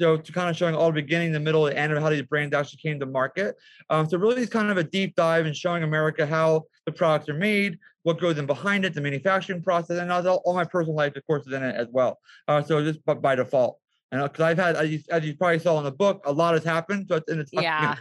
So 0.01 0.17
to 0.17 0.33
kind 0.33 0.51
of 0.51 0.57
showing 0.57 0.75
all 0.75 0.89
the 0.89 0.95
beginning, 0.95 1.31
the 1.31 1.39
middle, 1.39 1.63
the 1.67 1.79
end 1.79 1.93
of 1.93 2.03
how 2.03 2.11
these 2.11 2.23
brands 2.23 2.53
actually 2.53 2.79
came 2.79 2.99
to 2.99 3.07
market. 3.07 3.55
Um, 3.91 4.09
so 4.09 4.19
really, 4.19 4.43
it's 4.43 4.51
kind 4.53 4.69
of 4.69 4.77
a 4.77 4.83
deep 4.83 5.15
dive 5.15 5.47
and 5.47 5.55
showing 5.55 5.85
America 5.85 6.27
how 6.27 6.65
the 6.85 6.91
products 6.91 7.29
are 7.29 7.35
made, 7.35 7.79
what 8.03 8.21
goes 8.21 8.37
in 8.37 8.45
behind 8.45 8.85
it, 8.85 8.93
the 8.93 9.01
manufacturing 9.01 9.63
process, 9.63 10.01
and 10.01 10.11
all, 10.11 10.43
all 10.45 10.53
my 10.53 10.65
personal 10.65 10.97
life, 10.97 11.15
of 11.15 11.25
course, 11.29 11.47
is 11.47 11.53
in 11.53 11.63
it 11.63 11.77
as 11.77 11.87
well. 11.93 12.19
Uh, 12.49 12.61
so 12.61 12.83
just 12.83 13.05
by 13.05 13.37
default. 13.37 13.79
And 14.11 14.21
because 14.21 14.41
I've 14.41 14.59
had, 14.59 14.75
as 14.75 14.91
you, 14.91 15.01
as 15.11 15.25
you, 15.25 15.37
probably 15.37 15.61
saw 15.61 15.79
in 15.79 15.85
the 15.85 15.93
book, 15.93 16.23
a 16.25 16.33
lot 16.33 16.55
has 16.55 16.65
happened. 16.65 17.07
So 17.09 17.17
it's, 17.17 17.31
and 17.31 17.41
it's 17.41 17.53
yeah 17.53 17.95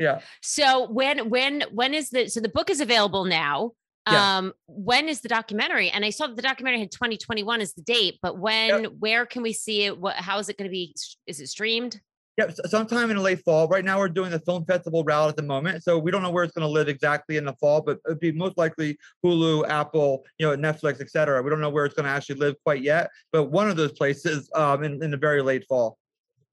yeah 0.00 0.20
so 0.42 0.90
when 0.90 1.28
when 1.30 1.62
when 1.72 1.94
is 1.94 2.10
the 2.10 2.28
so 2.28 2.40
the 2.40 2.48
book 2.48 2.70
is 2.70 2.80
available 2.80 3.24
now 3.24 3.70
yeah. 4.10 4.38
um 4.38 4.52
when 4.66 5.08
is 5.08 5.20
the 5.20 5.28
documentary 5.28 5.90
and 5.90 6.04
i 6.04 6.10
saw 6.10 6.26
that 6.26 6.34
the 6.34 6.42
documentary 6.42 6.80
had 6.80 6.90
2021 6.90 7.60
as 7.60 7.74
the 7.74 7.82
date 7.82 8.18
but 8.22 8.38
when 8.38 8.82
yep. 8.82 8.92
where 8.98 9.26
can 9.26 9.42
we 9.42 9.52
see 9.52 9.84
it 9.84 9.98
what 9.98 10.16
how 10.16 10.38
is 10.38 10.48
it 10.48 10.56
going 10.56 10.68
to 10.68 10.72
be 10.72 10.92
is 11.26 11.38
it 11.38 11.46
streamed 11.46 12.00
yeah, 12.40 12.46
sometime 12.66 13.10
in 13.10 13.16
the 13.16 13.22
late 13.22 13.44
fall. 13.44 13.68
Right 13.68 13.84
now, 13.84 13.98
we're 13.98 14.08
doing 14.08 14.30
the 14.30 14.38
film 14.38 14.64
festival 14.64 15.04
route 15.04 15.28
at 15.28 15.36
the 15.36 15.42
moment, 15.42 15.82
so 15.82 15.98
we 15.98 16.10
don't 16.10 16.22
know 16.22 16.30
where 16.30 16.44
it's 16.44 16.54
going 16.54 16.66
to 16.66 16.72
live 16.72 16.88
exactly 16.88 17.36
in 17.36 17.44
the 17.44 17.52
fall, 17.54 17.82
but 17.82 17.98
it'd 18.06 18.20
be 18.20 18.32
most 18.32 18.56
likely 18.56 18.96
Hulu, 19.24 19.68
Apple, 19.68 20.24
you 20.38 20.46
know, 20.46 20.56
Netflix, 20.56 21.00
etc. 21.00 21.42
We 21.42 21.50
don't 21.50 21.60
know 21.60 21.68
where 21.68 21.84
it's 21.84 21.94
going 21.94 22.04
to 22.04 22.10
actually 22.10 22.36
live 22.36 22.54
quite 22.64 22.82
yet, 22.82 23.10
but 23.32 23.50
one 23.50 23.68
of 23.68 23.76
those 23.76 23.92
places 23.92 24.48
um, 24.54 24.84
in, 24.84 25.02
in 25.02 25.10
the 25.10 25.18
very 25.18 25.42
late 25.42 25.66
fall. 25.68 25.98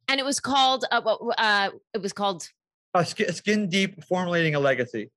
And 0.10 0.20
it 0.20 0.26
was 0.26 0.40
called 0.40 0.84
uh, 0.92 1.00
uh, 1.38 1.70
it 1.94 2.02
was 2.02 2.12
called 2.12 2.50
uh, 2.98 3.04
skin, 3.04 3.32
skin 3.34 3.70
deep 3.70 4.04
formulating 4.04 4.56
a 4.56 4.60
legacy 4.60 5.10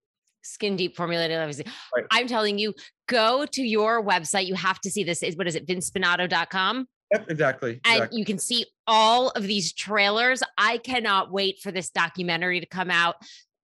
skin 0.42 0.76
deep 0.76 0.96
formulating 0.96 1.36
legacy 1.36 1.64
right. 1.94 2.04
i'm 2.10 2.26
telling 2.26 2.58
you 2.58 2.74
go 3.08 3.44
to 3.46 3.62
your 3.62 4.04
website 4.04 4.46
you 4.46 4.54
have 4.54 4.80
to 4.80 4.90
see 4.90 5.04
this 5.04 5.22
is 5.22 5.36
what 5.36 5.46
is 5.46 5.54
it 5.54 5.66
vincespinato.com 5.66 6.86
Yep, 7.12 7.26
exactly. 7.28 7.80
And 7.84 8.08
you 8.12 8.24
can 8.24 8.38
see 8.38 8.66
all 8.86 9.30
of 9.30 9.42
these 9.42 9.72
trailers. 9.72 10.42
I 10.56 10.78
cannot 10.78 11.32
wait 11.32 11.58
for 11.60 11.72
this 11.72 11.90
documentary 11.90 12.60
to 12.60 12.66
come 12.66 12.90
out. 12.90 13.16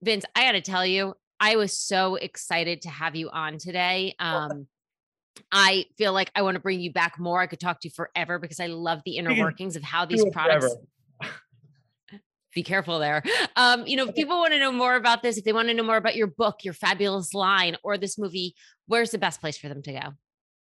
Vince, 0.02 0.24
I 0.34 0.44
got 0.46 0.52
to 0.52 0.60
tell 0.60 0.84
you, 0.84 1.14
I 1.38 1.56
was 1.56 1.78
so 1.78 2.16
excited 2.16 2.82
to 2.82 2.88
have 2.88 3.14
you 3.14 3.30
on 3.30 3.58
today. 3.58 4.14
Um, 4.18 4.66
I 5.52 5.84
feel 5.96 6.12
like 6.12 6.30
I 6.34 6.42
want 6.42 6.56
to 6.56 6.60
bring 6.60 6.80
you 6.80 6.92
back 6.92 7.18
more. 7.18 7.40
I 7.40 7.46
could 7.46 7.60
talk 7.60 7.80
to 7.80 7.88
you 7.88 7.92
forever 7.94 8.38
because 8.38 8.58
I 8.58 8.66
love 8.66 9.00
the 9.04 9.16
inner 9.16 9.38
workings 9.38 9.76
of 9.76 9.82
how 9.82 10.06
these 10.06 10.24
products 10.32 10.74
be 12.56 12.64
careful 12.64 12.98
there. 12.98 13.22
Um, 13.54 13.86
you 13.86 13.96
know, 13.96 14.08
if 14.08 14.14
people 14.16 14.38
want 14.38 14.52
to 14.54 14.58
know 14.58 14.72
more 14.72 14.96
about 14.96 15.22
this, 15.22 15.36
if 15.36 15.44
they 15.44 15.52
want 15.52 15.68
to 15.68 15.74
know 15.74 15.84
more 15.84 15.98
about 15.98 16.16
your 16.16 16.26
book, 16.26 16.64
your 16.64 16.74
fabulous 16.74 17.34
line, 17.34 17.76
or 17.84 17.96
this 17.98 18.18
movie, 18.18 18.54
where's 18.86 19.10
the 19.10 19.18
best 19.18 19.40
place 19.40 19.56
for 19.56 19.68
them 19.68 19.82
to 19.82 19.92
go? 19.92 20.00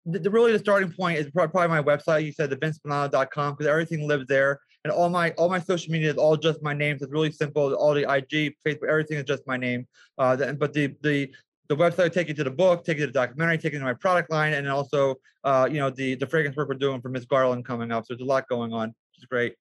The, 0.04 0.18
the 0.18 0.30
really 0.30 0.52
the 0.52 0.58
starting 0.58 0.92
point 0.92 1.18
is 1.18 1.30
probably 1.30 1.68
my 1.68 1.82
website. 1.82 2.24
You 2.24 2.32
said 2.32 2.50
the 2.50 2.56
vincespinato.com 2.56 3.54
because 3.54 3.66
everything 3.66 4.06
lives 4.06 4.26
there. 4.26 4.60
And 4.84 4.92
all 4.92 5.08
my 5.08 5.30
all 5.32 5.48
my 5.48 5.60
social 5.60 5.92
media 5.92 6.10
is 6.10 6.16
all 6.16 6.36
just 6.36 6.62
my 6.62 6.74
name. 6.74 6.98
So 6.98 7.04
it's 7.04 7.12
really 7.12 7.32
simple. 7.32 7.72
All 7.74 7.94
the 7.94 8.02
IG, 8.02 8.54
Facebook, 8.66 8.88
everything 8.88 9.18
is 9.18 9.24
just 9.24 9.46
my 9.46 9.56
name. 9.56 9.86
Uh, 10.18 10.52
but 10.52 10.72
the 10.72 10.94
the 11.02 11.32
the 11.68 11.76
website 11.76 12.12
take 12.12 12.28
you 12.28 12.34
to 12.34 12.44
the 12.44 12.50
book, 12.50 12.84
take 12.84 12.98
you 12.98 13.06
to 13.06 13.12
the 13.12 13.12
documentary, 13.12 13.58
take 13.58 13.72
you 13.72 13.78
to 13.78 13.84
my 13.84 13.94
product 13.94 14.30
line, 14.30 14.52
and 14.54 14.68
also 14.68 15.16
uh, 15.44 15.68
you 15.70 15.78
know 15.78 15.90
the 15.90 16.14
the 16.16 16.26
fragrance 16.26 16.56
work 16.56 16.68
we're 16.68 16.74
doing 16.74 17.00
for 17.00 17.08
Miss 17.08 17.24
Garland 17.24 17.64
coming 17.64 17.90
up. 17.90 18.04
So 18.06 18.14
there's 18.14 18.24
a 18.24 18.28
lot 18.28 18.48
going 18.48 18.72
on, 18.72 18.94
It's 19.16 19.26
great. 19.26 19.54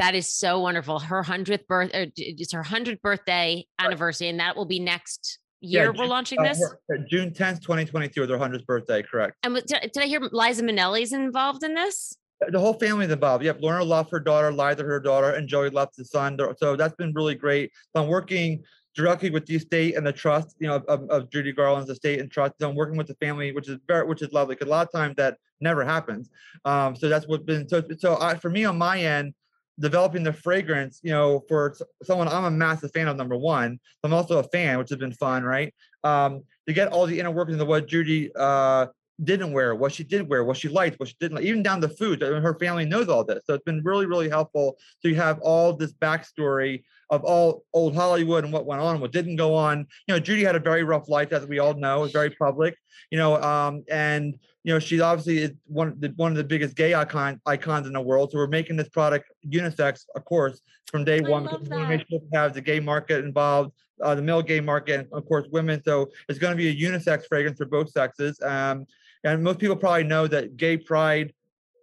That 0.00 0.14
is 0.14 0.32
so 0.32 0.60
wonderful. 0.60 0.98
Her 0.98 1.22
hundredth 1.22 1.68
birth, 1.68 1.90
er, 1.94 2.06
it's 2.16 2.52
her 2.52 2.62
hundredth 2.62 3.02
birthday 3.02 3.66
anniversary, 3.78 4.28
and 4.28 4.40
that 4.40 4.56
will 4.56 4.64
be 4.64 4.80
next 4.80 5.38
year. 5.60 5.84
Yeah, 5.84 5.90
we're 5.90 6.06
launching 6.06 6.38
uh, 6.40 6.44
this 6.44 6.62
uh, 6.62 6.96
June 7.06 7.34
tenth, 7.34 7.60
twenty 7.60 7.84
twenty 7.84 8.08
two, 8.08 8.26
their 8.26 8.38
hundredth 8.38 8.64
birthday. 8.64 9.02
Correct. 9.02 9.36
And 9.42 9.54
did, 9.66 9.98
I 9.98 10.06
hear 10.06 10.20
Liza 10.32 10.62
Minnelli's 10.62 11.12
involved 11.12 11.64
in 11.64 11.74
this? 11.74 12.16
The 12.48 12.58
whole 12.58 12.72
family 12.72 13.04
is 13.04 13.12
involved. 13.12 13.44
Yep, 13.44 13.58
Lorna 13.60 13.84
Luft, 13.84 14.10
her 14.12 14.20
daughter, 14.20 14.50
Liza, 14.50 14.84
her 14.84 15.00
daughter, 15.00 15.32
and 15.32 15.46
Joey 15.46 15.68
Luft, 15.68 15.96
the 15.98 16.06
son. 16.06 16.38
So 16.56 16.76
that's 16.76 16.94
been 16.94 17.12
really 17.12 17.34
great. 17.34 17.70
So 17.94 18.02
I'm 18.02 18.08
working 18.08 18.64
directly 18.96 19.28
with 19.28 19.44
the 19.44 19.56
estate 19.56 19.96
and 19.96 20.06
the 20.06 20.14
trust, 20.14 20.56
you 20.60 20.66
know, 20.66 20.76
of, 20.88 21.10
of 21.10 21.30
Judy 21.30 21.52
Garland's 21.52 21.90
estate 21.90 22.20
and 22.20 22.30
trust. 22.30 22.54
So 22.58 22.70
I'm 22.70 22.74
working 22.74 22.96
with 22.96 23.08
the 23.08 23.16
family, 23.16 23.52
which 23.52 23.68
is 23.68 23.76
very, 23.86 24.06
which 24.06 24.22
is 24.22 24.32
lovely. 24.32 24.54
Because 24.54 24.68
a 24.68 24.70
lot 24.70 24.86
of 24.86 24.92
times 24.92 25.16
that 25.16 25.36
never 25.60 25.84
happens. 25.84 26.30
Um, 26.64 26.96
so 26.96 27.10
that's 27.10 27.28
what's 27.28 27.44
been 27.44 27.68
so. 27.68 27.82
So 27.98 28.16
I, 28.18 28.36
for 28.36 28.48
me 28.48 28.64
on 28.64 28.78
my 28.78 28.98
end, 28.98 29.34
developing 29.78 30.22
the 30.22 30.32
fragrance, 30.32 31.00
you 31.02 31.10
know, 31.10 31.42
for 31.48 31.74
someone 32.02 32.28
I'm 32.28 32.44
a 32.44 32.50
massive 32.50 32.92
fan 32.92 33.08
of. 33.08 33.16
Number 33.16 33.36
one, 33.36 33.78
I'm 34.04 34.12
also 34.12 34.38
a 34.38 34.42
fan, 34.44 34.78
which 34.78 34.90
has 34.90 34.98
been 34.98 35.12
fun, 35.12 35.42
right? 35.44 35.74
Um, 36.04 36.42
to 36.66 36.72
get 36.72 36.88
all 36.88 37.06
the 37.06 37.18
inner 37.18 37.30
workings 37.30 37.60
of 37.60 37.68
what 37.68 37.88
Judy 37.88 38.30
uh, 38.36 38.86
didn't 39.22 39.52
wear, 39.52 39.74
what 39.74 39.92
she 39.92 40.04
did 40.04 40.28
wear, 40.28 40.44
what 40.44 40.56
she 40.56 40.68
liked, 40.68 40.98
what 40.98 41.08
she 41.08 41.14
didn't 41.20 41.36
like, 41.36 41.44
even 41.44 41.62
down 41.62 41.80
to 41.80 41.88
food. 41.88 42.22
Her 42.22 42.58
family 42.58 42.84
knows 42.84 43.08
all 43.08 43.24
this, 43.24 43.42
so 43.46 43.54
it's 43.54 43.64
been 43.64 43.82
really, 43.84 44.06
really 44.06 44.28
helpful 44.28 44.78
to 45.02 45.14
have 45.14 45.38
all 45.40 45.72
this 45.72 45.92
backstory 45.92 46.82
of 47.10 47.24
all 47.24 47.64
old 47.74 47.94
Hollywood 47.94 48.44
and 48.44 48.52
what 48.52 48.66
went 48.66 48.80
on, 48.80 49.00
what 49.00 49.12
didn't 49.12 49.36
go 49.36 49.54
on. 49.54 49.86
You 50.06 50.14
know, 50.14 50.20
Judy 50.20 50.44
had 50.44 50.56
a 50.56 50.60
very 50.60 50.84
rough 50.84 51.08
life, 51.08 51.32
as 51.32 51.46
we 51.46 51.58
all 51.58 51.74
know, 51.74 52.04
it's 52.04 52.12
very 52.12 52.30
public. 52.30 52.76
You 53.10 53.18
know, 53.18 53.42
um, 53.42 53.82
and 53.90 54.38
you 54.62 54.74
know, 54.74 54.78
she's 54.78 55.00
obviously 55.00 55.56
one 55.66 55.96
the, 55.98 56.12
one 56.16 56.32
of 56.32 56.36
the 56.36 56.44
biggest 56.44 56.76
gay 56.76 56.94
icon, 56.94 57.40
icons 57.46 57.86
in 57.86 57.92
the 57.92 58.00
world. 58.00 58.30
So 58.30 58.38
we're 58.38 58.46
making 58.46 58.76
this 58.76 58.88
product 58.88 59.30
unisex, 59.46 60.04
of 60.14 60.24
course, 60.24 60.60
from 60.86 61.04
day 61.04 61.20
I 61.24 61.28
one 61.28 61.44
because 61.44 61.60
we 61.60 61.68
want 61.68 61.82
to 61.84 61.96
make 61.96 62.06
sure 62.08 62.20
we 62.20 62.36
have 62.36 62.52
the 62.52 62.60
gay 62.60 62.80
market 62.80 63.24
involved, 63.24 63.72
uh, 64.02 64.14
the 64.14 64.22
male 64.22 64.42
gay 64.42 64.60
market, 64.60 65.00
and 65.00 65.08
of 65.12 65.26
course 65.26 65.46
women. 65.50 65.82
So 65.82 66.10
it's 66.28 66.38
going 66.38 66.52
to 66.52 66.56
be 66.56 66.68
a 66.68 66.74
unisex 66.74 67.26
fragrance 67.26 67.58
for 67.58 67.66
both 67.66 67.90
sexes. 67.90 68.40
Um, 68.42 68.86
and 69.24 69.42
most 69.42 69.58
people 69.58 69.76
probably 69.76 70.04
know 70.04 70.26
that 70.26 70.56
Gay 70.56 70.76
Pride 70.76 71.32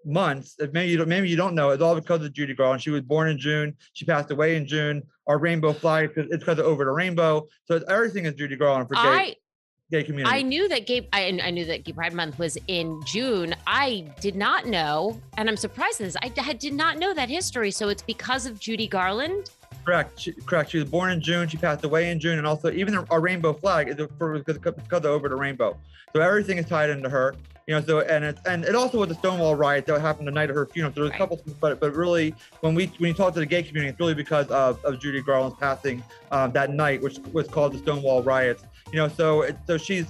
months. 0.06 0.56
Maybe 0.72 0.90
you 0.90 0.98
don't, 0.98 1.10
maybe 1.10 1.30
you 1.30 1.36
don't 1.36 1.54
know. 1.56 1.72
It's 1.72 1.82
all 1.84 1.96
because 1.96 2.24
of 2.24 2.34
Judy 2.34 2.54
Garland. 2.54 2.82
She 2.82 2.90
was 2.90 3.02
born 3.02 3.30
in 3.30 3.38
June. 3.38 3.76
She 3.94 4.06
passed 4.06 4.32
away 4.32 4.56
in 4.56 4.66
June. 4.66 5.04
Our 5.28 5.38
rainbow 5.38 5.74
flag, 5.74 6.12
it's 6.16 6.38
because 6.38 6.60
of 6.60 6.66
Over 6.66 6.86
the 6.86 6.92
Rainbow. 6.92 7.48
So 7.66 7.82
everything 7.90 8.26
is 8.26 8.34
Judy 8.36 8.56
Garland 8.56 8.88
for. 8.88 8.96
I- 8.96 9.26
gay 9.26 9.36
community. 9.90 10.24
I 10.26 10.42
knew 10.42 10.68
that 10.68 10.86
gay 10.86 11.08
I, 11.14 11.40
I, 11.42 11.50
knew 11.50 11.66
that 11.66 11.84
Gay 11.84 11.94
Pride 11.94 12.14
Month 12.14 12.40
was 12.40 12.58
in 12.68 13.02
June. 13.06 13.56
I 13.66 14.06
did 14.20 14.36
not 14.36 14.66
know, 14.66 15.20
and 15.38 15.50
I'm 15.50 15.58
surprised 15.58 16.02
at 16.02 16.06
this. 16.06 16.18
I, 16.22 16.32
I, 16.38 16.54
did 16.54 16.74
not 16.74 16.98
know 16.98 17.14
that 17.14 17.30
history. 17.30 17.72
So 17.72 17.90
it's 17.90 18.02
because 18.02 18.46
of 18.46 18.60
Judy 18.60 18.88
Garland. 18.88 19.50
Correct. 19.86 20.20
She, 20.20 20.34
correct. 20.34 20.72
She 20.72 20.80
was 20.80 20.90
born 20.90 21.12
in 21.12 21.22
June. 21.22 21.48
She 21.48 21.58
passed 21.58 21.86
away 21.86 22.12
in 22.12 22.20
June, 22.20 22.38
and 22.38 22.46
also 22.46 22.72
even 22.72 22.98
our 22.98 23.22
rainbow 23.22 23.54
flag 23.54 23.88
is 23.88 23.96
for 24.18 24.40
because 24.40 24.58
of 24.92 25.06
over 25.06 25.30
to 25.30 25.36
rainbow. 25.36 25.78
So 26.14 26.22
everything 26.22 26.58
is 26.58 26.66
tied 26.66 26.90
into 26.90 27.10
her. 27.10 27.36
You 27.68 27.76
know. 27.76 27.82
So 27.82 28.02
and 28.02 28.26
it's 28.26 28.42
and 28.46 28.66
it 28.66 28.76
also 28.76 28.98
was 28.98 29.08
the 29.08 29.16
Stonewall 29.16 29.56
riot 29.56 29.86
that 29.86 30.02
happened 30.02 30.28
the 30.28 30.32
night 30.32 30.50
of 30.50 30.56
her 30.58 30.66
funeral. 30.66 30.94
So 30.94 31.02
there's 31.04 31.16
a 31.16 31.18
couple, 31.18 31.42
but 31.62 31.80
but 31.80 31.96
really 31.96 32.36
when 32.60 32.76
we 32.76 32.88
when 32.98 33.10
you 33.10 33.14
talk 33.14 33.34
to 33.36 33.40
the 33.40 33.46
gay 33.46 33.64
community, 33.64 33.92
it's 33.92 34.00
really 34.00 34.14
because 34.14 34.48
of, 34.48 34.84
of 34.84 35.00
Judy 35.00 35.22
Garland's 35.22 35.58
passing 35.58 36.04
um, 36.32 36.52
that 36.52 36.72
night, 36.72 37.02
which 37.02 37.20
was 37.32 37.48
called 37.48 37.72
the 37.72 37.78
Stonewall 37.78 38.22
riots. 38.22 38.66
You 38.92 39.00
know. 39.00 39.08
So 39.08 39.42
it, 39.42 39.58
so 39.66 39.78
she's 39.78 40.08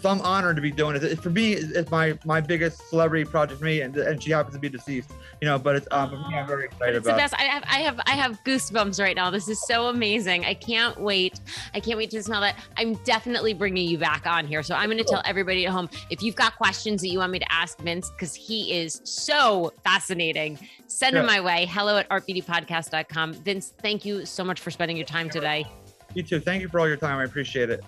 so 0.00 0.10
I'm 0.10 0.20
honored 0.20 0.56
to 0.56 0.62
be 0.62 0.70
doing 0.70 0.96
it. 0.96 1.04
it 1.04 1.20
for 1.20 1.30
me, 1.30 1.54
it's 1.54 1.90
my 1.90 2.18
my 2.24 2.40
biggest 2.40 2.88
celebrity 2.88 3.24
project 3.24 3.58
for 3.58 3.64
me, 3.64 3.80
and 3.80 3.96
and 3.96 4.22
she 4.22 4.30
happens 4.30 4.54
to 4.54 4.60
be 4.60 4.68
deceased, 4.68 5.10
you 5.40 5.48
know. 5.48 5.58
But 5.58 5.76
it's 5.76 5.88
um, 5.90 6.10
for 6.10 6.16
me, 6.16 6.36
I'm 6.36 6.46
very 6.46 6.66
excited 6.66 6.96
it's 6.96 7.06
about. 7.06 7.16
the 7.16 7.22
best. 7.22 7.34
I 7.34 7.44
have 7.44 7.64
I 7.64 7.78
have 7.80 8.00
I 8.06 8.10
have 8.12 8.38
goosebumps 8.44 9.00
right 9.00 9.16
now. 9.16 9.30
This 9.30 9.48
is 9.48 9.60
so 9.66 9.88
amazing. 9.88 10.44
I 10.44 10.54
can't 10.54 10.98
wait. 11.00 11.40
I 11.74 11.80
can't 11.80 11.98
wait 11.98 12.10
to 12.10 12.22
smell 12.22 12.40
that. 12.42 12.56
I'm 12.76 12.94
definitely 13.04 13.54
bringing 13.54 13.88
you 13.88 13.98
back 13.98 14.26
on 14.26 14.46
here. 14.46 14.62
So 14.62 14.74
I'm 14.74 14.88
going 14.88 14.98
to 14.98 15.04
tell 15.04 15.22
everybody 15.24 15.66
at 15.66 15.72
home 15.72 15.88
if 16.10 16.22
you've 16.22 16.36
got 16.36 16.56
questions 16.56 17.02
that 17.02 17.08
you 17.08 17.18
want 17.18 17.32
me 17.32 17.38
to 17.38 17.52
ask 17.52 17.78
Vince 17.80 18.10
because 18.10 18.34
he 18.34 18.78
is 18.78 19.00
so 19.04 19.72
fascinating. 19.84 20.58
Send 20.86 21.14
yeah. 21.14 21.20
them 21.20 21.26
my 21.26 21.40
way. 21.40 21.66
Hello 21.66 21.98
at 21.98 22.08
artbeautypodcast.com. 22.08 23.34
Vince, 23.34 23.72
thank 23.82 24.04
you 24.04 24.24
so 24.24 24.44
much 24.44 24.60
for 24.60 24.70
spending 24.70 24.96
your 24.96 25.06
time 25.06 25.28
today. 25.28 25.66
You 26.14 26.22
too. 26.22 26.40
Thank 26.40 26.62
you 26.62 26.68
for 26.68 26.80
all 26.80 26.88
your 26.88 26.96
time. 26.96 27.18
I 27.18 27.24
appreciate 27.24 27.70
it. 27.70 27.84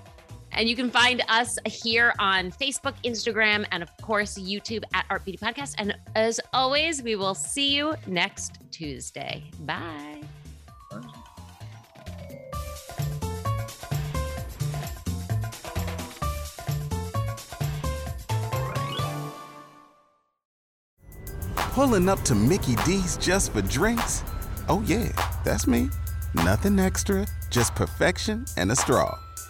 And 0.52 0.68
you 0.68 0.76
can 0.76 0.90
find 0.90 1.22
us 1.28 1.58
here 1.64 2.12
on 2.18 2.50
Facebook, 2.50 2.94
Instagram, 3.04 3.64
and 3.70 3.82
of 3.82 3.96
course, 3.98 4.36
YouTube 4.38 4.82
at 4.94 5.06
Art 5.10 5.24
Beauty 5.24 5.38
Podcast. 5.38 5.74
And 5.78 5.96
as 6.14 6.40
always, 6.52 7.02
we 7.02 7.16
will 7.16 7.34
see 7.34 7.74
you 7.74 7.94
next 8.06 8.58
Tuesday. 8.70 9.44
Bye. 9.60 10.22
Pulling 21.72 22.08
up 22.08 22.20
to 22.22 22.34
Mickey 22.34 22.74
D's 22.84 23.16
just 23.16 23.52
for 23.52 23.62
drinks? 23.62 24.24
Oh, 24.68 24.82
yeah, 24.86 25.08
that's 25.44 25.66
me. 25.66 25.88
Nothing 26.34 26.78
extra, 26.78 27.26
just 27.48 27.74
perfection 27.74 28.44
and 28.56 28.70
a 28.70 28.76
straw 28.76 29.18